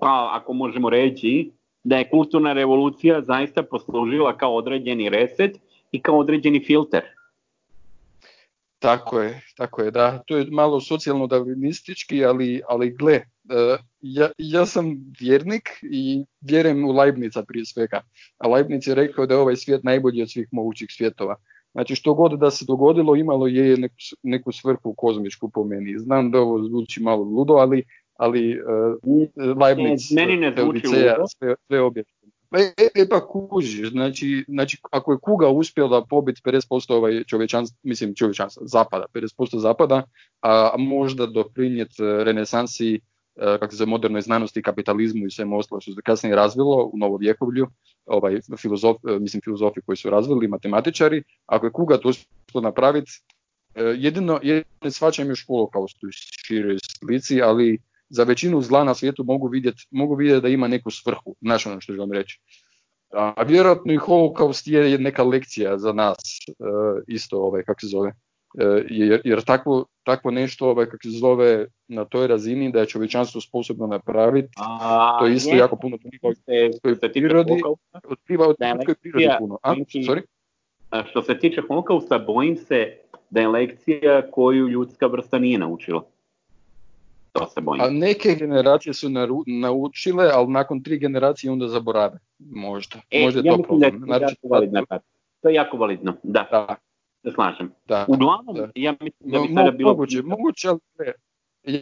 [0.00, 1.50] pa ako možemo reći,
[1.84, 5.56] da je kulturna revolucija zaista poslužila kao određeni reset
[5.92, 7.02] i kao određeni filter.
[8.78, 10.22] Tako je, tako je, da.
[10.26, 13.22] To je malo socijalno darwinistički, ali, ali gle, e,
[14.00, 18.00] ja, ja sam vjernik i vjerujem u Leibnica prije svega.
[18.38, 21.36] A Leibniz je rekao da je ovaj svijet najbolji od svih mogućih svjetova.
[21.76, 25.98] Znači što god da se dogodilo imalo je neku, neku svrhu kozmičku po meni.
[25.98, 27.82] Znam da ovo zvuči malo ludo, ali,
[28.14, 31.26] ali uh, Leibniz, meni ne zvuči ludo.
[31.38, 31.80] Sve, sve
[32.52, 37.78] E, e, e, pa kužiš, znači, znači ako je kuga uspjela pobiti 50% ovaj čovječanstva,
[37.82, 40.02] mislim čovječanstva, zapada, 50% zapada,
[40.40, 43.00] a možda doprinijeti renesansi
[43.36, 47.66] kako se modernoj znanosti, kapitalizmu i svemu ostalo što se kasnije razvilo u novovjekovlju,
[48.06, 53.10] ovaj, filozof, mislim filozofi koji su razvili, matematičari, ako je Kuga to uspio napraviti,
[53.74, 59.48] jedino, jedino svačam još holokaustu u široj slici, ali za većinu zla na svijetu mogu
[59.48, 62.40] vidjeti mogu vidjet da ima neku svrhu, znaš ono što želim reći.
[63.12, 66.18] A vjerojatno i holokaust je neka lekcija za nas,
[67.08, 68.25] isto ovaj, kako se zove, E,
[68.88, 73.40] jer, jer takvo, takvo nešto ovaj, kako se zove na toj razini da je čovječanstvo
[73.40, 77.62] sposobno napraviti, A, to je isto je, jako puno otkriva od prirodi,
[78.04, 78.56] otkriva od
[79.02, 79.58] prirodi puno.
[79.62, 80.22] A, sorry?
[81.10, 82.96] Što se tiče holokausta, bojim se
[83.30, 86.04] da je lekcija koju ljudska vrsta nije naučila.
[87.32, 87.82] To se bojim.
[87.84, 92.18] A neke generacije su naru, naučile, ali nakon tri generacije onda zaborave.
[92.38, 92.98] Možda.
[93.10, 94.08] E, Možda ja to mislim problem.
[94.08, 94.84] da je to jako validno.
[95.42, 96.48] To je jako validno, da.
[96.50, 96.76] da
[97.26, 97.72] se slažem.
[97.88, 98.68] Da, Uglavnom, da.
[98.74, 99.90] ja mislim da bi sada bilo...
[99.90, 100.80] Moguće, moguće, ali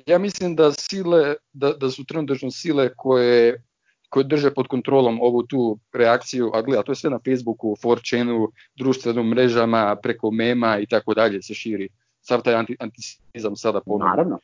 [0.06, 3.62] ja mislim da sile, da, da su trenutno sile koje,
[4.08, 8.48] koje drže pod kontrolom ovu tu reakciju, a gleda, to je sve na Facebooku, 4chanu,
[8.76, 11.88] društvenim mrežama, preko mema i tako dalje se širi.
[12.20, 14.06] Sav taj anti, antisizam sada ponovno.
[14.06, 14.38] Naravno.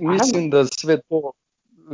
[0.00, 1.32] mislim da sve to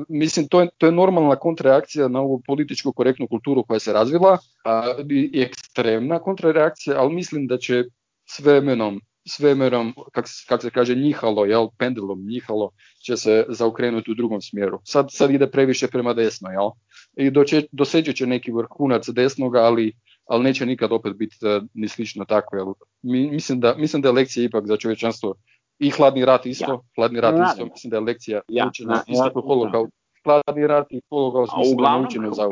[0.09, 4.39] mislim to je, to je normalna kontrareakcija na ovu političku korektnu kulturu koja se razvila
[4.65, 7.85] a, i ekstremna kontrareakcija, ali mislim da će
[8.27, 12.71] s vremenom s vremenom, kak, kak se kaže, njihalo, jel, pendulum njihalo,
[13.07, 14.81] će se zaokrenuti u drugom smjeru.
[14.85, 16.71] Sad, sad ide previše prema desno, jel?
[17.17, 19.93] I doće, doseđe će neki vrhunac desnoga, ali,
[20.27, 22.67] ali neće nikad opet biti uh, ni slično tako, jel?
[23.03, 25.35] Mi, mislim, da, mislim da je lekcija ipak za čovječanstvo
[25.79, 26.79] i hladni rat isto, ja.
[26.97, 28.67] hladni rat isto, mislim da je lekcija ja.
[28.69, 29.43] učena isto ja.
[29.47, 29.93] holokaust,
[30.25, 32.49] hladni rat i holokaust mislim da je za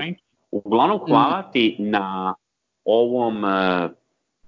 [0.51, 2.35] Uglavnom hvala ti na
[2.85, 3.51] ovom uh,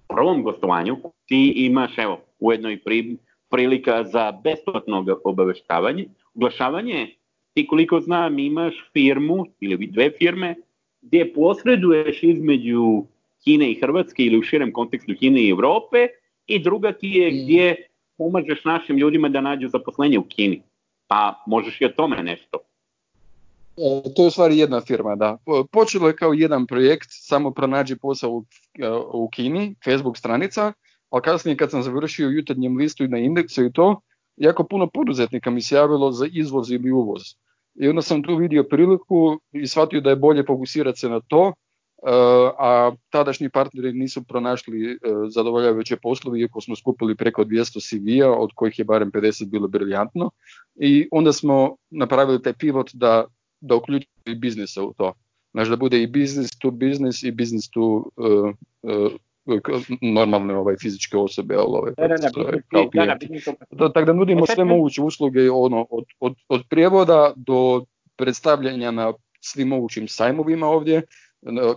[0.08, 0.96] prvom gostovanju
[1.26, 3.16] ti imaš evo ujedno i pri,
[3.50, 6.04] prilika za besplatno obaveštavanje,
[6.34, 7.14] oglašavanje.
[7.54, 10.54] Ti koliko znam imaš firmu ili dve firme
[11.02, 13.04] gdje posreduješ između
[13.44, 16.08] Kine i Hrvatske ili u širem kontekstu Kine i Evrope
[16.46, 17.34] i druga ti je mm.
[17.42, 17.76] gdje
[18.18, 20.62] pomažeš našim ljudima da nađu zaposlenje u Kini.
[21.06, 22.58] Pa možeš i o tome nešto.
[23.76, 25.38] E, to je u stvari jedna firma, da.
[25.72, 28.44] Počelo je kao jedan projekt, samo pronađi posao u,
[28.78, 30.72] e, u Kini, Facebook stranica,
[31.10, 34.00] ali kasnije kad sam završio jutarnjem listu i na indeksu i to,
[34.36, 37.22] jako puno poduzetnika mi se javilo za izvoz ili uvoz.
[37.74, 41.46] I onda sam tu vidio priliku i shvatio da je bolje fokusirati se na to,
[41.46, 41.52] e,
[42.58, 44.98] a tadašnji partneri nisu pronašli
[45.28, 50.30] zadovoljavajuće poslovi, iako smo skupili preko 200 CV-a, od kojih je barem 50 bilo briljantno.
[50.74, 53.24] I onda smo napravili taj pivot da
[53.60, 55.12] da uključi i biznisa u to.
[55.52, 58.50] Znači da bude i business to business i business to uh,
[58.82, 59.12] uh,
[60.00, 62.30] normalne ovaj fizičke osobe, ali ovaj, da, da,
[62.70, 63.28] kao klijenti.
[63.70, 67.84] Da, tako da nudimo sve moguće usluge ono, od, od, od prijevoda do
[68.16, 71.02] predstavljanja na svim mogućim sajmovima ovdje.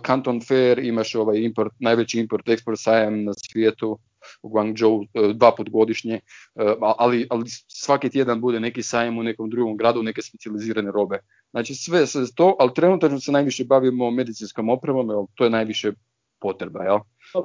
[0.06, 3.98] Canton Fair imaš ovaj import, najveći import-eksport sajam na svijetu,
[4.42, 6.20] u Guangzhou e, dva put godišnje, e,
[6.80, 11.18] ali, ali svaki tjedan bude neki sajam u nekom drugom gradu, neke specializirane robe.
[11.50, 15.92] Znači sve se to, ali trenutno se najviše bavimo medicinskom opremom, jer to je najviše
[16.40, 16.98] potreba, jel?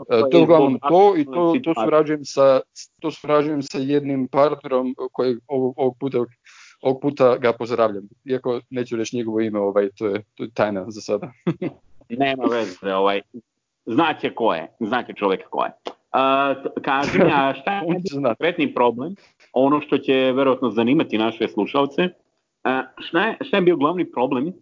[0.10, 2.61] E, to je uglavnom to i to, to surađujem sa,
[2.99, 6.18] to surađujem sa jednim partnerom koji ovog, ovog puta
[6.82, 8.03] ovog puta ga pozdravljam.
[8.26, 11.32] Iako neću reći njegovo ime, ovaj, to, je, to je tajna za sada.
[12.10, 13.22] Nema veze, ovaj,
[13.86, 15.72] znaće ko je, znaće čovjek ko je.
[15.86, 17.82] Uh, kaži mi, a šta je
[18.23, 19.15] konkretni problem,
[19.53, 22.10] ono što će verovatno zanimati naše slušalce,
[22.97, 24.53] šta, je, šta je bio glavni problem,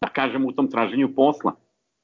[0.00, 1.54] da kažem, u tom traženju posla?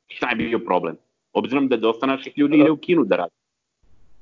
[0.07, 0.97] Šta je bio problem?
[1.33, 3.33] Obzirom da dosta naših ljudi ide u kinu da radi.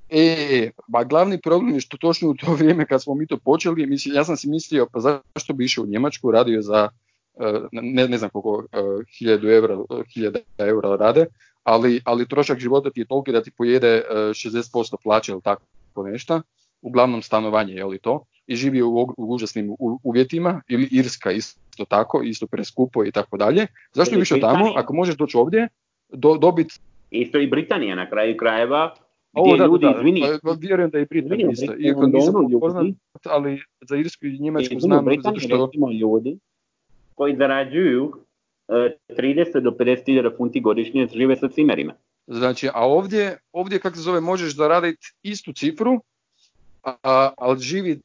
[0.08, 3.86] E, ba glavni problem je što točno u to vrijeme kad smo mi to počeli,
[3.86, 6.88] mislim, ja sam si mislio pa zašto bi išao u Njemačku, radio za
[7.72, 8.66] ne, ne znam koliko
[9.18, 9.78] hiljadu eura,
[10.14, 11.26] hiljada eura rade,
[11.62, 15.62] ali, ali trošak života ti je toliki da ti pojede 60% e, plaće ili tako
[15.96, 16.42] nešto,
[16.82, 22.46] uglavnom stanovanje je li to, i živi u, užasnim uvjetima, ili Irska isto tako, isto
[22.46, 23.66] preskupo i tako dalje.
[23.92, 25.68] Zašto bi išao tamo, ako možeš doći ovdje,
[26.08, 26.74] do, dobiti...
[27.10, 28.94] Isto i Britanija na kraju krajeva,
[29.32, 32.86] gdje da, ljudi, da, izvini, pa, vjerujem da je Britanija isto, iako nisam upoznat,
[33.24, 35.70] ali za Irsku i Njemačku znam zato što...
[36.00, 36.38] ljudi
[37.14, 38.12] koji zarađuju
[38.68, 41.94] 30 do 50 hiljada funti godišnje žive sa cimerima.
[42.26, 46.00] Znači, a ovdje, ovdje kako se zove, možeš zaraditi istu cifru,
[46.82, 48.02] a, ali živit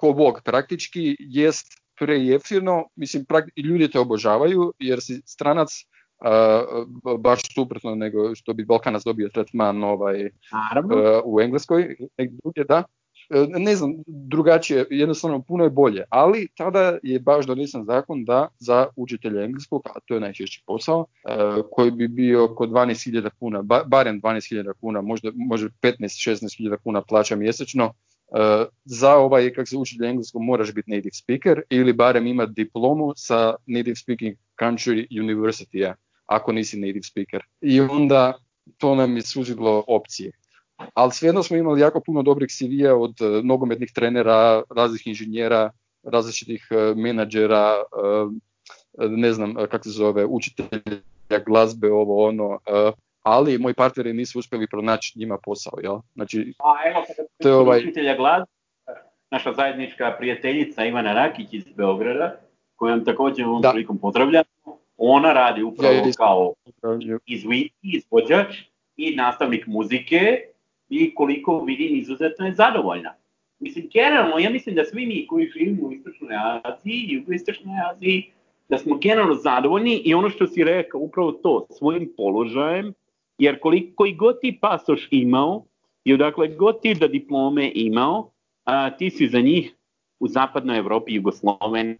[0.00, 1.66] ko bog praktički jest
[1.98, 3.24] prejeftirno, mislim,
[3.56, 5.68] i ljudi te obožavaju jer si stranac
[6.18, 6.62] a,
[7.18, 10.80] baš suprotno nego što bi Balkanac dobio tretman ovaj, a,
[11.24, 11.96] u Engleskoj,
[12.42, 12.84] druge da,
[13.30, 18.48] E, ne znam, drugačije, jednostavno puno je bolje, ali tada je baš donesen zakon da
[18.58, 21.36] za učitelja engleskog, a to je najčešći posao, e,
[21.72, 27.92] koji bi bio oko 12.000 kuna, barem 12.000 kuna, možda, možda 15-16.000 kuna plaća mjesečno,
[28.84, 33.54] za ovaj, kak se učitelj engleskog, moraš biti native speaker ili barem imati diplomu sa
[33.66, 35.94] native speaking country university
[36.26, 37.42] ako nisi native speaker.
[37.60, 38.38] I onda
[38.78, 40.32] to nam je suzilo opcije
[40.94, 45.70] ali svejedno smo imali jako puno dobrih CV-a od uh, nogometnih trenera, raznih inženjera,
[46.02, 47.74] različitih uh, menadžera,
[48.98, 52.58] ne znam kako se zove, učitelja glazbe, ovo ono,
[53.22, 55.98] ali moji partneri nisu uspjeli pronaći njima posao, jel?
[56.14, 57.78] Znači, A evo, kada to je ovaj...
[57.78, 58.50] učitelja glazbe,
[59.30, 62.40] naša zajednička prijateljica Ivana Rakić iz Beograda,
[62.76, 64.44] koju također ovom prilikom pozdravljamo,
[64.96, 66.54] ona radi upravo ja, kao
[67.82, 68.56] izvođač
[68.96, 70.40] i nastavnik muzike
[70.88, 73.14] i koliko vidim izuzetno je zadovoljna.
[73.58, 77.74] Mislim, generalno, ja mislim da svi mi koji živimo u Istočnoj Aziji i u Istočnoj
[77.90, 78.32] Aziji,
[78.68, 82.94] da smo generalno zadovoljni i ono što si rekao, upravo to, svojim položajem,
[83.40, 85.64] jer koliko i god ti pasoš imao,
[86.04, 88.30] i odakle god ti da diplome imao,
[88.64, 89.74] a, ti si za njih
[90.20, 91.96] u zapadnoj Evropi Jugosloven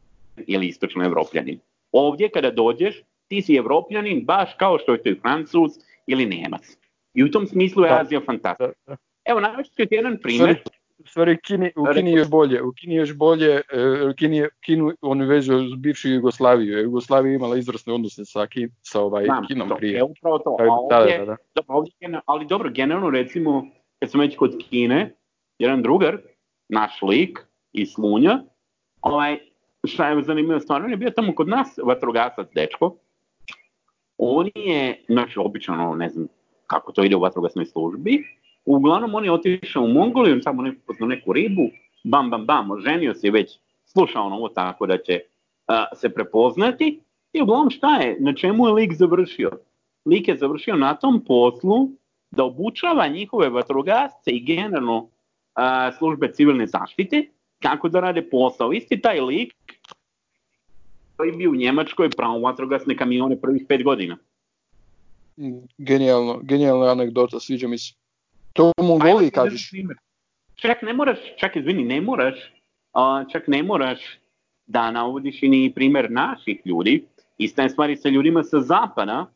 [0.47, 1.59] ili istočnoj Evropljanin.
[1.93, 5.71] Ovdje kada dođeš, ti si Evropljanin baš kao što je to i Francuz
[6.07, 6.77] ili Nemac.
[7.15, 8.97] I u tom smislu je Azija fantastična.
[9.25, 10.63] Evo, navešću ti jedan primjer.
[11.05, 12.63] U stvari, Kini, u Kini još bolje.
[12.63, 16.79] U Kini još bolje, uh, Kini, Kinu oni vežu uz bivšu Jugoslaviju.
[16.79, 19.97] Jugoslavija imala izvrsne odnose sa, Kin, sa ovaj Znam, Kinom to, prije.
[19.97, 20.57] Je upravo to.
[20.61, 21.37] A ovdje, da, da, da.
[21.55, 23.67] Dobro, ovdje, ali dobro, generalno recimo,
[23.99, 25.15] kad sam već kod Kine,
[25.59, 26.19] jedan drugar,
[26.69, 27.39] naš lik
[27.73, 28.43] iz Slunja,
[29.01, 29.39] ovaj,
[29.85, 32.97] šta je zanimljivo stvarno, on je bio tamo kod nas vatrogasac dečko.
[34.19, 36.27] On je, znači obično, ne znam
[36.67, 38.25] kako to ide u vatrogasnoj službi,
[38.65, 41.63] uglavnom on je otišao u Mongoliju, tamo neko poznao neku ribu,
[42.05, 45.21] bam, bam, bam, oženio se već, slušao on ovo tako da će
[45.69, 47.01] uh, se prepoznati
[47.33, 49.51] i uglavnom šta je, na čemu je lik završio?
[50.07, 51.89] Lik je završio na tom poslu
[52.31, 55.11] da obučava njihove vatrogasce i generalno uh,
[55.99, 57.27] službe civilne zaštite
[57.63, 58.73] kako da rade posao.
[58.73, 59.55] Isti taj lik
[61.17, 64.17] koji bi u Njemačkoj pravo vatrogasne kamione prvih pet godina.
[65.79, 67.95] Genijalno, genijalna anegdota, sviđa mi se.
[68.53, 69.71] To u Mongoliji pa, kažeš.
[70.55, 72.35] Čak ne moraš, čak izvini, ne moraš,
[72.95, 74.01] uh, čak ne moraš
[74.67, 77.05] da navodiš i ni primer naših ljudi.
[77.39, 79.27] Ista je stvari sa ljudima sa zapada.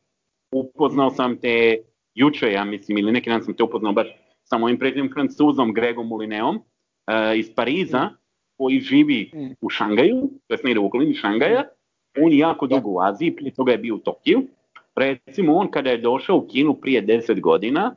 [0.53, 1.77] Upoznao sam te
[2.15, 4.07] juče, ja mislim, ili neki dan sam te upoznao baš
[4.45, 8.11] sa mojim prijateljem francuzom Gregom Mulineom uh, iz Pariza,
[8.57, 9.31] koji živi
[9.61, 11.65] u Šangaju, to je negde u okolini Šangaja,
[12.20, 14.43] on je jako dugo u Aziji, prije toga je bio u Tokiju.
[14.97, 17.95] Recimo, on kada je došao u Kinu prije 10 godina,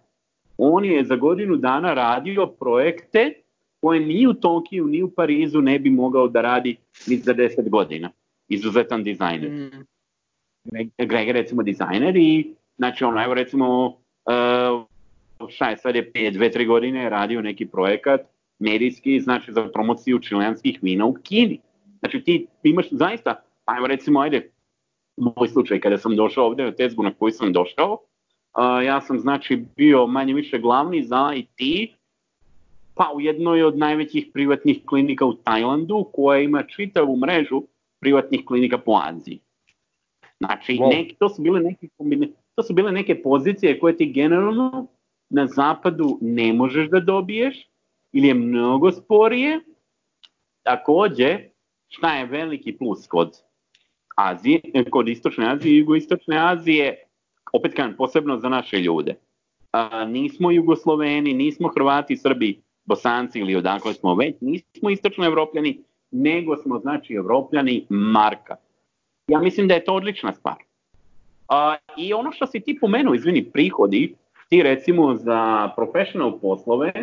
[0.58, 3.34] on je za godinu dana radio projekte
[3.82, 6.76] koje ni u Tokiju, ni u Parizu ne bi mogao da radi
[7.08, 8.10] ni za 10 godina.
[8.48, 9.52] Izuzetan dizajner.
[9.52, 9.86] Mm.
[10.98, 14.86] Greg je recimo dizajner i znači ono, evo recimo uh,
[15.50, 18.22] šta je sad je 5, 2, 3 godine radio neki projekat
[18.60, 21.60] medijski, znači za promociju čilenskih vina u Kini.
[22.00, 24.52] Znači ti imaš zaista, pa evo recimo, ajde,
[25.18, 27.98] moj slučaj kada sam došao ovde na tezgu na koju sam došao,
[28.54, 31.92] uh, ja sam znači bio manje više glavni za IT,
[32.94, 37.64] pa u jednoj od najvećih privatnih klinika u Tajlandu, koja ima čitavu mrežu
[38.00, 39.40] privatnih klinika po Aziji.
[40.40, 40.90] Znači, wow.
[40.90, 44.88] neki, to, su bile neke kombine, to su bile neke pozicije koje ti generalno
[45.30, 47.70] na zapadu ne možeš da dobiješ,
[48.12, 49.60] ili je mnogo sporije.
[50.64, 51.40] Takođe,
[51.88, 53.42] šta je veliki plus kod
[54.16, 57.07] Azije, kod Istočne Azije i Jugoistočne Azije,
[57.54, 59.16] opet kažem, posebno za naše ljude.
[59.72, 66.58] A, nismo Jugosloveni, nismo Hrvati, Srbi, Bosanci ili odakle smo već, nismo istočno evropljani, nego
[66.58, 68.56] smo znači evropljani marka.
[69.28, 70.56] Ja mislim da je to odlična stvar.
[71.48, 74.16] A, I ono što si ti pomenuo, izvini, prihodi,
[74.50, 76.94] ti recimo za professional poslove,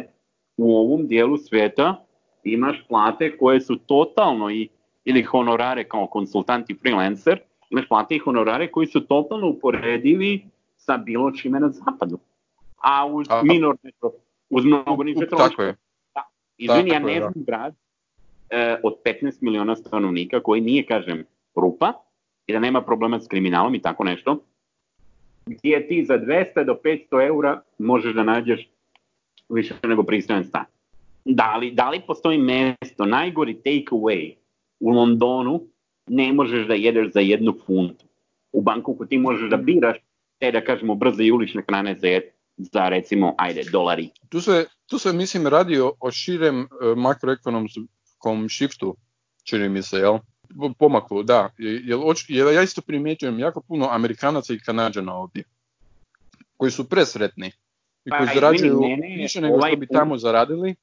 [0.57, 2.05] u ovom dijelu svijeta
[2.45, 4.69] imaš plate koje su totalno i,
[5.05, 7.41] ili honorare kao konsultant i freelancer,
[7.75, 10.45] imaš plate i honorare koji su totalno uporedivi
[10.77, 12.19] sa bilo čime na zapadu.
[12.77, 13.43] A uz Aha.
[13.43, 13.91] minorne
[14.51, 15.49] uz mnogo niže troške.
[15.49, 15.77] Tako je.
[16.15, 16.23] Da.
[16.59, 17.45] Izvini, ja ne znam da.
[17.47, 17.75] grad
[18.51, 21.25] e, od 15 miliona stanovnika koji nije, kažem,
[21.55, 21.93] rupa
[22.47, 24.39] i da nema problema s kriminalom i tako nešto,
[25.47, 28.69] gdje ti za 200 do 500 eura možeš da nađeš
[29.49, 30.65] više nego pristojan stan.
[31.25, 34.35] Da li, da li postoji mesto, najgori take away
[34.81, 35.61] u Londonu,
[36.06, 38.05] ne možeš da jedeš za jednu funtu.
[38.52, 39.97] U Bankoku ti možeš da biraš
[40.39, 42.20] te da kažemo brze i ulične hrane za,
[42.56, 44.10] za recimo, ajde, dolari.
[44.28, 48.97] Tu se, tu se mislim radi o, o širem uh, makroekonomskom shiftu,
[49.44, 50.18] čini mi se, jel?
[50.78, 51.51] Pomaku, da.
[51.59, 55.44] Jel, jel, ja isto primjećujem jako puno Amerikanaca i Kanadžana ovdje,
[56.56, 57.52] koji su presretni
[58.05, 60.74] i koji pa, zarađuju mene, više nego ovaj što bi tamo zaradili.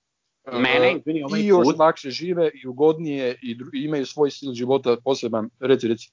[0.48, 4.54] Mene, izvini, ovaj I još put, lakše žive i ugodnije i, i imaju svoj stil
[4.54, 5.50] života poseban.
[5.60, 6.12] Reci, reci.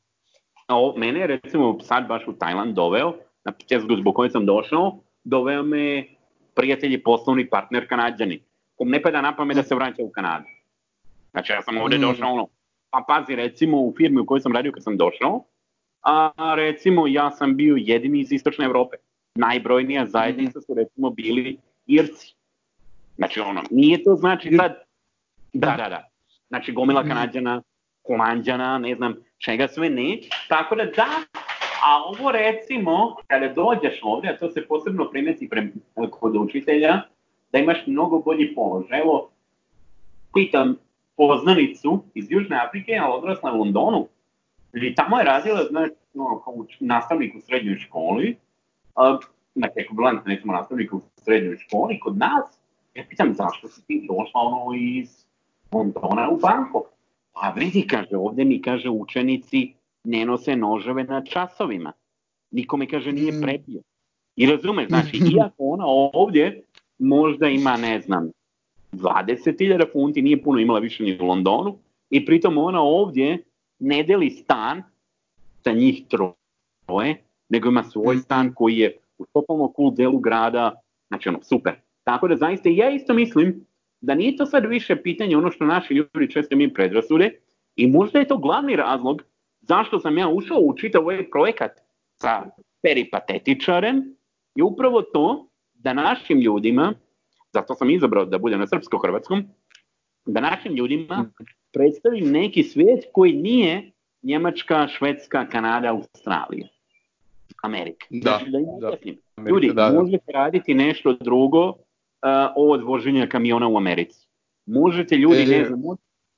[0.69, 3.15] O, mene je recimo sad baš u Tajland doveo,
[3.45, 6.05] na početku zbog koje sam došao, doveo me
[6.55, 8.43] prijatelj i poslovni partner kanadjani.
[8.75, 10.45] Kom ne pada na pamet da se vraća u Kanadu.
[11.31, 12.01] Znači ja sam ovde mm.
[12.01, 12.49] došao ono,
[12.91, 15.45] pa pazi recimo u firmi u kojoj sam radio kad sam došao,
[16.03, 18.97] a recimo ja sam bio jedini iz istočne Evrope
[19.35, 22.35] najbrojnija zajednica su recimo bili Irci.
[23.19, 24.75] Znači ono, nije to znači sad,
[25.53, 26.09] da, da, da,
[26.49, 27.63] znači gomila kanadjana,
[28.07, 30.19] holandjana, ne znam čega sve ne,
[30.49, 31.09] tako da da,
[31.85, 35.69] a ovo recimo, kada dođeš ovde, a to se posebno primeti pre,
[36.11, 37.03] kod učitelja,
[37.53, 39.01] da imaš mnogo bolji položaj.
[39.01, 39.31] Evo,
[40.35, 40.77] pitam
[41.17, 44.09] poznanicu iz Južne Afrike, a odrasla u Londonu,
[44.73, 48.37] i tamo je radila, znači, no, kao nastavnik u srednjoj školi,
[49.55, 52.58] na ekvivalent recimo nastavnika u srednjoj školi kod nas,
[53.69, 55.27] si ti došla ono iz
[55.73, 56.87] Londona u Bangkok.
[57.33, 59.73] A vidi, kaže, ovde mi, kaže, učenici
[60.05, 61.93] ne nose noževe na časovima.
[62.51, 63.43] Nikome, kaže, nije Mm.
[63.43, 63.81] prebio.
[64.37, 66.63] I razumeš, znači, iako ona ovdje
[66.99, 68.31] možda ima, ne znam,
[68.93, 71.79] 20.000 funti, nije puno imala više ni u Londonu,
[72.11, 73.45] i pritom ona ovdje
[73.79, 74.83] ne deli stan
[75.65, 78.23] sa njih troje, nego ima svoj Mhm.
[78.23, 81.75] stan koji je u totalno cool delu grada, znači ono, super.
[82.09, 83.67] Tako da zaista ja isto mislim
[84.01, 87.31] da nije to sad više pitanje ono što naši ljudi često imaju predrasude
[87.77, 89.23] i možda je to glavni razlog
[89.61, 91.71] zašto sam ja ušao u čitav ovaj projekat
[92.17, 92.51] sa
[92.83, 94.17] peripatetičarem
[94.55, 96.95] je upravo to da našim ljudima,
[97.53, 99.45] zato sam izabrao da budem na srpsko-hrvatskom,
[100.27, 101.31] da našim ljudima
[101.73, 103.91] predstavim neki svijet koji nije
[104.23, 106.69] Njemačka, Švedska, Kanada, Australija.
[107.63, 108.07] Amerika.
[108.11, 108.97] Da, Znači da da.
[109.37, 110.01] Amerika, Ljudi, da, da.
[110.01, 111.75] možete raditi nešto drugo
[112.57, 114.27] od voženja kamiona u Americi.
[114.67, 115.83] Možete ljudi, E, ne znam,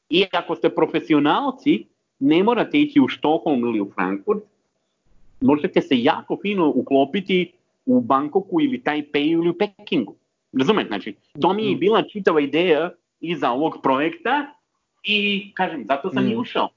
[0.08, 1.86] i ako ste profesionalci,
[2.18, 4.42] ne morate ići u Štokholm ili u Frankfurt,
[5.40, 7.52] možete se jako fino uklopiti
[7.86, 10.14] u Bangkoku ili Tajpeju ili u Pekingu.
[10.52, 11.78] Razumete, znači, to mi je Mm.
[11.78, 12.90] bila čitava ideja
[13.20, 14.54] iza ovog projekta
[15.02, 16.40] i, kažem, zato sam i Mm.
[16.40, 16.68] ušao.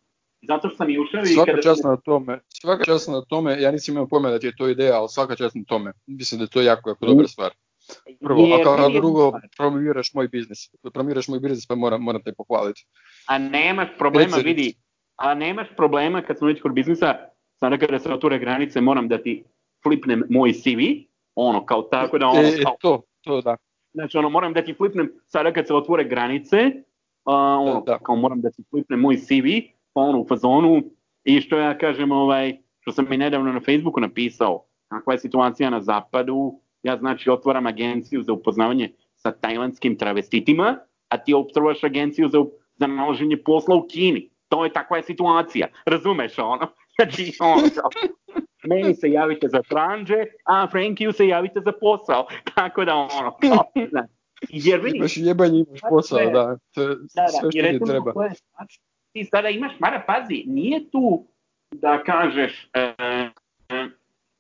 [0.41, 3.71] Zato sam i ušao i Svaka kada čast na tome, svaka čast na tome, ja
[3.71, 5.91] nisam imao pojma da ti je to ideja, ali svaka čast na tome.
[6.07, 7.51] Mislim da je to jako, jako dobra stvar.
[8.19, 10.59] Prvo, a Jer kao meni je- drugo, promoviraš moj biznis.
[10.93, 12.85] Promoviraš moj biznis, pa moram, moram te pohvaliti.
[13.27, 14.73] A nemaš problema, vidi,
[15.15, 17.15] a nemaš problema kad smo već kod biznisa,
[17.53, 19.43] sada kada se otvore granice, moram da ti
[19.83, 20.79] flipnem moj CV,
[21.35, 23.57] ono, kao tako da ono, E, kao, to, to da.
[23.93, 26.57] znači ono, moram da ti flipnem, sada kad se otvore granice,
[27.23, 27.99] a, ono, Da, da.
[27.99, 29.47] kao moram da ti flipnem moj CV,
[29.93, 30.83] pa ono, u fazonu,
[31.23, 35.69] i što ja kažem, ovaj, što sam mi nedavno na Facebooku napisao, kakva je situacija
[35.69, 40.77] na zapadu, ja znači otvaram agenciju za upoznavanje sa tajlandskim travestitima,
[41.10, 42.43] a ti otvaraš agenciju za,
[42.76, 44.30] za nalaženje posla u Kini.
[44.49, 45.68] To je takva je situacija.
[45.85, 46.68] Razumeš ono?
[46.95, 47.61] Znači, ono,
[48.68, 50.15] meni se javite za tranđe,
[50.45, 52.27] a Frankiju se javite za posao.
[52.55, 54.10] Tako da ono, kao, znaš.
[54.49, 56.31] Jer vidi, Imaš jebanje, imaš posao, je.
[56.31, 56.57] da.
[56.73, 58.11] To je da, da, sve što ti treba.
[58.55, 58.80] znači,
[59.11, 61.27] ti sada imaš, mada pazi, nije tu
[61.72, 62.93] da kažeš, e,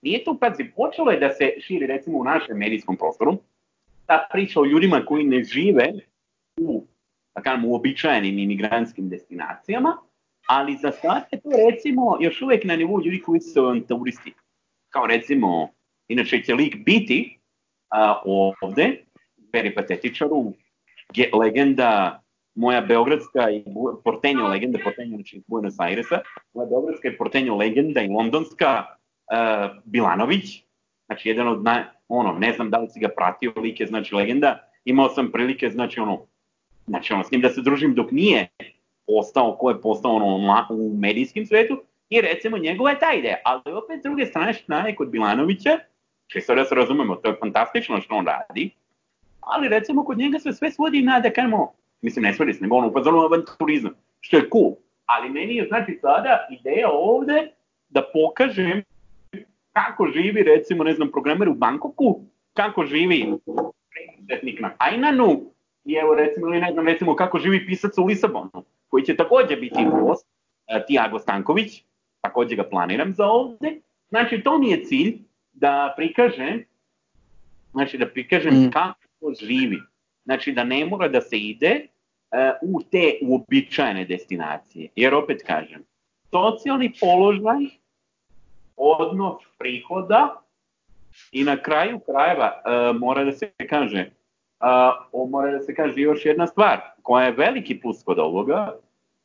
[0.03, 3.37] nije tu, pazi, počelo je da se širi recimo u našem medijskom prostoru,
[4.05, 5.93] ta priča o ljudima koji ne žive
[6.61, 6.83] u,
[7.35, 9.97] da kažem, uobičajenim imigrantskim destinacijama,
[10.47, 14.33] ali za sad je to recimo još uvijek na nivou ljudi koji su turisti.
[14.89, 15.69] Kao recimo,
[16.07, 17.39] inače će lik biti
[17.89, 18.21] a,
[18.61, 19.03] ovde,
[19.51, 20.53] peripatetičaru,
[21.13, 22.19] ge, legenda
[22.55, 23.63] moja beogradska i
[24.03, 26.19] portenjo legenda, portenjo znači iz Buenos Airesa,
[26.53, 28.85] moja beogradska i portenjo legenda i londonska
[29.31, 30.63] uh, Bilanović,
[31.05, 34.15] znači jedan od naj, ono, ne znam da li si ga pratio, lik je znači
[34.15, 36.25] legenda, imao sam prilike, znači ono,
[36.87, 38.47] znači ono, s njim da se družim dok nije
[39.07, 43.73] postao, ko je postao ono, u medijskim svetu, i recimo njegova je ta ideja, ali
[43.73, 45.79] opet s druge strane šta je kod Bilanovića,
[46.27, 48.69] čisto da se razumemo, to je fantastično što on radi,
[49.39, 52.75] ali recimo kod njega se sve svodi na, da kažemo, mislim ne svodi se, nego
[52.75, 54.75] ono upozorno avanturizam, što je cool.
[55.05, 57.51] Ali meni je znači sada ideja ovde
[57.89, 58.83] da pokažem
[59.73, 62.21] kako živi recimo, ne znam, programer u Bangkoku,
[62.53, 63.33] kako živi
[63.89, 65.41] preduzetnik na Hainanu,
[65.85, 69.55] i evo recimo, ili ne znam, recimo kako živi pisac u Lisabonu, koji će takođe
[69.55, 70.27] biti gost,
[70.67, 71.83] e, Tiago Stanković,
[72.21, 73.79] takođe ga planiram za ovde.
[74.09, 75.17] Znači, to mi je cilj
[75.53, 76.65] da prikažem,
[77.71, 78.71] znači da prikažem Mm.
[78.71, 79.79] kako živi.
[80.25, 81.87] Znači da ne mora da se ide e,
[82.61, 84.89] u te uobičajene destinacije.
[84.95, 85.83] Jer opet kažem,
[86.31, 87.59] socijalni položaj,
[88.77, 90.41] odnos prihoda
[91.31, 94.09] i na kraju krajeva e, mora da se kaže,
[95.11, 98.75] o, mora da se kaže još jedna stvar koja je veliki plus kod ovoga,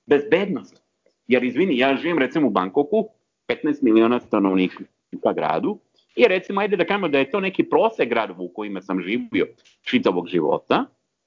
[0.07, 0.83] bezbednost.
[1.27, 3.09] Jer izvini, ja živim recimo u Bangkoku,
[3.49, 5.79] 15 miliona stanovnika u gradu,
[6.17, 9.47] i recimo, ajde da kažemo da je to neki prosek grad u kojima sam živio
[9.83, 10.85] čitavog života,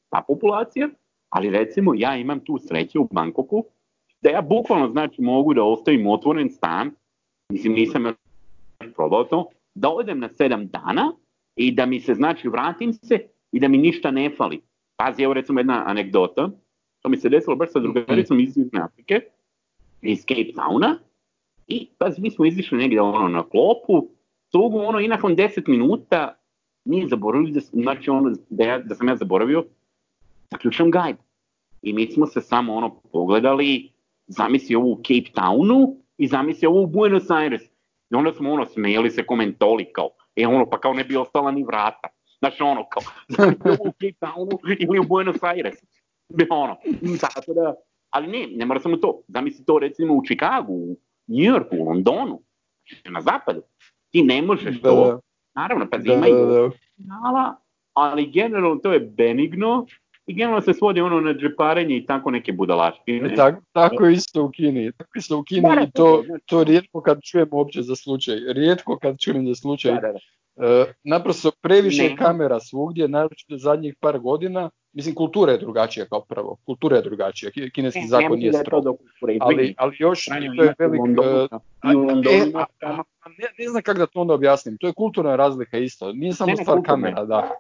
[0.10, 0.90] ta populacija,
[1.30, 3.66] ali recimo ja imam tu sreću u Bangkoku,
[4.22, 6.92] da ja bukvalno znači mogu da ostavim otvoren stan,
[7.50, 8.16] mislim nisam još
[9.02, 9.46] probao to,
[9.76, 11.12] da odem na sedam dana
[11.56, 13.20] i da mi se znači vratim se
[13.52, 14.62] i da mi ništa ne fali.
[14.96, 16.50] Pazi, evo recimo jedna anegdota,
[17.02, 19.22] to mi se desilo baš sa drugaricom iz Južne Afrike,
[20.02, 20.96] iz Cape Towna,
[21.68, 24.08] i pazi, mi smo izišli negdje ono na klopu,
[24.52, 26.36] cugu, ono, i nakon 10 minuta
[26.86, 29.66] mi zaboravili, da, znači ono, da, ja, da sam ja zaboravio,
[30.52, 31.16] zaključam gajb.
[31.82, 33.90] I mi smo se samo ono pogledali,
[34.28, 37.71] zamisli ovo u Cape Townu i zamisli ovo u Buenos Aires.
[38.12, 41.52] I onda smo ono smijeli se komentoli kao, e ono pa kao ne bi ostala
[41.52, 42.08] ni vrata.
[42.40, 43.04] Znači ono kao,
[43.86, 45.76] u Cape Townu ili u Buenos Aires.
[46.50, 46.78] ono,
[47.22, 47.76] tako da,
[48.10, 49.22] ali ne, ne mora samo to.
[49.28, 50.98] Zamisli to recimo u Čikagu, u
[51.28, 52.42] New Yorku, u Londonu,
[52.90, 53.62] znači, na zapadu.
[54.12, 55.20] Ti ne možeš to.
[55.56, 57.56] Naravno, pa da, imaju da,
[57.94, 59.86] ali generalno to je benigno
[60.32, 63.36] i generalno se svodi ono na džeparenje i tako neke budalaštine.
[63.36, 64.92] Tak, tako isto u Kini.
[64.92, 68.36] Tako isto u Kini i to, to rijetko kad čujem uopće za slučaj.
[68.48, 69.92] Rijetko kad čujem za slučaj.
[69.92, 70.20] Da, da,
[70.56, 72.16] E, naprosto previše ne.
[72.16, 74.70] kamera svugdje, naročito zadnjih par godina.
[74.94, 76.58] Mislim, kultura je drugačija kao prvo.
[76.66, 77.52] Kultura je drugačija.
[77.74, 78.86] Kineski ne, zakon nije strog.
[79.40, 80.26] Ali, ali još
[80.58, 81.02] to je velik...
[81.02, 81.48] E,
[83.38, 84.78] ne, ne znam kako da to onda objasnim.
[84.78, 86.14] To je kulturna razlika isto.
[86.14, 87.52] Nije samo stvar kamera, da.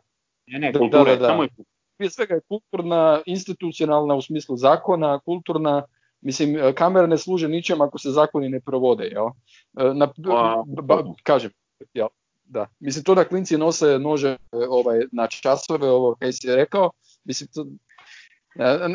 [0.48, 1.27] Ne, ne, kultura da, da, da.
[1.27, 1.49] samo je
[2.02, 5.84] Prije svega je kulturna, institucionalna u smislu zakona, kulturna,
[6.22, 9.30] mislim, e, kamere ne služe ničem ako se zakoni ne provode, jel?
[9.73, 10.07] Na,
[10.82, 11.52] ba, kažem,
[11.94, 12.07] jel?
[12.44, 12.65] da.
[12.80, 16.91] Mislim, to da klinci nose nože ovaj, na časove, ovo kaj si rekao,
[17.23, 17.65] mislim, to,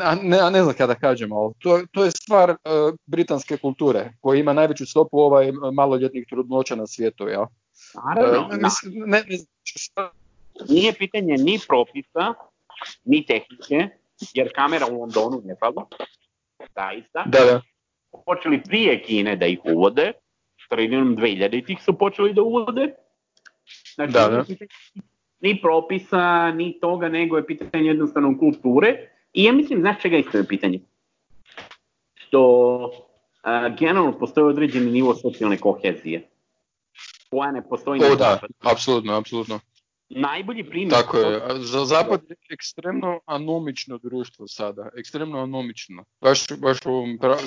[0.02, 2.56] a ne, ne znam kada kažem, ali to, to je stvar uh,
[3.06, 7.46] britanske kulture, koja ima najveću stopu ovaj maloljetnih trudnoća na svijetu, ja.
[7.94, 10.10] Naravno, uh, mislim, ne, ne, šta...
[10.68, 12.34] Nije pitanje ni propisa,
[13.04, 13.88] ni tehnike,
[14.34, 15.88] jer kamera u Londonu ne falo,
[16.74, 17.24] zaista.
[17.26, 17.62] Da, da.
[18.26, 20.12] Počeli prije Kine da ih uvode,
[20.68, 22.94] sredinom 2000-ih su počeli da uvode,
[23.94, 24.44] Znači, da, da.
[25.40, 29.10] Ni propisa, ni toga, nego je pitanje jednostavno kulture.
[29.32, 30.80] I ja mislim, znaš čega isto je pitanje?
[32.14, 32.90] Što
[33.42, 36.28] a, generalno postoji određeni nivo socijalne kohezije.
[37.30, 39.60] Koja ne postoji o, na da, apsolutno, apsolutno.
[40.08, 40.90] Najbolji primjer...
[40.90, 46.04] Tako je, za zapad je ekstremno anomično društvo sada, ekstremno anomično.
[46.20, 46.78] Baš, baš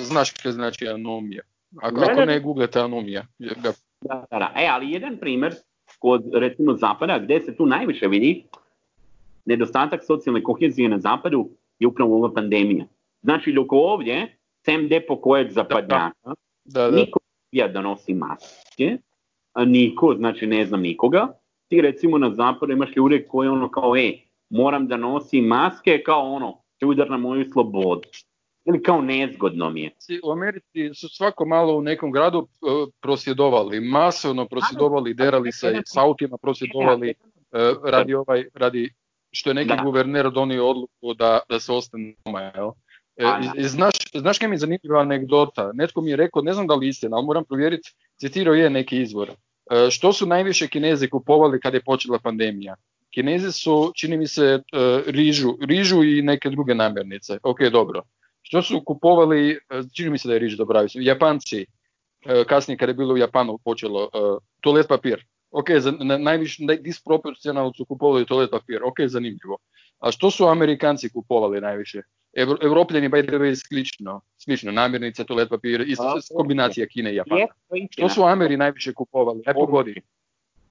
[0.02, 1.42] znaš što znači anomija.
[1.82, 3.26] Ako, ako ne, googlete anomija.
[3.38, 3.72] Da,
[4.02, 4.52] da, da.
[4.56, 5.54] E, ali jedan primjer
[5.98, 8.44] kod recimo zapada gdje se tu najviše vidi
[9.44, 12.84] nedostatak socijalne kohezije na zapadu je upravo ova pandemija.
[13.22, 16.34] Znači dok ovdje, sem depo kojeg zapadnjaka,
[16.64, 16.96] da, da.
[16.96, 17.18] niko
[17.52, 18.98] ja da nosi maske,
[19.66, 21.28] niko, znači ne znam nikoga,
[21.70, 24.12] ti recimo na zapadu imaš ljude koji ono kao, e,
[24.50, 28.08] moram da nosim maske kao ono, će udar na moju slobodu
[28.64, 29.90] ili kao nezgodno mi je.
[30.24, 32.48] U Americi su svako malo u nekom gradu uh,
[33.00, 38.92] prosvjedovali, masovno prosvjedovali, derali se, s autima prosvjedovali uh, radi ovaj, radi
[39.32, 39.82] što je neki da.
[39.84, 42.70] guverner donio odluku da, da se ostane doma, jel?
[43.16, 45.70] E, znaš, znaš kaj mi je zanimljiva anegdota?
[45.74, 49.02] Netko mi je rekao, ne znam da li istina, ali moram provjeriti, citirao je neki
[49.02, 49.30] izvor.
[49.70, 52.74] E, što su najviše kinezi kupovali kad je počela pandemija?
[53.10, 54.60] Kinezi su, čini mi se, e,
[55.06, 57.38] rižu, rižu i neke druge namirnice.
[57.42, 58.02] Ok, dobro.
[58.42, 59.56] Što su kupovali, e,
[59.96, 61.66] čini mi se da je riječ dobro, Japanci,
[62.46, 64.10] kasnije kada je bilo u Japanu počelo,
[64.60, 65.24] toalet papir.
[65.50, 65.66] Ok,
[66.18, 69.58] najviše, disproporcionalno su kupovali toalet papir, ok, zanimljivo.
[69.98, 72.02] A što su Amerikanci kupovali najviše?
[72.36, 77.46] Evropljani by the way slično, slično, namirnice, toalet papir, isto kombinacija Kine i Japana.
[77.90, 79.42] Što su Ameri najviše kupovali?
[79.46, 80.00] Ne pogodi.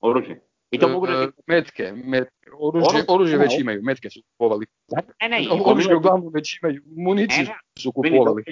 [0.01, 0.41] Oružje.
[0.71, 1.31] I to mogu reći...
[1.47, 2.49] Metke, metke.
[2.59, 4.65] Oružje, oružje već imaju, metke su kupovali.
[5.21, 7.45] Ne, ne, oružje uglavnom već imaju, municiju
[7.79, 8.43] su kupovali.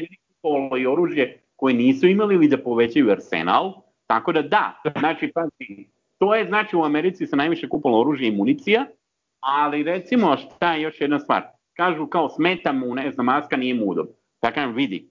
[0.41, 3.73] Kupovali oružje koje nisu imali ili da povećaju arsenal,
[4.07, 8.35] tako da da, znači pazi, to je znači u Americi se najviše kupovalo oružje i
[8.35, 8.85] municija,
[9.39, 11.43] ali recimo šta je još jedna stvar,
[11.77, 14.13] kažu kao smeta mu, ne znam, maska nije mu udobno.
[14.39, 15.09] Tako vidi,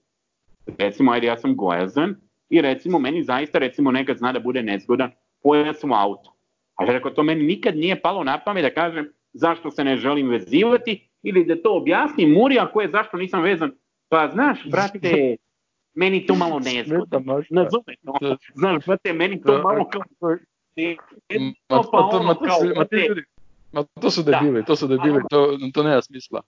[0.77, 2.15] recimo, ajde ja sam gojazan
[2.49, 5.11] i recimo meni zaista recimo nekad zna da bude nezgodan
[5.43, 6.33] pojas u auto
[6.75, 10.29] Ali rekao, to meni nikad nije palo na pamet da kažem zašto se ne želim
[10.29, 13.71] vezivati ili da to objasnim Muri, ako je zašto nisam vezan.
[14.09, 15.35] Pa znaš, brate,
[16.01, 17.43] meni to malo nezgodno.
[17.49, 18.37] Nazove to.
[18.53, 20.01] Znaš, brate, meni to malo kao...
[21.69, 26.41] Ma, pa ono ma, to su debili, to su debili, to, to nema smisla.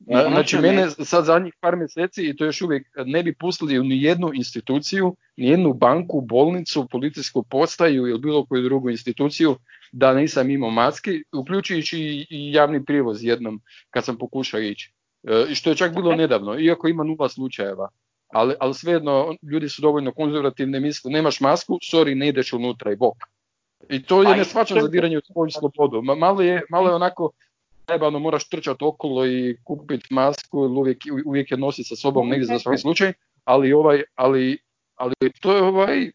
[0.00, 4.30] Znači, mene sad zadnjih par mjeseci, i to još uvijek, ne bi pustili u nijednu
[4.34, 9.56] instituciju, nijednu banku, bolnicu, policijsku postaju ili bilo koju drugu instituciju
[9.92, 13.60] da nisam imao maski, uključujući i javni prijevoz jednom
[13.90, 14.92] kad sam pokušao ići.
[15.22, 17.88] E, I što je čak bilo nedavno, iako ima nula slučajeva.
[18.28, 22.96] Ali, ali svejedno, ljudi su dovoljno konzervativni, misle, nemaš masku, sorry, ne ideš unutra i
[22.96, 23.16] bok.
[23.88, 26.02] I to je pa nesvačan zadiranje u svoju slobodu.
[26.02, 27.30] Malo je, malo je onako,
[27.86, 32.58] trebano moraš trčati okolo i kupiti masku, uvijek, uvijek je nositi sa sobom negdje za
[32.58, 33.12] svaki slučaj,
[33.44, 34.58] ali ovaj, ali,
[34.94, 36.10] ali to je ovaj,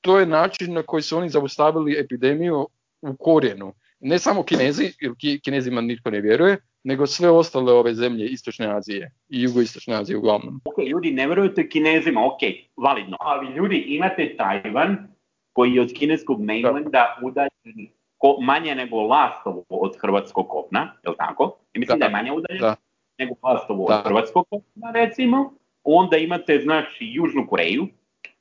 [0.00, 2.68] to je način na koji su oni zaustavili epidemiju
[3.02, 3.72] u korijenu.
[4.00, 5.12] Ne samo Kinezi, jer
[5.44, 10.60] Kinezima nitko ne vjeruje, nego sve ostale ove zemlje Istočne Azije i Jugoistočne Azije uglavnom.
[10.64, 12.40] Ok, ljudi, ne vjerujete Kinezima, ok,
[12.76, 15.08] validno, ali ljudi, imate Tajvan
[15.52, 17.90] koji je od kineskog mainlanda udaljen
[18.20, 21.56] ko, manje nego Lastovo od hrvatskog kopna, je li tako?
[21.72, 22.60] I mislim da, da je manje udaljen.
[22.60, 22.76] Da.
[23.18, 24.46] nego vlast ovo od Hrvatskog
[24.94, 25.52] recimo,
[25.84, 27.86] onda imate znači Južnu Koreju,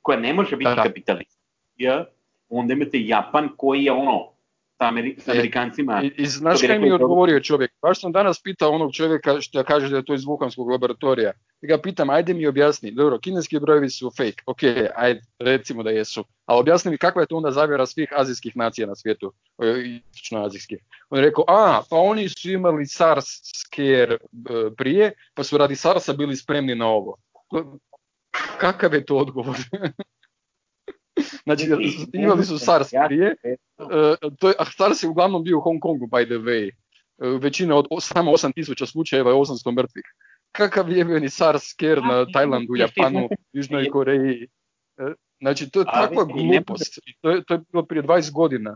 [0.01, 2.05] koja ne može biti kapitalizacija,
[2.49, 4.27] onda imate Japan koji je ono,
[4.79, 6.01] sa, Ameri sa e, Amerikancima.
[6.03, 7.71] I, i znaš kaj mi je odgovorio čovjek?
[7.81, 11.31] Baš sam danas pitao onog čovjeka što kaže da je to iz Vuhanskog laboratorija.
[11.61, 14.63] I ga pitam, ajde mi objasni, dobro, kineski brojevi su fake, ok,
[14.95, 18.87] ajde, recimo da jesu, ali objasni mi kakva je to onda zavjera svih azijskih nacija
[18.87, 19.33] na svijetu,
[20.13, 20.79] istočno-azijskih.
[21.09, 23.25] On je rekao, a, pa oni su imali SARS
[23.55, 24.17] scare e,
[24.77, 27.17] prije, pa su radi SARS-a bili spremni na ovo.
[28.57, 29.57] Kakav je to odgovor?
[31.49, 31.67] Znači,
[32.13, 33.55] imali su SARS prije, e,
[34.39, 36.69] to je, a SARS je uglavnom bio u Hong Kongu, by the way.
[36.69, 36.73] E,
[37.41, 40.03] većina od samo 8000 slučajeva je 800 mrtvih.
[40.51, 44.47] Kakav je bio ni SARS scare na Tajlandu, Japanu, Južnoj Koreji.
[44.97, 46.99] E, znači, to je takva glupost.
[47.21, 48.75] To je, to je bilo prije 20 godina.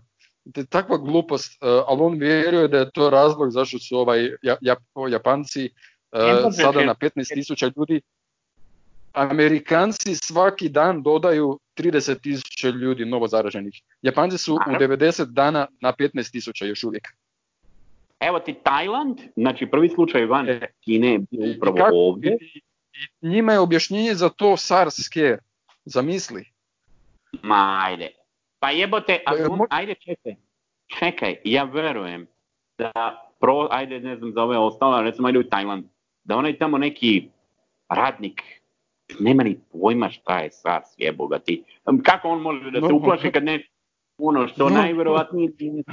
[0.54, 4.30] To je takva glupost, ali on vjeruje da je to razlog zašto su ovaj
[5.10, 5.70] Japanci
[6.62, 8.02] sada na 15.000 ljudi
[9.14, 13.82] Amerikanci svaki dan dodaju 30 tisuća ljudi novo zaraženih.
[14.02, 17.08] Japanci su u 90 dana na 15 tisuća još uvijek.
[18.20, 21.20] Evo ti Tajland, znači prvi slučaj van e, Kine
[21.58, 22.38] upravo ovdje.
[22.42, 22.62] I,
[23.22, 25.38] njima je objašnjenje za to SARS scare.
[25.86, 26.46] Zamisli.
[27.42, 28.10] Ma ajde.
[28.60, 29.32] Pa jebote, a,
[29.70, 30.36] ajde čekaj.
[31.00, 32.28] Čekaj, ja verujem
[32.78, 32.92] da
[33.40, 35.86] pro, ajde ne znam za ove ostale, recimo ajde u Tajland,
[36.24, 37.30] da onaj tamo neki
[37.90, 38.63] radnik
[39.20, 41.64] nema ni pojma šta je SARS, jeboga ti.
[42.04, 43.64] Kako on može da se uplaši kad ne
[44.18, 45.84] ono što no, najverovatnije ti ne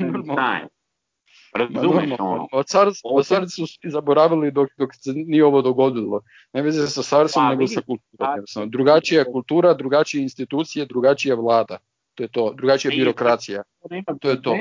[1.55, 2.49] Razumeš ono?
[2.53, 6.21] O, SARS, o SARS su zaboravili dok, dok se nije ovo dogodilo.
[6.53, 8.71] Ne veze sa SARSom, pa, nego sa kulturom.
[8.71, 11.79] Drugačija kultura, drugačije institucije, drugačija vlada.
[12.15, 12.53] To je to.
[12.57, 13.63] Drugačija birokracija.
[14.21, 14.57] To, je to.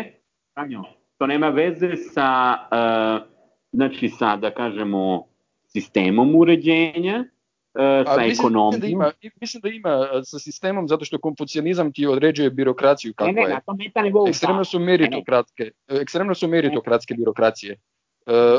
[1.18, 3.27] To nema veze sa, uh,
[3.72, 5.27] znači sa, da kažemo,
[5.68, 7.26] sistemom uređenja,
[7.75, 8.81] E, sa ekonomijom.
[8.81, 13.31] Da ima, mislim da ima e, sa sistemom zato što konfucionizam ti određuje birokraciju kakva
[13.31, 13.59] ne, ne, je.
[13.95, 17.79] Na nego ekstremno su meritokratske, ekstremno su meritokratske birokracije.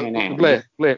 [0.02, 0.96] Ne, ne, gle, gle,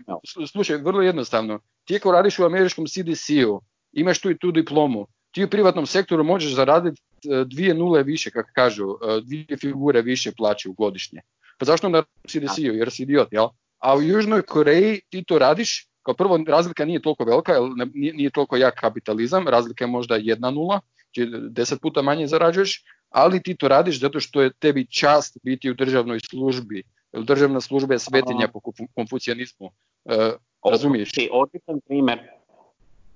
[0.53, 1.61] slušaj, vrlo jednostavno.
[1.85, 3.61] Ti ako radiš u američkom CDC-u,
[3.93, 7.03] imaš tu i tu diplomu, ti u privatnom sektoru možeš zaraditi
[7.47, 8.87] dvije nule više, kako kažu,
[9.25, 11.21] dvije figure više plaće u godišnje.
[11.59, 12.75] Pa zašto u CDC-u?
[12.75, 13.49] Jer si idiot, jel?
[13.79, 17.63] A u Južnoj Koreji ti to radiš, kao prvo, razlika nije toliko velika, jer
[17.95, 22.85] nije, nije toliko jak kapitalizam, razlika je možda jedna nula, znači deset puta manje zarađuješ,
[23.11, 26.83] ali ti to radiš zato što je tebi čast biti u državnoj službi.
[27.13, 28.61] Jer državna služba je svetinja po
[28.95, 29.71] konfucijanizmu.
[30.05, 30.33] E,
[30.71, 31.13] razumiješ?
[31.33, 32.19] Odličan primjer,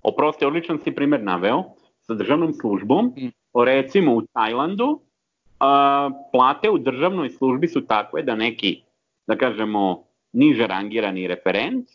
[0.03, 1.65] oprosti, odličan si primjer naveo
[2.03, 3.07] sa državnom službom.
[3.07, 3.29] Mm.
[3.65, 5.01] Recimo u Tajlandu
[5.61, 8.83] a, plate u državnoj službi su takve da neki,
[9.27, 11.89] da kažemo, niže rangirani referent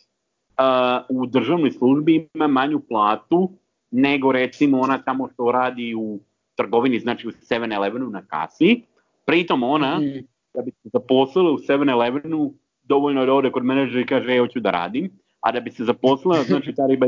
[1.08, 3.50] u državnoj službi ima manju platu
[3.92, 6.20] nego recimo ona tamo što radi u
[6.54, 8.82] trgovini, znači u 7-Elevenu na kasi.
[9.24, 10.26] Pritom ona, mm.
[10.54, 12.52] da bi se zaposlila u 7-Elevenu,
[12.82, 15.10] dovoljno je da ode kod menadžera i kaže, evo ću da radim,
[15.40, 17.06] a da bi se zaposlila, znači ta riba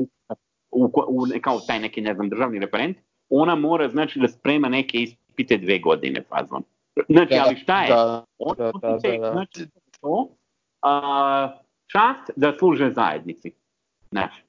[0.70, 2.96] u, u, kao taj neki, ne znam, državni referent,
[3.28, 6.62] ona mora, znači, da sprema neke ispite dve godine fazon.
[7.08, 7.88] Znači, ali šta je?
[7.88, 8.24] Da,
[8.58, 9.32] da, da, da, da.
[9.32, 9.66] Znači,
[10.00, 10.28] to,
[10.82, 13.52] a, čast da služe zajednici.
[14.10, 14.42] Znači.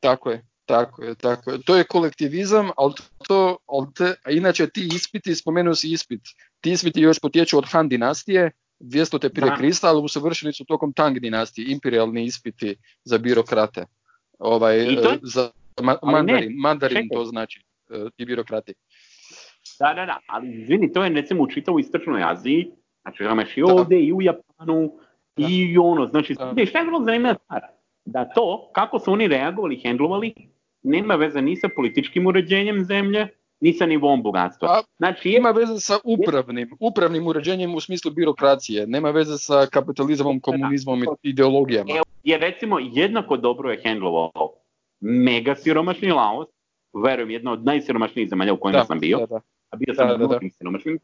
[0.00, 1.62] Tako je, tako je, tako je.
[1.62, 2.94] To je kolektivizam, ali
[3.28, 6.20] to, ali te, a inače ti ispiti, spomenuo si ispit,
[6.60, 8.50] ti ispiti još potječu od Han dinastije,
[8.82, 9.20] 200.
[9.20, 13.86] te prije Krista, ali usavršili su tokom Tang dinastije, imperialni ispiti za birokrate.
[14.38, 15.12] Ovaj, to?
[15.12, 15.50] E, za
[15.82, 17.64] ma, mandarin, ne, mandarin to znači,
[18.16, 18.74] ti birokrati.
[19.78, 22.70] Da, da, da, ali izvini, to je recimo u čitavoj istočnoj Aziji,
[23.02, 24.92] znači imaš i ovdje i u Japanu,
[25.36, 26.66] i ono, znači, da.
[26.66, 27.60] šta je vrlo zanimljiva stvar?
[28.04, 30.34] Da to, kako su oni reagovali, hendlovali,
[30.82, 33.28] nema veze ni sa političkim uređenjem zemlje,
[33.60, 34.82] ni sa nivom bogatstva.
[34.96, 41.02] Znači, ima veze sa upravnim, upravnim uređenjem u smislu birokracije, nema veze sa kapitalizmom, komunizmom
[41.02, 41.92] i ideologijama.
[42.24, 44.32] Je recimo jednako dobro je hendlovao
[45.00, 46.48] mega siromašni Laos,
[47.04, 49.40] verujem jedna od najsiromašnijih zemalja u kojima sam bio, da,
[49.70, 50.98] a bio sam da, da, siromašnim.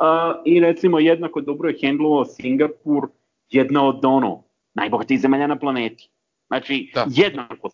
[0.00, 0.06] Uh,
[0.44, 3.08] I recimo jednako dobro je hendlovao Singapur,
[3.50, 4.44] jedna od ono,
[4.74, 6.10] najbogatijih zemalja na planeti.
[6.48, 7.06] Znači, da.
[7.08, 7.70] jednako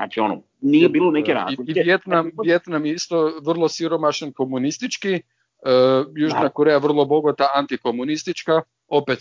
[0.00, 1.62] Znači, ono, nije bilo neke razlike.
[1.66, 6.48] I Vjetnam, Vjetnam je isto vrlo siromašan komunistički, uh, Južna da.
[6.48, 9.18] Koreja vrlo bogata antikomunistička, opet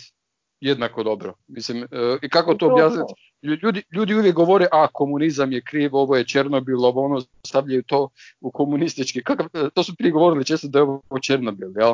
[0.59, 1.33] jednako dobro.
[1.47, 1.87] Mislim,
[2.21, 3.13] i kako to objasniti?
[3.41, 8.09] Ljudi, ljudi uvijek govore, a komunizam je kriv, ovo je Černobil, ovo ono, stavljaju to
[8.41, 9.23] u komunistički.
[9.23, 11.93] Kakav, to su prije govorili često da je ovo Černobil, jel?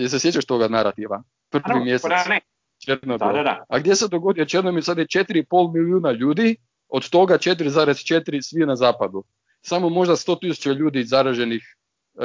[0.00, 1.22] Je se sjećaš toga narativa?
[1.50, 2.10] Prvi mjesec.
[2.88, 3.52] Pa ne, Černobil.
[3.68, 4.82] A gdje se dogodio Černobil?
[4.82, 6.56] Sad je 4,5 milijuna ljudi,
[6.88, 9.24] od toga 4,4 svi na zapadu.
[9.62, 11.76] Samo možda 100.000 ljudi zaraženih
[12.14, 12.24] uh,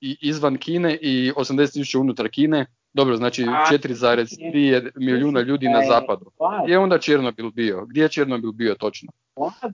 [0.00, 2.66] izvan Kine i 80.000 unutar Kine.
[2.92, 6.30] Dobro, znači 4,3 milijuna ljudi na zapadu.
[6.64, 7.86] Gdje je onda Černobil bio?
[7.86, 9.12] Gdje je Černobil bio točno?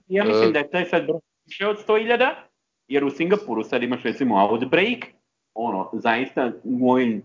[0.07, 1.07] Ja mislim da je taj sad
[1.45, 2.33] više od 100.000,
[2.87, 5.05] jer u Singapuru sad imaš recimo outbreak,
[5.53, 7.23] ono, zaista u ovim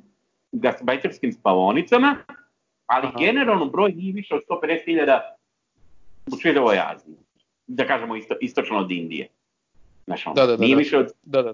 [0.53, 2.17] gasbajterskim spavonicama,
[2.93, 3.19] ali Aha.
[3.19, 5.21] generalno broj nije više od 150.000
[6.33, 7.17] u čitavoj Aziji.
[7.67, 9.29] Da kažemo isto, istočno od Indije.
[10.07, 11.13] Ono, da, da, da, nije više od...
[11.23, 11.53] Da, da.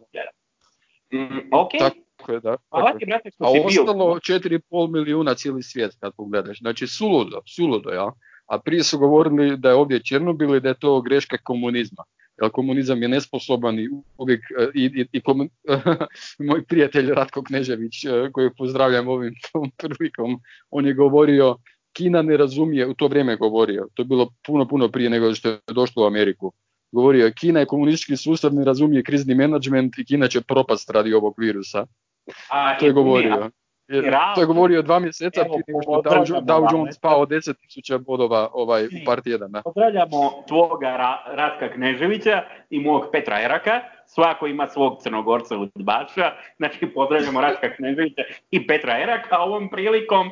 [1.12, 1.70] Mm, ok.
[1.78, 2.56] Tako je, da.
[2.70, 3.82] Hvala ti, brate, što A si bio.
[3.82, 6.58] ostalo 4,5 milijuna cijeli svijet kad pogledaš.
[6.58, 8.12] Znači, suludo, suludo, ja.
[8.46, 12.04] A prije su govorili da je ovdje Černobil i da je to greška komunizma
[12.42, 13.88] jer komunizam je nesposoban i
[14.18, 15.48] uvijek e, i, i, i komun...
[16.48, 19.34] moj prijatelj Ratko Knežević e, koji pozdravljam ovim
[19.78, 20.40] prilikom,
[20.70, 21.56] on je govorio
[21.92, 25.34] Kina ne razumije, u to vrijeme je govorio, to je bilo puno, puno prije nego
[25.34, 26.52] što je došlo u Ameriku.
[26.92, 31.34] Govorio Kina je komunistički sustav, ne razumije krizni menadžment i Kina će propast radi ovog
[31.38, 31.86] virusa.
[32.50, 33.50] A, to je govorio.
[34.34, 38.86] To je govorio dva mjeseca prije nego što Dow, Dow Jones pao 10.000 bodova ovaj,
[38.86, 39.62] u par tjedana.
[39.62, 43.80] Pozdravljamo tvoga Ra, Ratka Kneževića i mog Petra Eraka.
[44.06, 46.32] Svako ima svog crnogorca udbaša.
[46.56, 50.30] Znači pozdravljamo Ratka Kneževića i Petra Eraka ovom prilikom.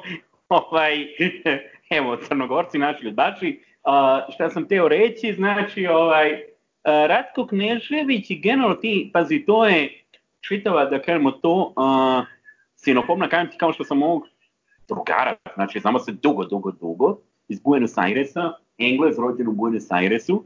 [0.48, 1.06] Ovaj,
[1.90, 3.60] evo, crnogorci naši udbaši.
[3.84, 6.38] Uh, šta sam teo reći, znači ovaj, uh,
[6.84, 10.04] Ratko Knežević i generalno ti, pazi, to je
[10.40, 12.35] čitava, da kažemo to, uh,
[12.86, 14.28] sinofobna, kažem ti kao što sam ovog
[14.88, 17.18] drugara, znači znamo se dugo, dugo, dugo,
[17.48, 20.44] iz Buenos Airesa, Englez rođen u Buenos Airesu,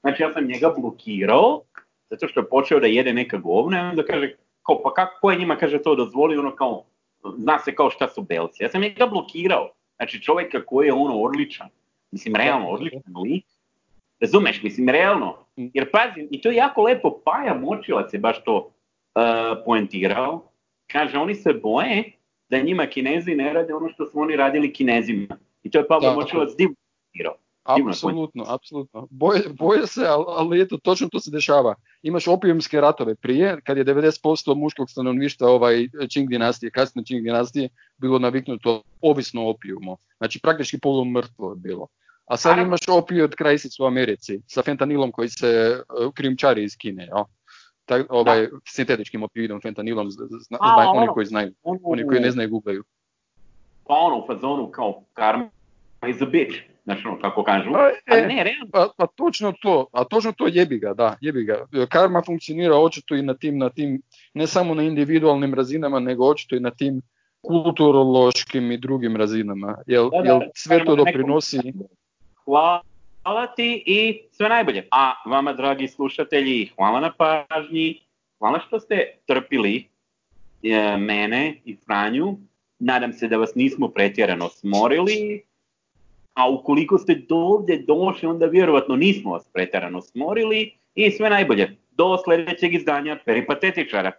[0.00, 1.62] znači ja sam njega blokirao,
[2.10, 4.34] zato što je počeo da jede neka govna i onda kaže,
[4.66, 6.84] kao, pa kako, ko je njima, kaže, to dozvolio, ono kao,
[7.36, 8.62] zna se kao šta su belci.
[8.62, 11.68] Ja sam njega blokirao, znači čovjeka koji je ono odličan,
[12.10, 13.44] mislim, realno odličan lik,
[14.20, 18.56] razumeš, mislim, realno, jer pazi, i to je jako lepo, Paja Močilac je baš to
[18.56, 18.72] uh,
[19.64, 20.51] poentirao,
[20.92, 22.12] Kaže, oni se boje
[22.48, 25.38] da njima kinezi ne rade ono što su oni radili kinezima.
[25.62, 26.76] I to je Pavlo Močilac divno
[27.64, 29.06] Apsolutno, apsolutno.
[29.10, 31.74] Boje, boje se, ali, ali eto, točno to se dešava.
[32.02, 37.68] Imaš opijumske ratove prije, kad je 90% muškog stanovništva ovaj Qing dinastije, kasne Qing dinastije,
[37.98, 39.96] bilo naviknuto ovisno opijumu.
[40.16, 41.86] Znači praktički polumrtvo je bilo.
[42.26, 47.06] A sad imaš opijod crisis u Americi sa fentanilom koji se uh, krijumčari iz Kine.
[47.06, 47.24] Ja?
[47.84, 48.58] Tak, ovaj, da.
[48.68, 50.26] sintetičkim opioidom, fentanilom, zna,
[50.60, 52.84] A, zna, ono, oni koji znaju, ono, oni koji ne znaju googlaju.
[53.86, 55.48] Pa ono, u fazonu kao karma
[56.08, 58.66] is a bitch, znači ono, kako kažu, pa, e, ne, realno.
[58.72, 61.66] Pa, pa točno to, a točno to jebi ga, da, jebi ga.
[61.88, 64.02] Karma funkcionira očito i na tim, na tim,
[64.34, 67.02] ne samo na individualnim razinama, nego očito i na tim
[67.40, 69.76] kulturološkim i drugim razinama.
[69.86, 71.58] Jel, da, da, jel sve to doprinosi...
[72.44, 72.91] Hvala
[73.22, 74.86] hvala ti i sve najbolje.
[74.90, 78.00] A vama, dragi slušatelji, hvala na pažnji,
[78.38, 79.88] hvala što ste trpili
[80.62, 82.36] e, mene i Franju.
[82.78, 85.42] Nadam se da vas nismo pretjerano smorili,
[86.34, 91.76] a ukoliko ste dovde došli, onda vjerovatno nismo vas pretjerano smorili i sve najbolje.
[91.90, 94.12] Do sljedećeg izdanja Peripatetičara.